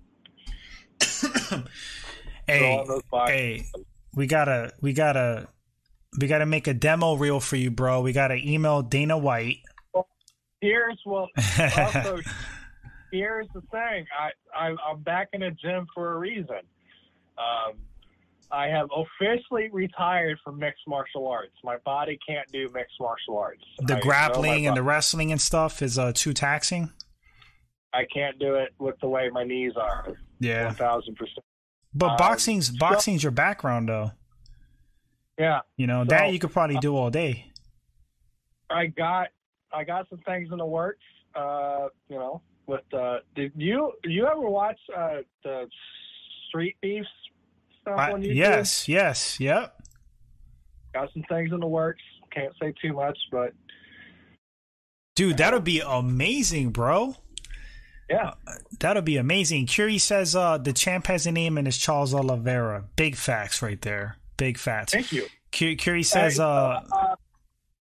[2.47, 2.85] Hey,
[3.27, 3.65] hey,
[4.15, 5.49] we gotta, we gotta,
[6.21, 8.01] we gotta make a demo reel for you, bro.
[8.01, 9.59] We gotta email Dana White
[9.93, 10.09] Well,
[10.61, 11.29] here's well
[11.77, 12.21] also
[13.13, 14.07] here's the thing.
[14.19, 16.61] I, I I'm back in the gym for a reason.
[17.39, 17.75] Um,
[18.51, 21.55] I have officially retired from mixed martial arts.
[21.65, 23.65] My body can't do mixed martial arts.
[23.79, 26.93] The I grappling and the wrestling and stuff is uh, too taxing.
[27.93, 30.15] I can't do it with the way my knees are.
[30.41, 31.45] Yeah, one thousand percent.
[31.95, 34.13] But um, boxing's boxing's your background, though.
[35.39, 37.51] Yeah, you know so, that you could probably do all day.
[38.71, 39.29] I got
[39.73, 41.03] I got some things in the works.
[41.35, 45.67] Uh, you know, with uh, did you you ever watch uh, the
[46.49, 47.09] Street Beefs
[47.83, 48.37] stuff I, on YouTube?
[48.37, 49.77] Yes, yes, yep.
[50.93, 52.03] Got some things in the works.
[52.33, 53.53] Can't say too much, but
[55.17, 57.17] dude, that'll be amazing, bro.
[58.09, 59.67] Yeah, uh, that'll be amazing.
[59.67, 62.85] Curie says uh, the champ has a name and it's Charles Oliveira.
[62.97, 64.17] Big facts right there.
[64.37, 64.91] Big fat.
[64.91, 65.27] Thank you.
[65.51, 67.17] Curie says, hey, uh, uh,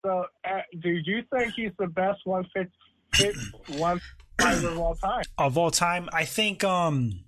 [0.06, 2.70] so, uh, do you think he's the best one fit,
[3.14, 3.36] fit
[3.78, 4.00] one
[4.40, 5.24] fighter of all time?
[5.38, 6.64] Of all time, I think.
[6.64, 7.24] um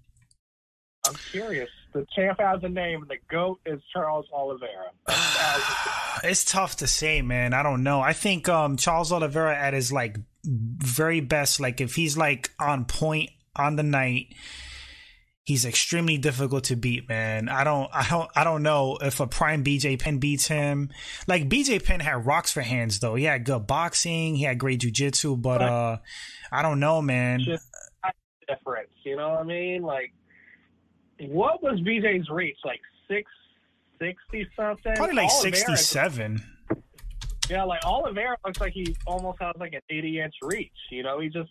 [1.08, 1.70] I'm curious.
[1.94, 4.90] The champ has a name, and the goat is Charles Oliveira.
[6.24, 7.54] it's tough to say, man.
[7.54, 8.02] I don't know.
[8.02, 12.86] I think um Charles Oliveira at his like very best, like if he's like on
[12.86, 14.36] point on the night
[15.46, 17.48] he's extremely difficult to beat, man.
[17.48, 20.90] I don't, I don't, I don't know if a prime BJ Penn beats him.
[21.28, 23.16] Like BJ Penn had rocks for hands though.
[23.16, 25.98] He had good boxing, he had great jujitsu, but uh,
[26.52, 27.40] I don't know, man.
[27.40, 27.68] Just
[28.48, 29.82] difference, you know what I mean?
[29.82, 30.14] Like,
[31.20, 32.58] what was BJ's reach?
[32.66, 33.32] Like six
[34.00, 34.94] sixty something?
[34.96, 36.44] Probably like sixty seven.
[37.50, 40.72] Yeah, like Oliveira looks like he almost has like an eighty inch reach.
[40.90, 41.50] You know, he just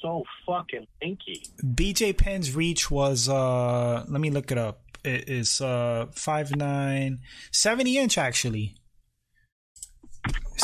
[0.00, 1.42] so fucking inky.
[1.64, 4.82] BJ Penn's reach was uh let me look it up.
[5.04, 7.20] It is uh five nine,
[7.52, 8.76] 70 inch actually.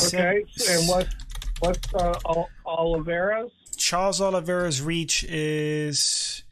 [0.05, 1.07] Okay, and what
[1.59, 2.13] what's uh,
[2.65, 3.51] Oliveira's?
[3.77, 6.43] Charles Oliveira's reach is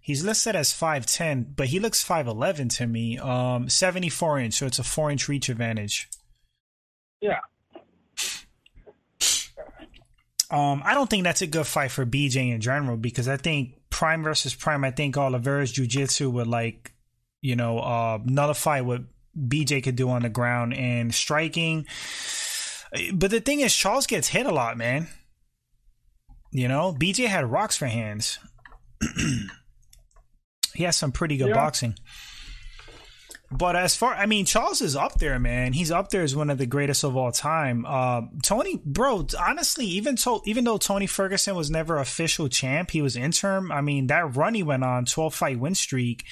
[0.00, 4.78] he's listed as 5'10 but he looks 5'11 to me um 74 inch so it's
[4.78, 6.08] a 4 inch reach advantage
[7.20, 7.40] yeah
[10.50, 13.74] um, I don't think that's a good fight for BJ in general because I think
[13.90, 14.84] Prime versus Prime.
[14.84, 16.92] I think Oliveira's jiu-jitsu would like,
[17.42, 19.02] you know, uh, nullify what
[19.36, 21.86] BJ could do on the ground and striking.
[23.12, 25.08] But the thing is, Charles gets hit a lot, man.
[26.52, 28.38] You know, BJ had rocks for hands.
[30.74, 31.54] he has some pretty good yeah.
[31.54, 31.96] boxing.
[33.50, 35.72] But as far, I mean, Charles is up there, man.
[35.72, 37.84] He's up there as one of the greatest of all time.
[37.86, 43.00] Uh, Tony, bro, honestly, even to, even though Tony Ferguson was never official champ, he
[43.00, 43.70] was interim.
[43.70, 46.24] I mean, that run he went on, twelve fight win streak.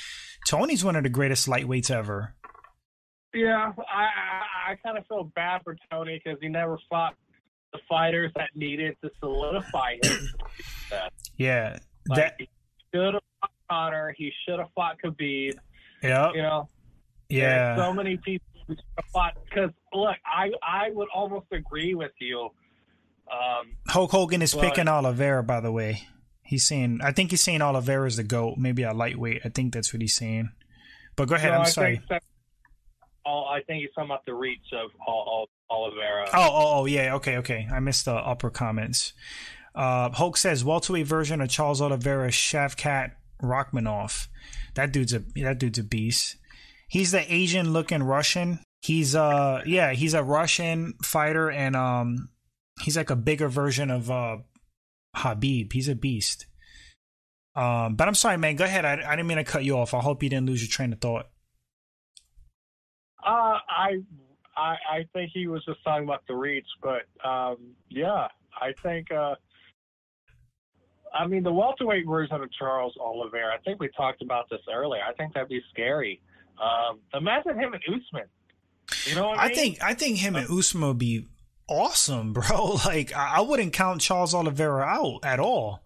[0.49, 2.35] Tony's one of the greatest lightweights ever.
[3.33, 7.15] Yeah, I I, I kind of feel bad for Tony because he never fought
[7.73, 10.29] the fighters that needed to solidify him.
[11.37, 12.37] yeah, like, that
[12.93, 14.15] should have fought Conor.
[14.19, 15.53] He should have fought Khabib.
[16.03, 16.69] Yeah, you know
[17.43, 17.76] yeah.
[17.76, 22.51] so many people because look, I I would almost agree with you.
[23.30, 26.03] Um, Hulk Hogan is but, picking Oliveira, by the way.
[26.43, 29.43] He's saying, I think he's saying Oliveira is the goat, maybe a lightweight.
[29.45, 30.51] I think that's what he's saying.
[31.16, 31.53] But go ahead.
[31.53, 32.03] No, I'm I sorry.
[32.07, 32.22] Think,
[33.26, 34.91] I think he's talking about the reach of
[35.70, 36.28] Oliveira.
[36.35, 37.14] Oh, oh, oh, yeah.
[37.14, 37.66] Okay, okay.
[37.72, 39.14] I missed the upper comments.
[39.74, 43.12] Uh, Hulk says welterweight version of Charles Oliveira, Shavkat
[43.43, 44.28] Rakhmonov.
[44.74, 46.37] That dude's a that dude's a beast.
[46.95, 48.61] He's the Asian looking Russian.
[48.80, 52.28] He's uh yeah, he's a Russian fighter and um
[52.82, 54.36] he's like a bigger version of uh
[55.16, 55.72] Khabib.
[55.72, 56.47] He's a beast.
[57.57, 58.55] Um, but I'm sorry, man.
[58.55, 58.84] Go ahead.
[58.84, 59.92] I, I didn't mean to cut you off.
[59.92, 61.26] I hope you didn't lose your train of thought.
[63.26, 63.99] Uh, I,
[64.57, 67.57] I, I think he was just talking about the reach, but um,
[67.88, 68.28] yeah,
[68.61, 69.11] I think.
[69.11, 69.34] Uh,
[71.12, 73.53] I mean, the welterweight version of Charles Oliveira.
[73.53, 75.03] I think we talked about this earlier.
[75.03, 76.20] I think that'd be scary.
[76.61, 78.29] Um, imagine him and Usman.
[79.07, 81.27] You know I, I think I think him and Usman would be
[81.69, 82.79] awesome, bro.
[82.85, 85.83] Like I, I wouldn't count Charles Oliveira out at all.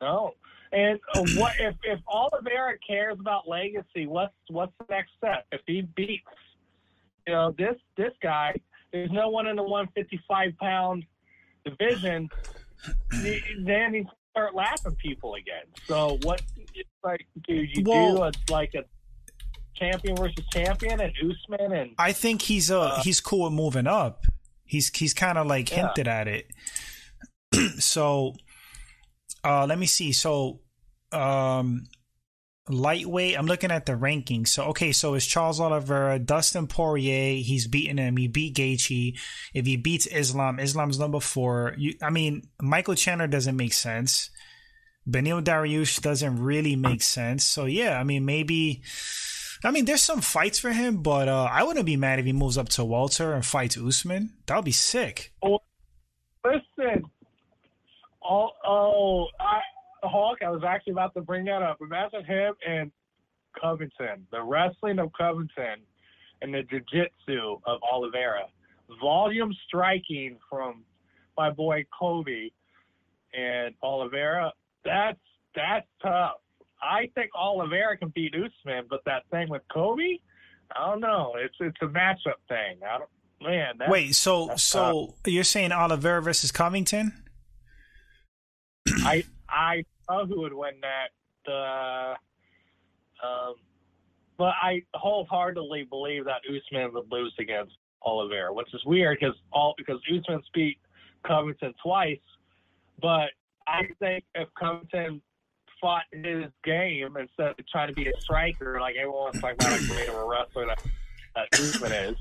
[0.00, 0.32] No.
[0.72, 4.06] And uh, what if if Oliveira cares about legacy?
[4.06, 5.44] What's what's the next step?
[5.50, 6.22] If he beats,
[7.26, 8.54] you know, this this guy,
[8.92, 11.04] there's no one in the 155 pound
[11.64, 12.28] division.
[13.10, 15.64] then he start laughing people again.
[15.86, 16.40] So what?
[17.02, 18.84] Like, do you well, do a, like a
[19.80, 21.90] champion versus champion and Usman and?
[21.98, 24.26] I think he's uh, uh he's cool with moving up.
[24.64, 25.86] He's he's kind of like yeah.
[25.86, 26.50] hinted at it.
[27.78, 28.34] so
[29.42, 30.12] uh, let me see.
[30.12, 30.60] So,
[31.12, 31.86] um,
[32.68, 33.38] lightweight.
[33.38, 34.48] I'm looking at the rankings.
[34.48, 37.42] So, okay, so it's Charles Oliveira, Dustin Poirier.
[37.42, 38.16] He's beaten him.
[38.16, 39.18] He beat Gaethje.
[39.54, 41.74] If he beats Islam, Islam's number four.
[41.78, 44.30] You, I mean, Michael Chandler doesn't make sense.
[45.08, 47.44] Beneil Dariush doesn't really make sense.
[47.44, 48.82] So, yeah, I mean, maybe.
[49.62, 52.32] I mean, there's some fights for him, but uh, I wouldn't be mad if he
[52.32, 54.34] moves up to Walter and fights Usman.
[54.46, 55.32] That would be sick.
[55.42, 55.58] Oh,
[56.44, 57.04] listen,
[58.30, 59.60] Oh, oh, I,
[60.02, 61.78] Hawk, I was actually about to bring that up.
[61.80, 62.92] Imagine him and
[63.60, 65.80] Covington, the wrestling of Covington
[66.42, 68.44] and the jiu-jitsu of Oliveira.
[69.00, 70.84] Volume striking from
[71.36, 72.50] my boy Kobe
[73.34, 74.52] and Oliveira.
[74.84, 75.18] That's
[75.54, 76.36] that's tough.
[76.82, 80.18] I think Oliveira can beat Usman, but that thing with Kobe,
[80.74, 81.34] I don't know.
[81.36, 82.78] It's it's a matchup thing.
[82.86, 83.10] I don't
[83.42, 83.88] man.
[83.88, 85.32] Wait, so so tough.
[85.32, 87.12] you're saying Oliveira versus Covington?
[89.04, 91.08] I I know who would win that.
[91.46, 92.14] The
[93.26, 93.54] um,
[94.38, 97.72] but I wholeheartedly believe that Usman would lose against
[98.02, 100.78] Oliveira, which is weird because all because Usman beat
[101.26, 102.18] Covington twice,
[103.00, 103.30] but
[103.66, 105.20] I think if Covington
[105.80, 109.94] fought his game instead of trying to be a striker, like everyone's talking about how
[109.94, 110.82] great of a wrestler that,
[111.34, 112.16] that Usman is,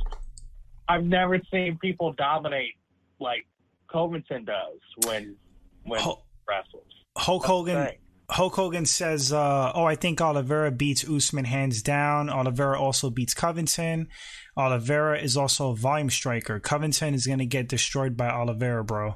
[0.87, 2.75] I've never seen people dominate
[3.19, 3.45] like
[3.91, 5.35] Covington does when
[5.83, 6.01] when.
[6.03, 6.83] Oh wrestles.
[7.17, 7.89] Hulk Hogan.
[8.31, 12.29] Hulk Hogan says, uh, "Oh, I think Oliveira beats Usman hands down.
[12.29, 14.07] Oliveira also beats Covington.
[14.55, 16.59] Oliveira is also a volume striker.
[16.59, 19.15] Covington is going to get destroyed by Oliveira, bro."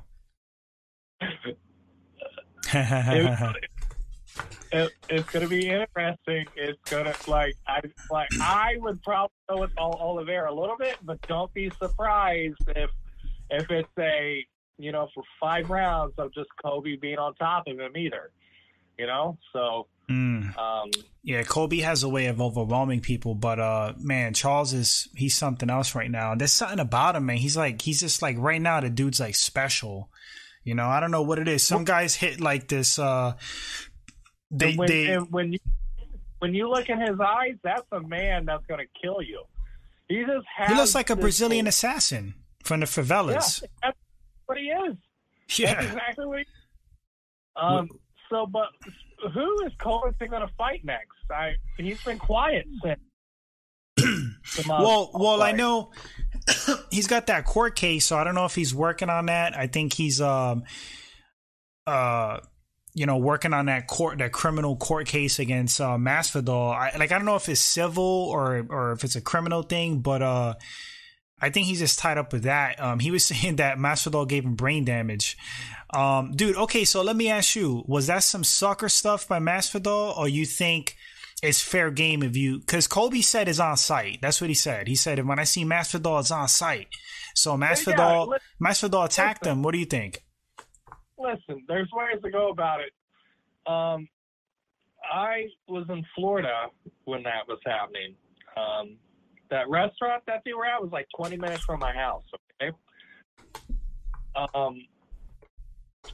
[2.74, 3.70] it,
[4.72, 6.46] it, it's going to be interesting.
[6.56, 10.98] It's going to like I like I would probably go with Oliveira a little bit,
[11.04, 12.90] but don't be surprised if
[13.50, 14.46] if it's a
[14.78, 18.32] you know, for five rounds of just Kobe being on top of him either.
[18.98, 20.56] You know, so mm.
[20.56, 20.92] um,
[21.24, 25.68] yeah, Kobe has a way of overwhelming people, but uh, man, Charles is he's something
[25.68, 26.36] else right now.
[26.36, 27.38] There's something about him, man.
[27.38, 30.10] He's like he's just like right now the dude's like special.
[30.64, 31.64] You know, I don't know what it is.
[31.64, 33.00] Some guys hit like this.
[33.00, 33.34] Uh,
[34.54, 35.60] they when, they when you
[36.40, 39.44] when you look in his eyes, that's a man that's going to kill you.
[40.08, 43.64] He just he looks like a Brazilian assassin from the favelas.
[43.84, 43.92] Yeah,
[44.46, 44.96] what he is.
[45.58, 46.40] Yeah, That's exactly what.
[46.40, 46.46] He,
[47.56, 47.90] um.
[48.30, 48.70] So, but
[49.34, 51.12] who is Covington going to fight next?
[51.32, 53.00] I he's been quiet since.
[54.68, 55.42] well, well.
[55.42, 55.92] I know
[56.92, 59.58] he's got that court case, so I don't know if he's working on that.
[59.58, 60.64] I think he's um
[61.86, 62.40] uh
[62.94, 66.76] you know working on that court that criminal court case against uh Masvidal.
[66.76, 70.00] I like I don't know if it's civil or or if it's a criminal thing,
[70.00, 70.54] but uh
[71.44, 72.82] I think he's just tied up with that.
[72.82, 75.38] Um, he was saying that Masvidal gave him brain damage.
[75.94, 80.18] Um, dude, okay, so let me ask you: Was that some sucker stuff by Masvidal,
[80.18, 80.96] or you think
[81.44, 82.60] it's fair game if you?
[82.60, 84.20] Because Colby said it's on sight.
[84.22, 84.88] That's what he said.
[84.88, 86.88] He said when I see Masvidal, it's on sight.
[87.36, 88.38] So Masvidal, yeah,
[88.72, 89.64] Masvidal attacked him.
[89.64, 90.23] What do you think?
[91.18, 92.92] Listen, there's ways to go about it.
[93.66, 94.08] Um,
[95.12, 96.68] I was in Florida
[97.06, 98.16] when that was happening.
[98.58, 98.98] Um,
[99.50, 102.24] that restaurant that they were at was like 20 minutes from my house.
[102.62, 102.76] Okay.
[104.56, 104.86] Um,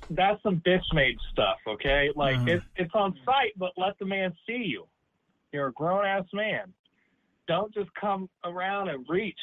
[0.10, 1.58] that's some bitch made stuff.
[1.68, 2.10] Okay.
[2.16, 2.50] Like mm.
[2.50, 4.86] it's, it's on sight, but let the man see you.
[5.52, 6.74] You're a grown ass man.
[7.48, 9.40] Don't just come around and reach.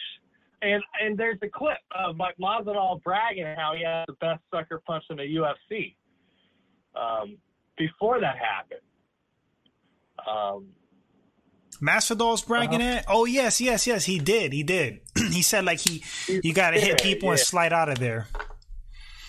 [0.63, 4.83] And and there's a clip of like Masvidal bragging how he has the best sucker
[4.87, 5.95] punch in the UFC.
[6.95, 7.37] Um,
[7.77, 8.81] before that happened.
[10.27, 10.69] Um,
[11.81, 12.99] Masvidal's bragging Uh-huh.
[13.01, 13.05] it.
[13.09, 14.05] Oh yes, yes, yes.
[14.07, 14.53] He did.
[14.55, 15.01] He did.
[15.17, 18.27] he said like he you got to hit Yeah, people and slide out of there.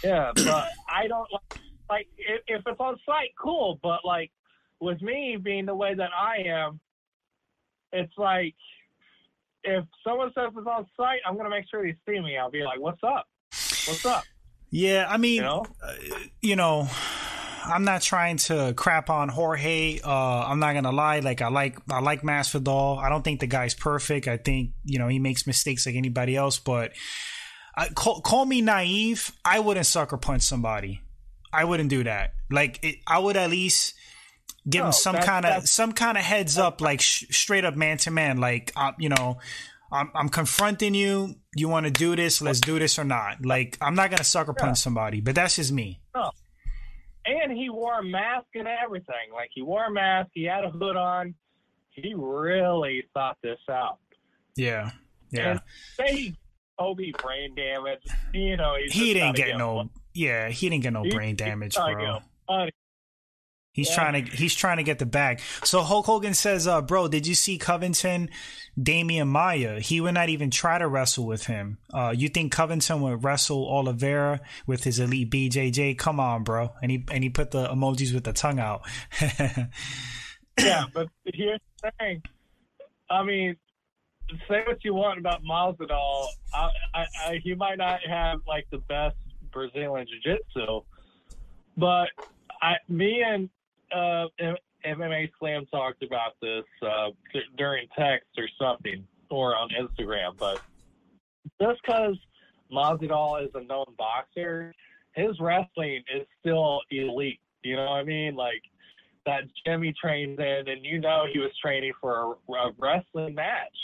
[0.04, 1.60] Yeah, but I don't like
[1.90, 3.80] like if, if it's on sight, cool.
[3.84, 4.32] But like
[4.80, 6.80] with me being the way that I am,
[7.92, 8.56] it's like
[9.68, 12.38] if someone says it's on sight, I'm gonna make sure they see me.
[12.38, 13.28] I'll be like, "What's up?
[13.52, 14.24] What's up?"
[14.70, 15.66] Yeah, I mean, You know?
[15.82, 15.94] uh,
[16.42, 16.90] you know,
[17.66, 20.00] I'm not trying to crap on Jorge.
[20.04, 20.10] Uh,
[20.46, 21.20] I'm not gonna lie.
[21.20, 22.98] Like I like I like Masvidal.
[22.98, 24.28] I don't think the guy's perfect.
[24.28, 26.60] I think you know he makes mistakes like anybody else.
[26.60, 26.92] But
[27.76, 29.32] I, call, call me naive.
[29.46, 31.02] I wouldn't sucker punch somebody.
[31.54, 32.34] I wouldn't do that.
[32.50, 33.94] Like it, I would at least
[34.70, 37.76] give No, him some kind of some kind of heads up, like sh- straight up
[37.76, 38.38] man to man.
[38.38, 39.38] Like uh, you know.
[39.90, 41.36] I'm, I'm confronting you.
[41.56, 42.42] You want to do this?
[42.42, 43.46] Let's do this or not.
[43.46, 46.02] Like I'm not gonna sucker punch somebody, but that's just me.
[47.26, 49.32] And he wore a mask and everything.
[49.34, 50.30] Like he wore a mask.
[50.34, 51.36] He had a hood on.
[51.92, 54.00] He really thought this out.
[54.58, 54.92] Yeah,
[55.32, 55.52] yeah.
[55.52, 55.62] And
[55.96, 56.36] say he
[56.78, 58.02] Kobe brain damage.
[58.34, 59.90] You know, he's he didn't get no.
[60.14, 62.20] Yeah, he didn't get no He- brain damage, bro.
[63.78, 63.96] He's Yeah.
[63.96, 65.40] trying to he's trying to get the bag.
[65.64, 68.32] So Hulk Hogan says, uh, bro, did you see Covington,
[68.78, 69.80] Demian Maia?
[69.80, 71.78] He would not even try to wrestle with him.
[71.94, 75.96] Uh, you think Covington would wrestle Oliveira with his elite BJJ?
[75.96, 76.72] Come on, bro.
[76.82, 78.82] And he and he put the emojis with the tongue out.
[80.60, 82.24] yeah, but here's the thing.
[83.12, 83.56] I mean,
[84.50, 86.26] say what you want about Masvidal.
[86.52, 89.16] I, I, I, he might not have like the best
[89.52, 90.82] Brazilian jiu-jitsu,
[91.78, 92.08] but
[92.62, 93.50] I, me and
[93.94, 94.26] uh,
[94.86, 97.10] MMA Slam talked about this uh,
[97.58, 100.38] during text or something, or on Instagram.
[100.38, 100.62] But
[101.62, 102.18] just because
[102.72, 104.74] Masvidal is a known boxer,
[105.14, 107.40] his wrestling is still elite.
[107.64, 108.36] You know what I mean?
[108.36, 108.62] Like
[109.26, 113.78] that Jimmy trains in, and you know he was training for a, a wrestling match.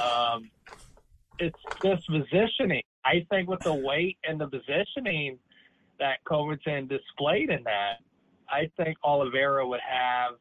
[0.00, 0.50] Um,
[1.38, 2.82] it's just positioning.
[3.04, 5.38] I think with the weight and the positioning
[5.98, 7.98] that Covington displayed in that,
[8.48, 10.34] I think Oliveira would have.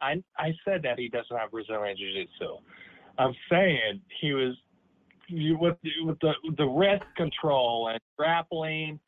[0.00, 2.56] I I said that he doesn't have Brazilian Jiu-Jitsu.
[3.18, 4.56] I'm saying he was
[5.28, 8.98] you with with the the wrist control and grappling.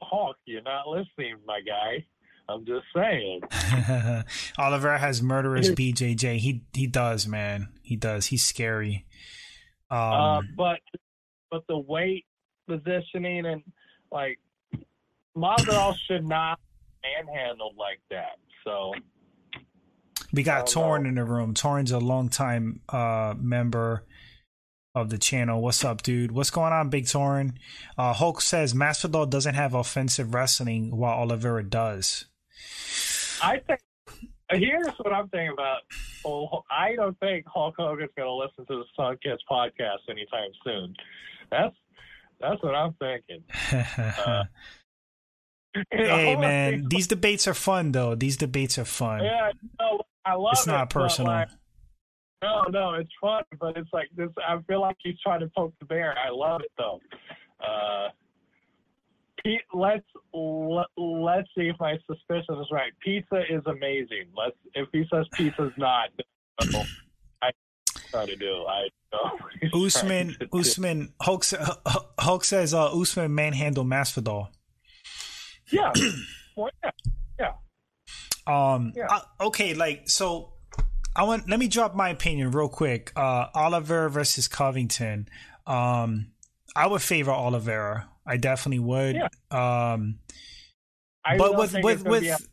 [0.00, 2.04] Hawk, you're not listening, my guy.
[2.48, 3.40] I'm just saying.
[4.58, 6.38] Oliveira has murderous BJJ.
[6.38, 7.68] He he does, man.
[7.82, 8.26] He does.
[8.26, 9.06] He's scary.
[9.90, 10.80] Um, uh, but
[11.50, 12.26] but the weight
[12.68, 13.62] positioning and
[14.10, 14.38] like
[15.36, 16.58] Masvidal should not
[17.02, 18.38] manhandled like that.
[18.64, 18.92] So
[20.32, 21.08] We got Oh, Torn no.
[21.10, 21.54] in the room.
[21.54, 24.04] Torn's a longtime uh, member
[24.94, 25.60] of the channel.
[25.62, 26.32] What's up, dude?
[26.32, 27.58] What's going on, Big Torn?
[27.96, 32.26] Uh, Hulk says Masvidal doesn't have offensive wrestling while Oliveira does.
[33.42, 33.80] I think
[34.50, 35.80] here's what I'm thinking about.
[36.24, 40.50] Oh, I don't think Hulk Hogan's going to listen to the Sun Kids podcast anytime
[40.64, 40.94] soon.
[41.50, 41.74] That's
[42.40, 43.42] that's what I'm thinking.
[43.96, 44.42] Uh, know,
[45.90, 48.14] hey, man, these debates are fun, though.
[48.14, 49.24] These debates are fun.
[49.24, 50.70] Yeah, no, I love it's it.
[50.70, 51.32] not personal.
[51.32, 51.48] like,
[52.42, 54.28] no, no, it's fun, but it's like this.
[54.46, 56.14] I feel like he's trying to poke the bear.
[56.18, 57.00] I love it though.
[57.60, 58.08] Uh,
[59.42, 62.92] Pete, let's let, let's see if my suspicion is right.
[63.00, 64.26] Pizza is amazing.
[64.36, 66.10] Let's if he says pizza's not,
[66.60, 67.50] I
[68.10, 68.66] try to do.
[68.68, 69.84] I know.
[69.84, 70.58] Usman, trying to do.
[70.58, 71.44] Usman, Hulk,
[72.18, 74.48] Hulk says uh, Usman manhandle Masvidal.
[75.72, 75.92] Yeah.
[76.54, 76.68] Well,
[77.40, 77.52] yeah.
[78.46, 78.92] Um.
[78.94, 79.06] Yeah.
[79.08, 79.72] uh, okay.
[79.72, 80.52] Like so,
[81.16, 81.48] I want.
[81.48, 83.10] Let me drop my opinion real quick.
[83.16, 85.30] Uh, Oliveira versus Covington.
[85.66, 86.32] Um,
[86.76, 88.06] I would favor Oliveira.
[88.26, 89.16] I definitely would.
[89.16, 89.28] Yeah.
[89.50, 90.18] Um,
[91.24, 92.48] I but with with be with.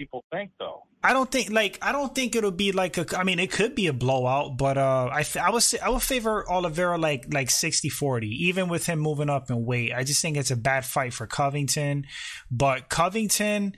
[0.00, 0.84] People think though.
[1.02, 3.74] I don't think like I don't think it'll be like a I mean it could
[3.74, 7.48] be a blowout but uh I I would say I would favor Oliveira like like
[7.48, 9.92] 60-40 even with him moving up in weight.
[9.94, 12.06] I just think it's a bad fight for Covington
[12.50, 13.74] but Covington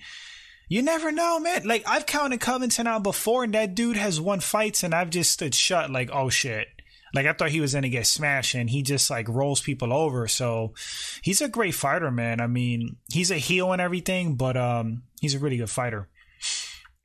[0.69, 1.67] you never know man.
[1.67, 5.33] Like I've counted Covington out before and that dude has won fights and I've just
[5.33, 6.69] stood shut like oh shit.
[7.15, 10.27] Like I thought he was gonna get smashed and he just like rolls people over.
[10.27, 10.75] So
[11.23, 12.41] he's a great fighter man.
[12.41, 16.09] I mean he's a heel and everything but um he's a really good fighter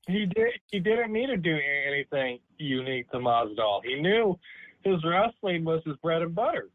[0.08, 0.54] He did.
[0.72, 1.58] He didn't need to do
[1.88, 3.82] anything unique to Masvidal.
[3.84, 4.40] He knew
[4.84, 6.70] his wrestling was his bread and butter,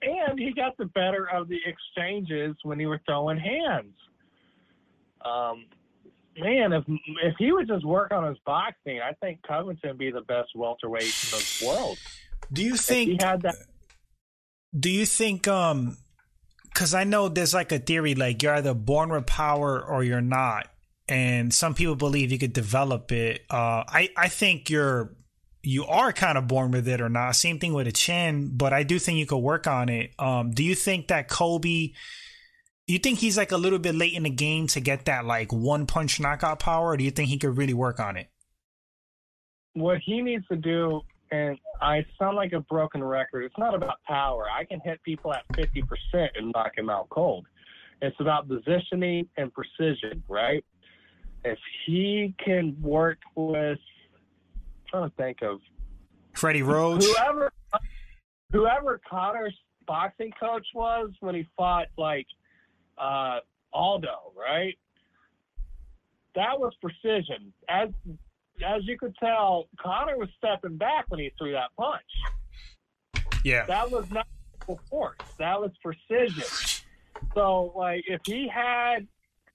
[0.00, 3.94] and he got the better of the exchanges when he were throwing hands.
[5.24, 5.66] Um,
[6.38, 6.84] man, if
[7.22, 10.50] if he would just work on his boxing, I think Covington would be the best
[10.54, 11.98] welterweight in the world.
[12.52, 13.56] Do you think he had that?
[14.78, 15.98] Do you think um
[16.72, 20.22] because I know there's like a theory like you're either born with power or you're
[20.22, 20.71] not,
[21.12, 23.44] and some people believe you could develop it.
[23.50, 25.14] Uh, I I think you're
[25.62, 27.32] you are kind of born with it or not.
[27.32, 30.14] Same thing with a chin, but I do think you could work on it.
[30.18, 31.92] Um, do you think that Kobe?
[32.86, 35.52] You think he's like a little bit late in the game to get that like
[35.52, 38.28] one punch knockout power, or do you think he could really work on it?
[39.74, 43.44] What he needs to do, and I sound like a broken record.
[43.44, 44.46] It's not about power.
[44.50, 47.46] I can hit people at fifty percent and knock them out cold.
[48.00, 50.64] It's about positioning and precision, right?
[51.44, 55.60] If he can work with I'm trying to think of
[56.34, 57.04] Freddie Roach.
[57.04, 57.52] Whoever,
[58.52, 62.26] whoever Conor's boxing coach was when he fought like
[62.98, 63.40] uh,
[63.72, 64.78] Aldo, right?
[66.34, 67.52] That was precision.
[67.68, 67.88] As
[68.64, 72.02] as you could tell, Conor was stepping back when he threw that punch.
[73.44, 74.26] Yeah, that was not
[74.88, 75.18] force.
[75.38, 76.44] That was precision.
[77.34, 79.06] So, like, if he had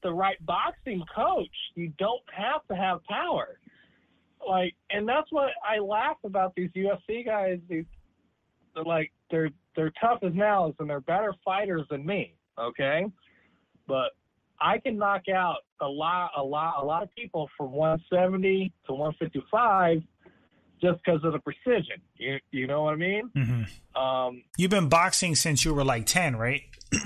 [0.07, 3.59] the right boxing coach, you don't have to have power
[4.45, 7.59] like, and that's what I laugh about these UFC guys.
[7.69, 7.85] These,
[8.73, 12.34] they're like, they're they're tough as nails and they're better fighters than me.
[12.59, 13.05] Okay,
[13.88, 14.11] but
[14.59, 18.93] I can knock out a lot, a lot, a lot of people from 170 to
[18.93, 20.01] 155
[20.81, 22.01] just because of the precision.
[22.15, 23.29] You you know what I mean?
[23.35, 24.01] Mm-hmm.
[24.01, 26.61] Um, You've been boxing since you were like 10, right?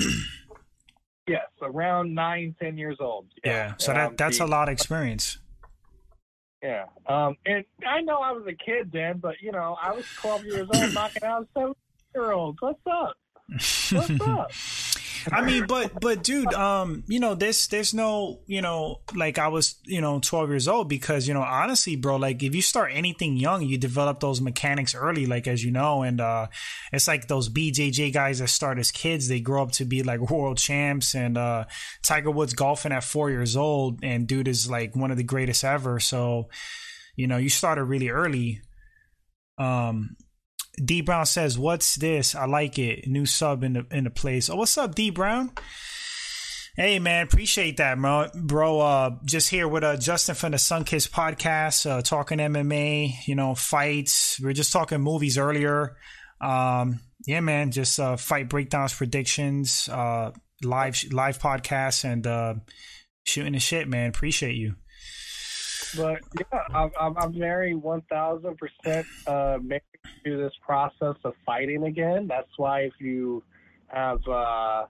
[1.28, 3.28] yes, around nine, ten years old.
[3.44, 5.40] Yeah, yeah so that that's a lot of experience.
[6.62, 6.86] Yeah.
[7.08, 10.46] Um, and I know I was a kid then, but you know, I was 12
[10.46, 11.74] years old knocking out seven
[12.14, 12.58] year olds.
[12.62, 13.16] What's up?
[13.50, 14.52] What's up?
[15.30, 19.50] I mean, but but dude, um, you know, there's there's no, you know, like I
[19.50, 22.92] was, you know, 12 years old because, you know, honestly, bro, like if you start
[22.94, 26.48] anything young, you develop those mechanics early, like as you know, and uh
[26.94, 30.32] it's like those BJJ guys that start as kids, they grow up to be like
[30.32, 31.66] world champs and uh
[32.04, 35.64] Tiger Woods golfing at 4 years old and dude is like one of the greatest
[35.64, 36.00] ever.
[36.00, 36.50] So,
[37.16, 38.62] you know, you started really early.
[39.58, 40.16] Um
[40.76, 42.36] D Brown says, "What's this?
[42.36, 43.08] I like it.
[43.08, 44.50] New sub in the in the place.
[44.50, 45.52] Oh, what's up, D Brown?
[46.78, 48.28] Hey man, appreciate that, bro.
[48.34, 53.36] Bro, uh, just here with uh, Justin from the Sunkiss podcast, uh, talking MMA, you
[53.36, 54.40] know, fights.
[54.40, 55.98] We are just talking movies earlier.
[56.40, 60.32] Um, yeah, man, just uh, fight breakdowns, predictions, uh,
[60.64, 62.54] live live podcasts, and uh,
[63.26, 64.08] shooting the shit, man.
[64.08, 64.76] Appreciate you.
[65.98, 69.58] But yeah, I'm, I'm very 1000% uh,
[70.24, 72.28] to this process of fighting again.
[72.28, 73.44] That's why if you
[73.88, 74.86] have uh,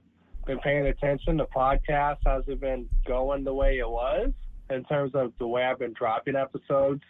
[0.46, 4.32] been paying attention, the podcast hasn't been going the way it was
[4.70, 7.02] in terms of the way I've been dropping episodes.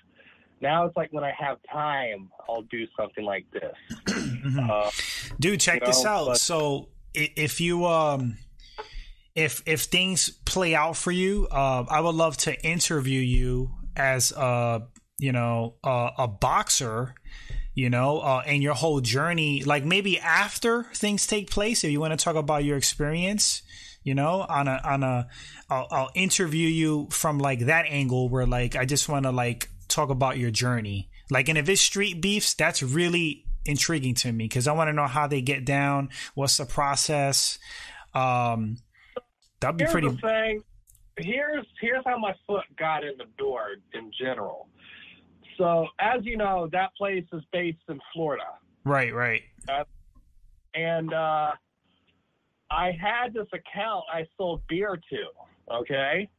[0.62, 3.76] Now it's like when I have time, I'll do something like this.
[4.42, 4.72] Mm-hmm.
[4.72, 4.90] uh,
[5.40, 6.26] Dude, check this know, out.
[6.26, 8.38] But, so if you um
[9.36, 14.32] if if things play out for you, uh, I would love to interview you as
[14.32, 14.88] a
[15.20, 17.14] you know a, a boxer
[17.74, 22.00] you know uh, and your whole journey like maybe after things take place if you
[22.00, 23.62] want to talk about your experience
[24.04, 25.28] you know on a on a
[25.70, 29.70] I'll, I'll interview you from like that angle where like i just want to like
[29.88, 34.46] talk about your journey like and if it's street beefs that's really intriguing to me
[34.46, 37.60] because i want to know how they get down what's the process
[38.14, 38.78] um
[39.60, 40.64] that'd be Here's pretty the thing
[41.18, 44.68] here's here's how my foot got in the door in general.
[45.58, 48.44] So as you know, that place is based in Florida.
[48.84, 49.42] Right, right.
[49.70, 49.84] Uh,
[50.74, 51.52] and uh,
[52.70, 55.76] I had this account I sold beer to.
[55.76, 56.30] Okay.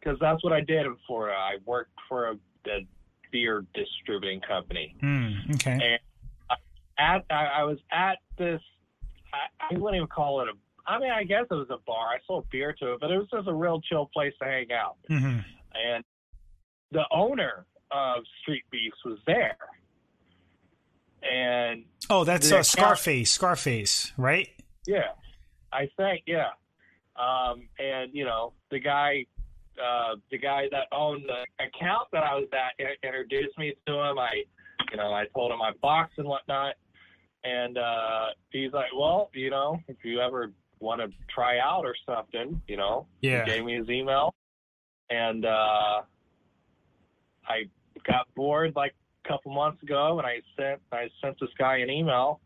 [0.00, 1.36] Because that's what I did in Florida.
[1.36, 2.34] I worked for a,
[2.68, 2.86] a
[3.32, 4.94] beer distributing company.
[5.02, 5.72] Mm, okay.
[5.72, 6.58] And
[6.98, 8.60] at I, I was at this.
[9.32, 10.52] I, I wouldn't even call it a
[10.86, 12.08] I mean, I guess it was a bar.
[12.08, 14.72] I sold beer to it, but it was just a real chill place to hang
[14.72, 14.96] out.
[15.10, 15.40] Mm-hmm.
[15.74, 16.04] And
[16.92, 19.56] the owner of Street Beefs was there.
[21.30, 23.30] And oh, that's uh, Scarface.
[23.30, 24.48] Scarface, right?
[24.86, 25.12] Yeah,
[25.72, 26.50] I think yeah.
[27.16, 29.26] Um, and you know, the guy,
[29.82, 34.18] uh, the guy that owned the account that I was at introduced me to him.
[34.18, 34.44] I,
[34.90, 36.74] you know, I told him I box and whatnot.
[37.44, 41.94] And uh, he's like, well, you know, if you ever want to try out or
[42.04, 43.06] something, you know.
[43.20, 43.44] Yeah.
[43.44, 44.34] He gave me his email,
[45.10, 46.02] and uh,
[47.48, 47.64] I
[48.06, 48.94] got bored like
[49.24, 52.40] a couple months ago, and I sent I sent this guy an email,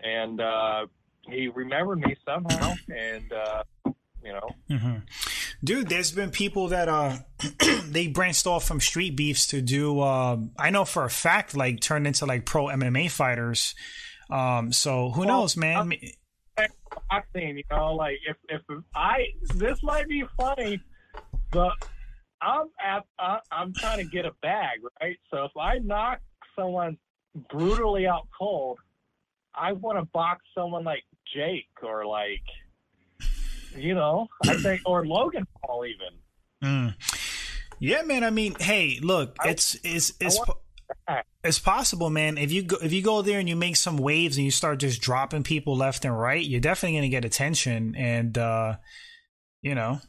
[0.00, 0.86] and uh,
[1.28, 3.62] he remembered me somehow, and uh,
[4.22, 4.48] you know.
[4.70, 4.96] Mm-hmm.
[5.62, 7.16] Dude, there's been people that uh
[7.84, 11.80] they branched off from street beefs to do uh, I know for a fact like
[11.80, 13.74] turned into like pro MMA fighters.
[14.30, 15.92] Um so who well, knows, man?
[17.10, 18.62] Boxing, you know, like if if
[18.94, 20.80] I this might be funny,
[21.50, 21.72] but
[22.40, 25.16] I'm at uh, I'm trying to get a bag, right?
[25.30, 26.20] So if I knock
[26.56, 26.98] someone
[27.50, 28.78] brutally out cold,
[29.54, 31.04] I want to box someone like
[31.34, 32.42] Jake or like
[33.76, 36.18] you know, I think, or Logan Paul even.
[36.62, 36.94] Mm.
[37.80, 38.24] Yeah, man.
[38.24, 40.40] I mean, hey, look, I, it's it's it's
[41.44, 42.38] it's possible, man.
[42.38, 44.80] If you go if you go there and you make some waves and you start
[44.80, 47.94] just dropping people left and right, you're definitely gonna get attention.
[47.96, 48.76] And uh,
[49.62, 50.00] you know,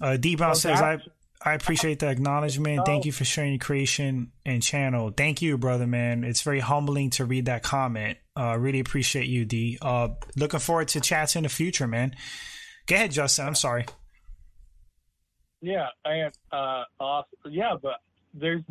[0.00, 0.98] uh, D Brown says I.
[1.44, 2.86] I appreciate the acknowledgement.
[2.86, 5.10] Thank you for sharing your creation and channel.
[5.10, 6.22] Thank you, brother, man.
[6.22, 8.18] It's very humbling to read that comment.
[8.36, 9.76] Uh, really appreciate you, D.
[9.82, 12.14] Uh, looking forward to chats in the future, man.
[12.86, 13.48] Go ahead, Justin.
[13.48, 13.86] I'm sorry.
[15.60, 17.50] Yeah, and uh, awesome.
[17.50, 17.96] Yeah, but
[18.34, 18.62] there's,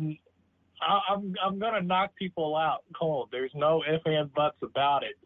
[0.80, 3.28] I, I'm I'm gonna knock people out cold.
[3.30, 5.16] There's no ifs and buts about it.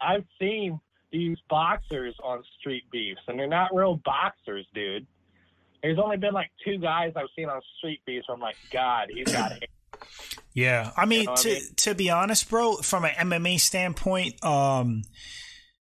[0.00, 0.80] I've seen
[1.12, 5.06] these boxers on street beefs, and they're not real boxers, dude.
[5.82, 8.26] There's only been like two guys I've seen on street beefs.
[8.28, 9.70] I'm like, God, he's got it.
[10.54, 11.62] Yeah, I mean, you know to I mean?
[11.76, 15.02] to be honest, bro, from an MMA standpoint, um,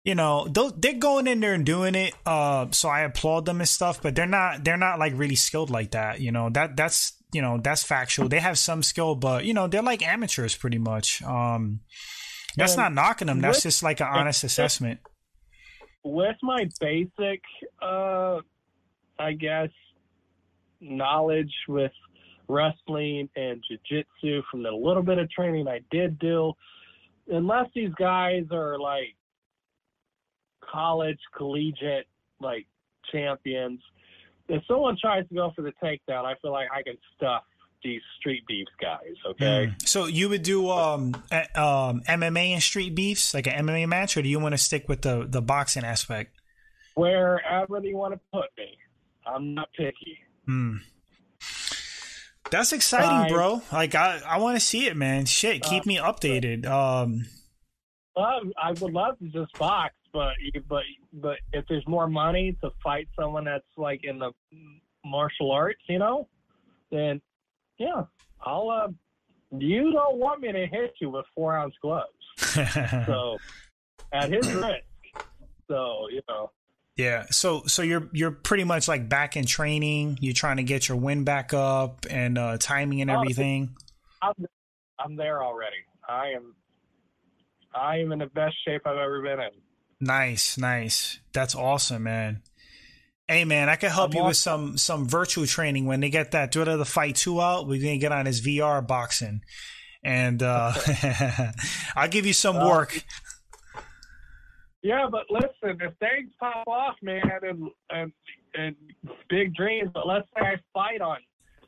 [0.03, 2.13] you know, they're going in there and doing it.
[2.25, 5.69] Uh, so I applaud them and stuff, but they're not they're not like really skilled
[5.69, 6.21] like that.
[6.21, 8.29] You know that that's you know that's factual.
[8.29, 11.21] They have some skill, but you know they're like amateurs pretty much.
[11.21, 11.81] Um,
[12.55, 13.41] that's and not knocking them.
[13.41, 14.99] That's with, just like an honest assessment.
[16.03, 17.41] With my basic,
[17.81, 18.39] uh,
[19.19, 19.69] I guess,
[20.81, 21.91] knowledge with
[22.47, 26.53] wrestling and jiu-jitsu from the little bit of training I did do.
[27.27, 29.15] Unless these guys are like
[30.69, 32.07] college, collegiate,
[32.41, 32.67] like
[33.11, 33.79] champions,
[34.49, 37.43] if someone tries to go for the takedown, I feel like I can stuff
[37.83, 39.15] these street beefs guys.
[39.25, 39.67] Okay.
[39.67, 39.87] Mm.
[39.87, 41.15] So you would do um,
[41.55, 44.87] um, MMA and street beefs, like an MMA match, or do you want to stick
[44.87, 46.35] with the the boxing aspect?
[46.95, 48.77] Wherever you want to put me,
[49.25, 50.19] I'm not picky.
[50.45, 50.77] Hmm.
[52.51, 53.61] That's exciting, bro.
[53.71, 55.25] Like I, I want to see it, man.
[55.25, 56.65] Shit, keep uh, me updated.
[56.65, 57.25] Um,
[58.17, 60.33] I would love to just box, but
[60.67, 64.31] but but if there's more money to fight someone that's like in the
[65.05, 66.27] martial arts, you know,
[66.91, 67.21] then
[67.77, 68.03] yeah,
[68.41, 68.69] I'll.
[68.69, 68.87] Uh,
[69.57, 72.07] you don't want me to hit you with four ounce gloves,
[72.37, 73.37] so
[74.13, 74.83] at his risk.
[75.69, 76.51] So you know,
[77.01, 77.25] yeah.
[77.31, 80.19] So so you're you're pretty much like back in training.
[80.21, 83.75] You're trying to get your win back up and uh, timing and everything.
[84.21, 84.33] I'm,
[84.99, 85.77] I'm there already.
[86.07, 86.53] I am
[87.73, 89.49] I am in the best shape I've ever been in.
[89.99, 91.19] Nice, nice.
[91.33, 92.41] That's awesome, man.
[93.27, 94.27] Hey man, I can help I'm you awesome.
[94.27, 97.67] with some some virtual training when they get that Thrill of the Fight 2 out.
[97.67, 99.41] We're gonna get on his VR boxing.
[100.03, 100.73] And uh
[101.95, 103.03] I'll give you some work.
[104.83, 108.11] Yeah, but listen, if things pop off, man, and and
[108.55, 108.75] and
[109.29, 111.17] big dreams, but let's say I fight on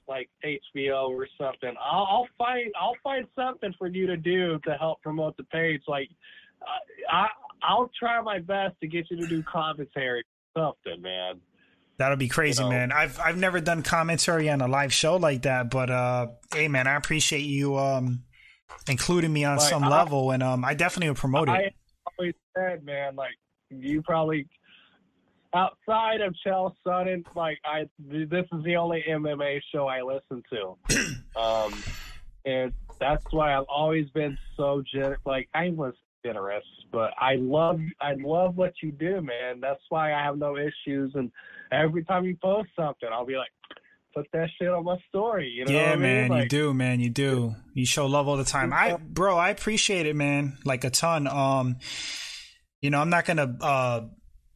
[0.08, 4.74] like HBO or something, I'll, I'll find I'll find something for you to do to
[4.80, 5.82] help promote the page.
[5.88, 6.10] Like,
[7.12, 7.28] I
[7.62, 10.24] I'll try my best to get you to do commentary,
[10.58, 11.40] something, man.
[11.98, 12.76] That'll be crazy, you know?
[12.76, 12.92] man.
[12.92, 16.88] I've I've never done commentary on a live show like that, but uh, hey, man,
[16.88, 18.24] I appreciate you um
[18.90, 21.76] including me on like, some I, level, and um, I definitely will promote I, it
[22.56, 23.36] said, man, like
[23.70, 24.48] you probably
[25.54, 31.06] outside of Chael Sonnen, like I this is the only MMA show I listen to.
[31.40, 31.84] um
[32.46, 35.94] and that's why I've always been so gen like I was
[36.26, 39.60] generous, but I love I love what you do, man.
[39.60, 41.32] That's why I have no issues and
[41.72, 43.52] every time you post something I'll be like
[44.14, 45.50] put that shit on my story.
[45.50, 47.56] You know yeah, man, like, you do, man, you do.
[47.74, 48.74] You show love all the time.
[48.74, 51.28] I, bro, I appreciate it, man, like a ton.
[51.28, 51.78] Um,
[52.82, 54.02] you know, I'm not gonna uh,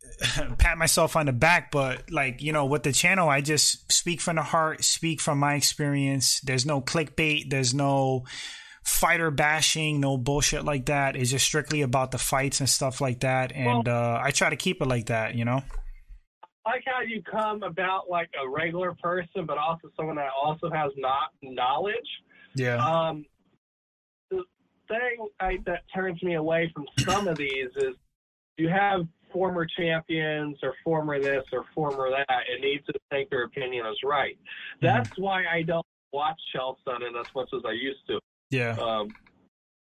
[0.58, 4.22] pat myself on the back, but like, you know, with the channel, I just speak
[4.22, 6.40] from the heart, speak from my experience.
[6.42, 8.26] There's no clickbait, there's no
[8.84, 11.16] fighter bashing, no bullshit like that.
[11.16, 13.52] It's just strictly about the fights and stuff like that.
[13.54, 15.62] And well, uh, I try to keep it like that, you know?
[16.68, 20.70] I like how you come about like a regular person, but also someone that also
[20.70, 21.96] has not knowledge.
[22.56, 22.78] Yeah.
[22.78, 23.26] Um,
[24.30, 24.44] the
[24.88, 27.96] thing I, that turns me away from some of these is
[28.58, 33.44] you have former champions or former this or former that and need to think their
[33.44, 34.36] opinion is right.
[34.36, 34.86] Mm-hmm.
[34.86, 35.22] That's mm-hmm.
[35.22, 38.20] why I don't watch Chael Sonnen as much as I used to.
[38.50, 38.76] Yeah.
[38.80, 39.10] Um,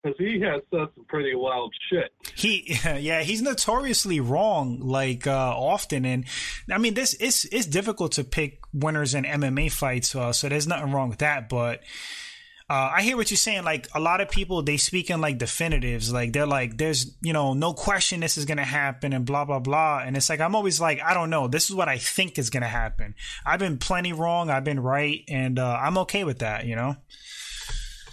[0.02, 2.12] because he has said some pretty wild shit.
[2.35, 6.24] He, yeah, he's notoriously wrong, like uh, often, and
[6.70, 10.66] I mean, this it's it's difficult to pick winners in MMA fights, uh, so there's
[10.66, 11.48] nothing wrong with that.
[11.48, 11.81] But
[12.68, 13.64] uh, I hear what you're saying.
[13.64, 17.32] Like a lot of people, they speak in like definitives, like they're like, "There's, you
[17.32, 20.02] know, no question this is gonna happen," and blah blah blah.
[20.05, 21.47] And it's like I'm always like, I don't know.
[21.48, 23.14] This is what I think is gonna happen.
[23.44, 24.51] I've been plenty wrong.
[24.51, 26.66] I've been right, and uh, I'm okay with that.
[26.66, 26.97] You know.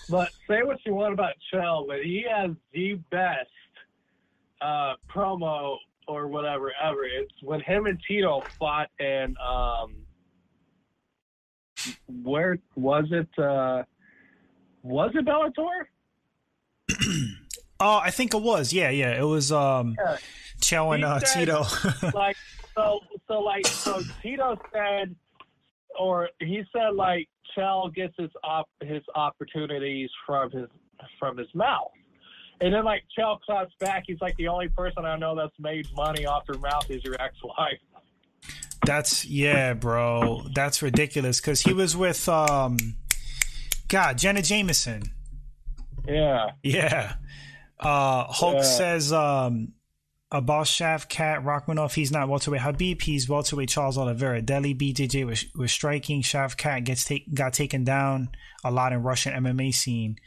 [0.09, 3.49] But say what you want about Chael, but he has the best
[4.61, 5.77] uh, promo
[6.07, 7.05] or whatever ever.
[7.05, 9.95] It's when him and Tito fought in um,
[12.23, 13.27] where was it?
[13.41, 13.83] Uh,
[14.81, 15.85] was it Bellator?
[17.79, 18.73] oh, I think it was.
[18.73, 19.19] Yeah, yeah.
[19.19, 20.17] It was um, yeah.
[20.59, 21.65] Chael and uh, said, Tito.
[22.13, 22.37] like
[22.75, 24.01] so, so like so.
[24.21, 25.15] Tito said,
[25.97, 27.27] or he said like
[27.57, 30.67] Chael gets his op- his opportunities from his
[31.19, 31.91] from his mouth.
[32.61, 35.87] And then like Chael claps back, he's like the only person I know that's made
[35.95, 37.79] money off her mouth is your ex wife.
[38.85, 40.43] That's yeah, bro.
[40.53, 42.77] That's ridiculous because he was with um,
[43.87, 45.03] God, Jenna Jameson.
[46.07, 46.51] Yeah.
[46.63, 47.15] Yeah.
[47.79, 48.61] Uh, Hulk yeah.
[48.61, 49.73] says um,
[50.33, 54.41] about Shavkat Rakhmonov, he's not welterweight Khabib, he's welterweight Charles Oliveira.
[54.41, 56.23] Delhi BJJ was, was striking.
[56.23, 58.29] Shavkat gets take, got taken down
[58.63, 60.17] a lot in Russian MMA scene.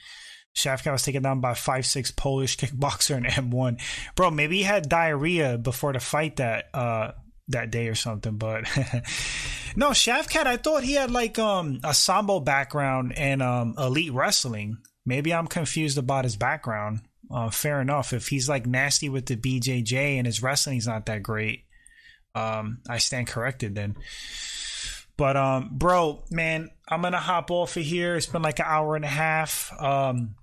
[0.54, 3.80] Shavkat was taken down by five six Polish kickboxer in M1.
[4.14, 7.12] Bro, maybe he had diarrhea before the fight that uh
[7.48, 8.64] that day or something, but
[9.76, 14.78] no, Shavkat, I thought he had like um a sambo background and um elite wrestling.
[15.04, 18.12] Maybe I'm confused about his background uh, fair enough.
[18.12, 21.64] If he's like nasty with the BJJ and his wrestling's not that great,
[22.34, 23.96] um, I stand corrected then.
[25.16, 28.16] But um, bro, man, I'm gonna hop off of here.
[28.16, 29.72] It's been like an hour and a half.
[29.80, 30.34] Um,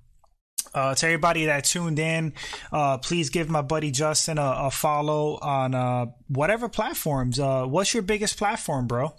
[0.74, 2.34] uh, to everybody that tuned in,
[2.72, 7.40] uh, please give my buddy Justin a, a follow on uh, whatever platforms.
[7.40, 9.14] Uh, what's your biggest platform, bro?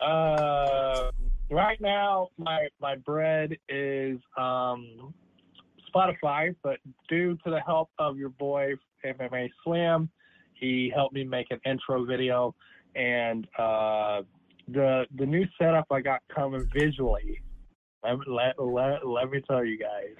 [0.00, 1.10] Uh,
[1.50, 5.12] right now, my my bread is um,
[5.94, 10.08] Spotify, but due to the help of your boy MMA Slam,
[10.54, 12.54] he helped me make an intro video,
[12.94, 14.22] and uh,
[14.68, 17.40] the the new setup I got coming visually.
[18.02, 20.14] Let, let, let, let me tell you guys.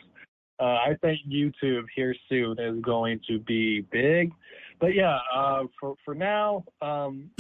[0.59, 4.33] Uh, I think YouTube here soon is going to be big,
[4.81, 7.31] but yeah, uh, for for now, um,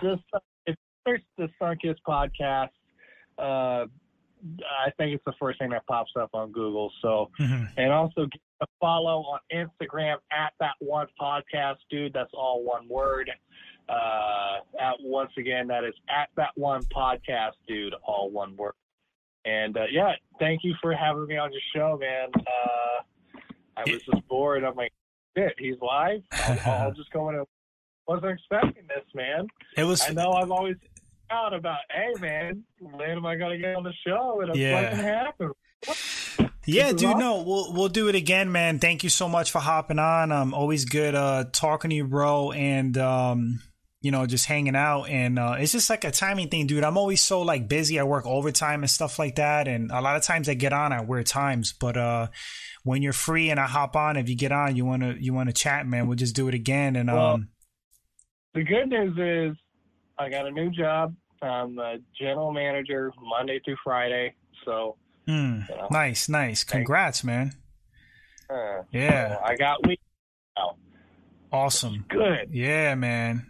[0.00, 2.68] just uh, if there's the Sunkist podcast,
[3.38, 3.86] uh,
[4.86, 6.92] I think it's the first thing that pops up on Google.
[7.02, 7.64] So, mm-hmm.
[7.76, 12.12] and also give a follow on Instagram at that one podcast, dude.
[12.12, 13.30] That's all one word.
[13.88, 17.94] Uh, at once again, that is at that one podcast, dude.
[18.04, 18.74] All one word.
[19.44, 22.28] And uh, yeah, thank you for having me on your show, man.
[22.34, 23.40] Uh,
[23.76, 24.64] I was just bored.
[24.64, 24.92] I'm like,
[25.36, 26.22] shit, he's live.
[26.32, 27.46] I'll, I'll just go in and
[28.06, 29.46] wasn't expecting this, man.
[29.76, 30.02] It was.
[30.02, 30.76] I know I've always
[31.30, 34.40] out about, hey man, when am I gonna get on the show?
[34.40, 35.30] And it yeah.
[35.30, 35.52] fucking.
[36.66, 37.16] Yeah, dude.
[37.16, 38.78] No, we'll we'll do it again, man.
[38.78, 40.30] Thank you so much for hopping on.
[40.30, 43.60] Um, always good uh talking to you, bro, and um,
[44.02, 45.04] you know, just hanging out.
[45.04, 46.84] And uh, it's just like a timing thing, dude.
[46.84, 47.98] I'm always so like busy.
[47.98, 50.92] I work overtime and stuff like that, and a lot of times I get on
[50.92, 51.72] at weird times.
[51.72, 52.26] But uh,
[52.84, 55.54] when you're free and I hop on, if you get on, you wanna you wanna
[55.54, 56.06] chat, man.
[56.06, 56.96] We'll just do it again.
[56.96, 57.48] And well, um,
[58.52, 59.58] the good news is
[60.18, 61.14] I got a new job.
[61.40, 64.34] I'm a general manager Monday through Friday.
[64.64, 64.96] So,
[65.28, 66.64] mm, you know, nice, nice.
[66.64, 67.52] Congrats, man.
[68.50, 69.36] Uh, yeah.
[69.36, 70.00] So I got week
[70.56, 70.76] now.
[71.52, 72.04] Awesome.
[72.08, 72.50] Good.
[72.52, 73.46] Yeah, man.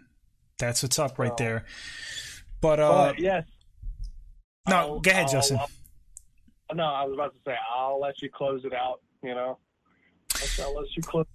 [0.59, 1.65] That's what's up right so, there.
[2.61, 3.45] But, uh, but yes.
[4.67, 5.57] No, I'll, go ahead, I'll, Justin.
[5.57, 9.01] I'll, no, I was about to say I'll let you close it out.
[9.23, 9.57] You know,
[10.61, 11.25] I'll let you close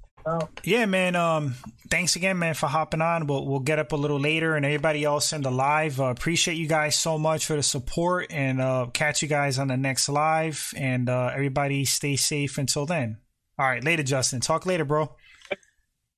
[0.63, 1.17] yeah, man.
[1.17, 1.55] Um,
[1.91, 3.27] thanks again, man, for hopping on.
[3.27, 6.01] We'll we'll get up a little later, and everybody else in the live.
[6.01, 9.69] Uh, appreciate you guys so much for the support, and uh, catch you guys on
[9.69, 10.73] the next live.
[10.77, 13.19] And uh, everybody, stay safe until then.
[13.59, 14.41] All right, later, Justin.
[14.41, 15.15] Talk later, bro.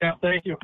[0.03, 0.57] Yeah, thank you.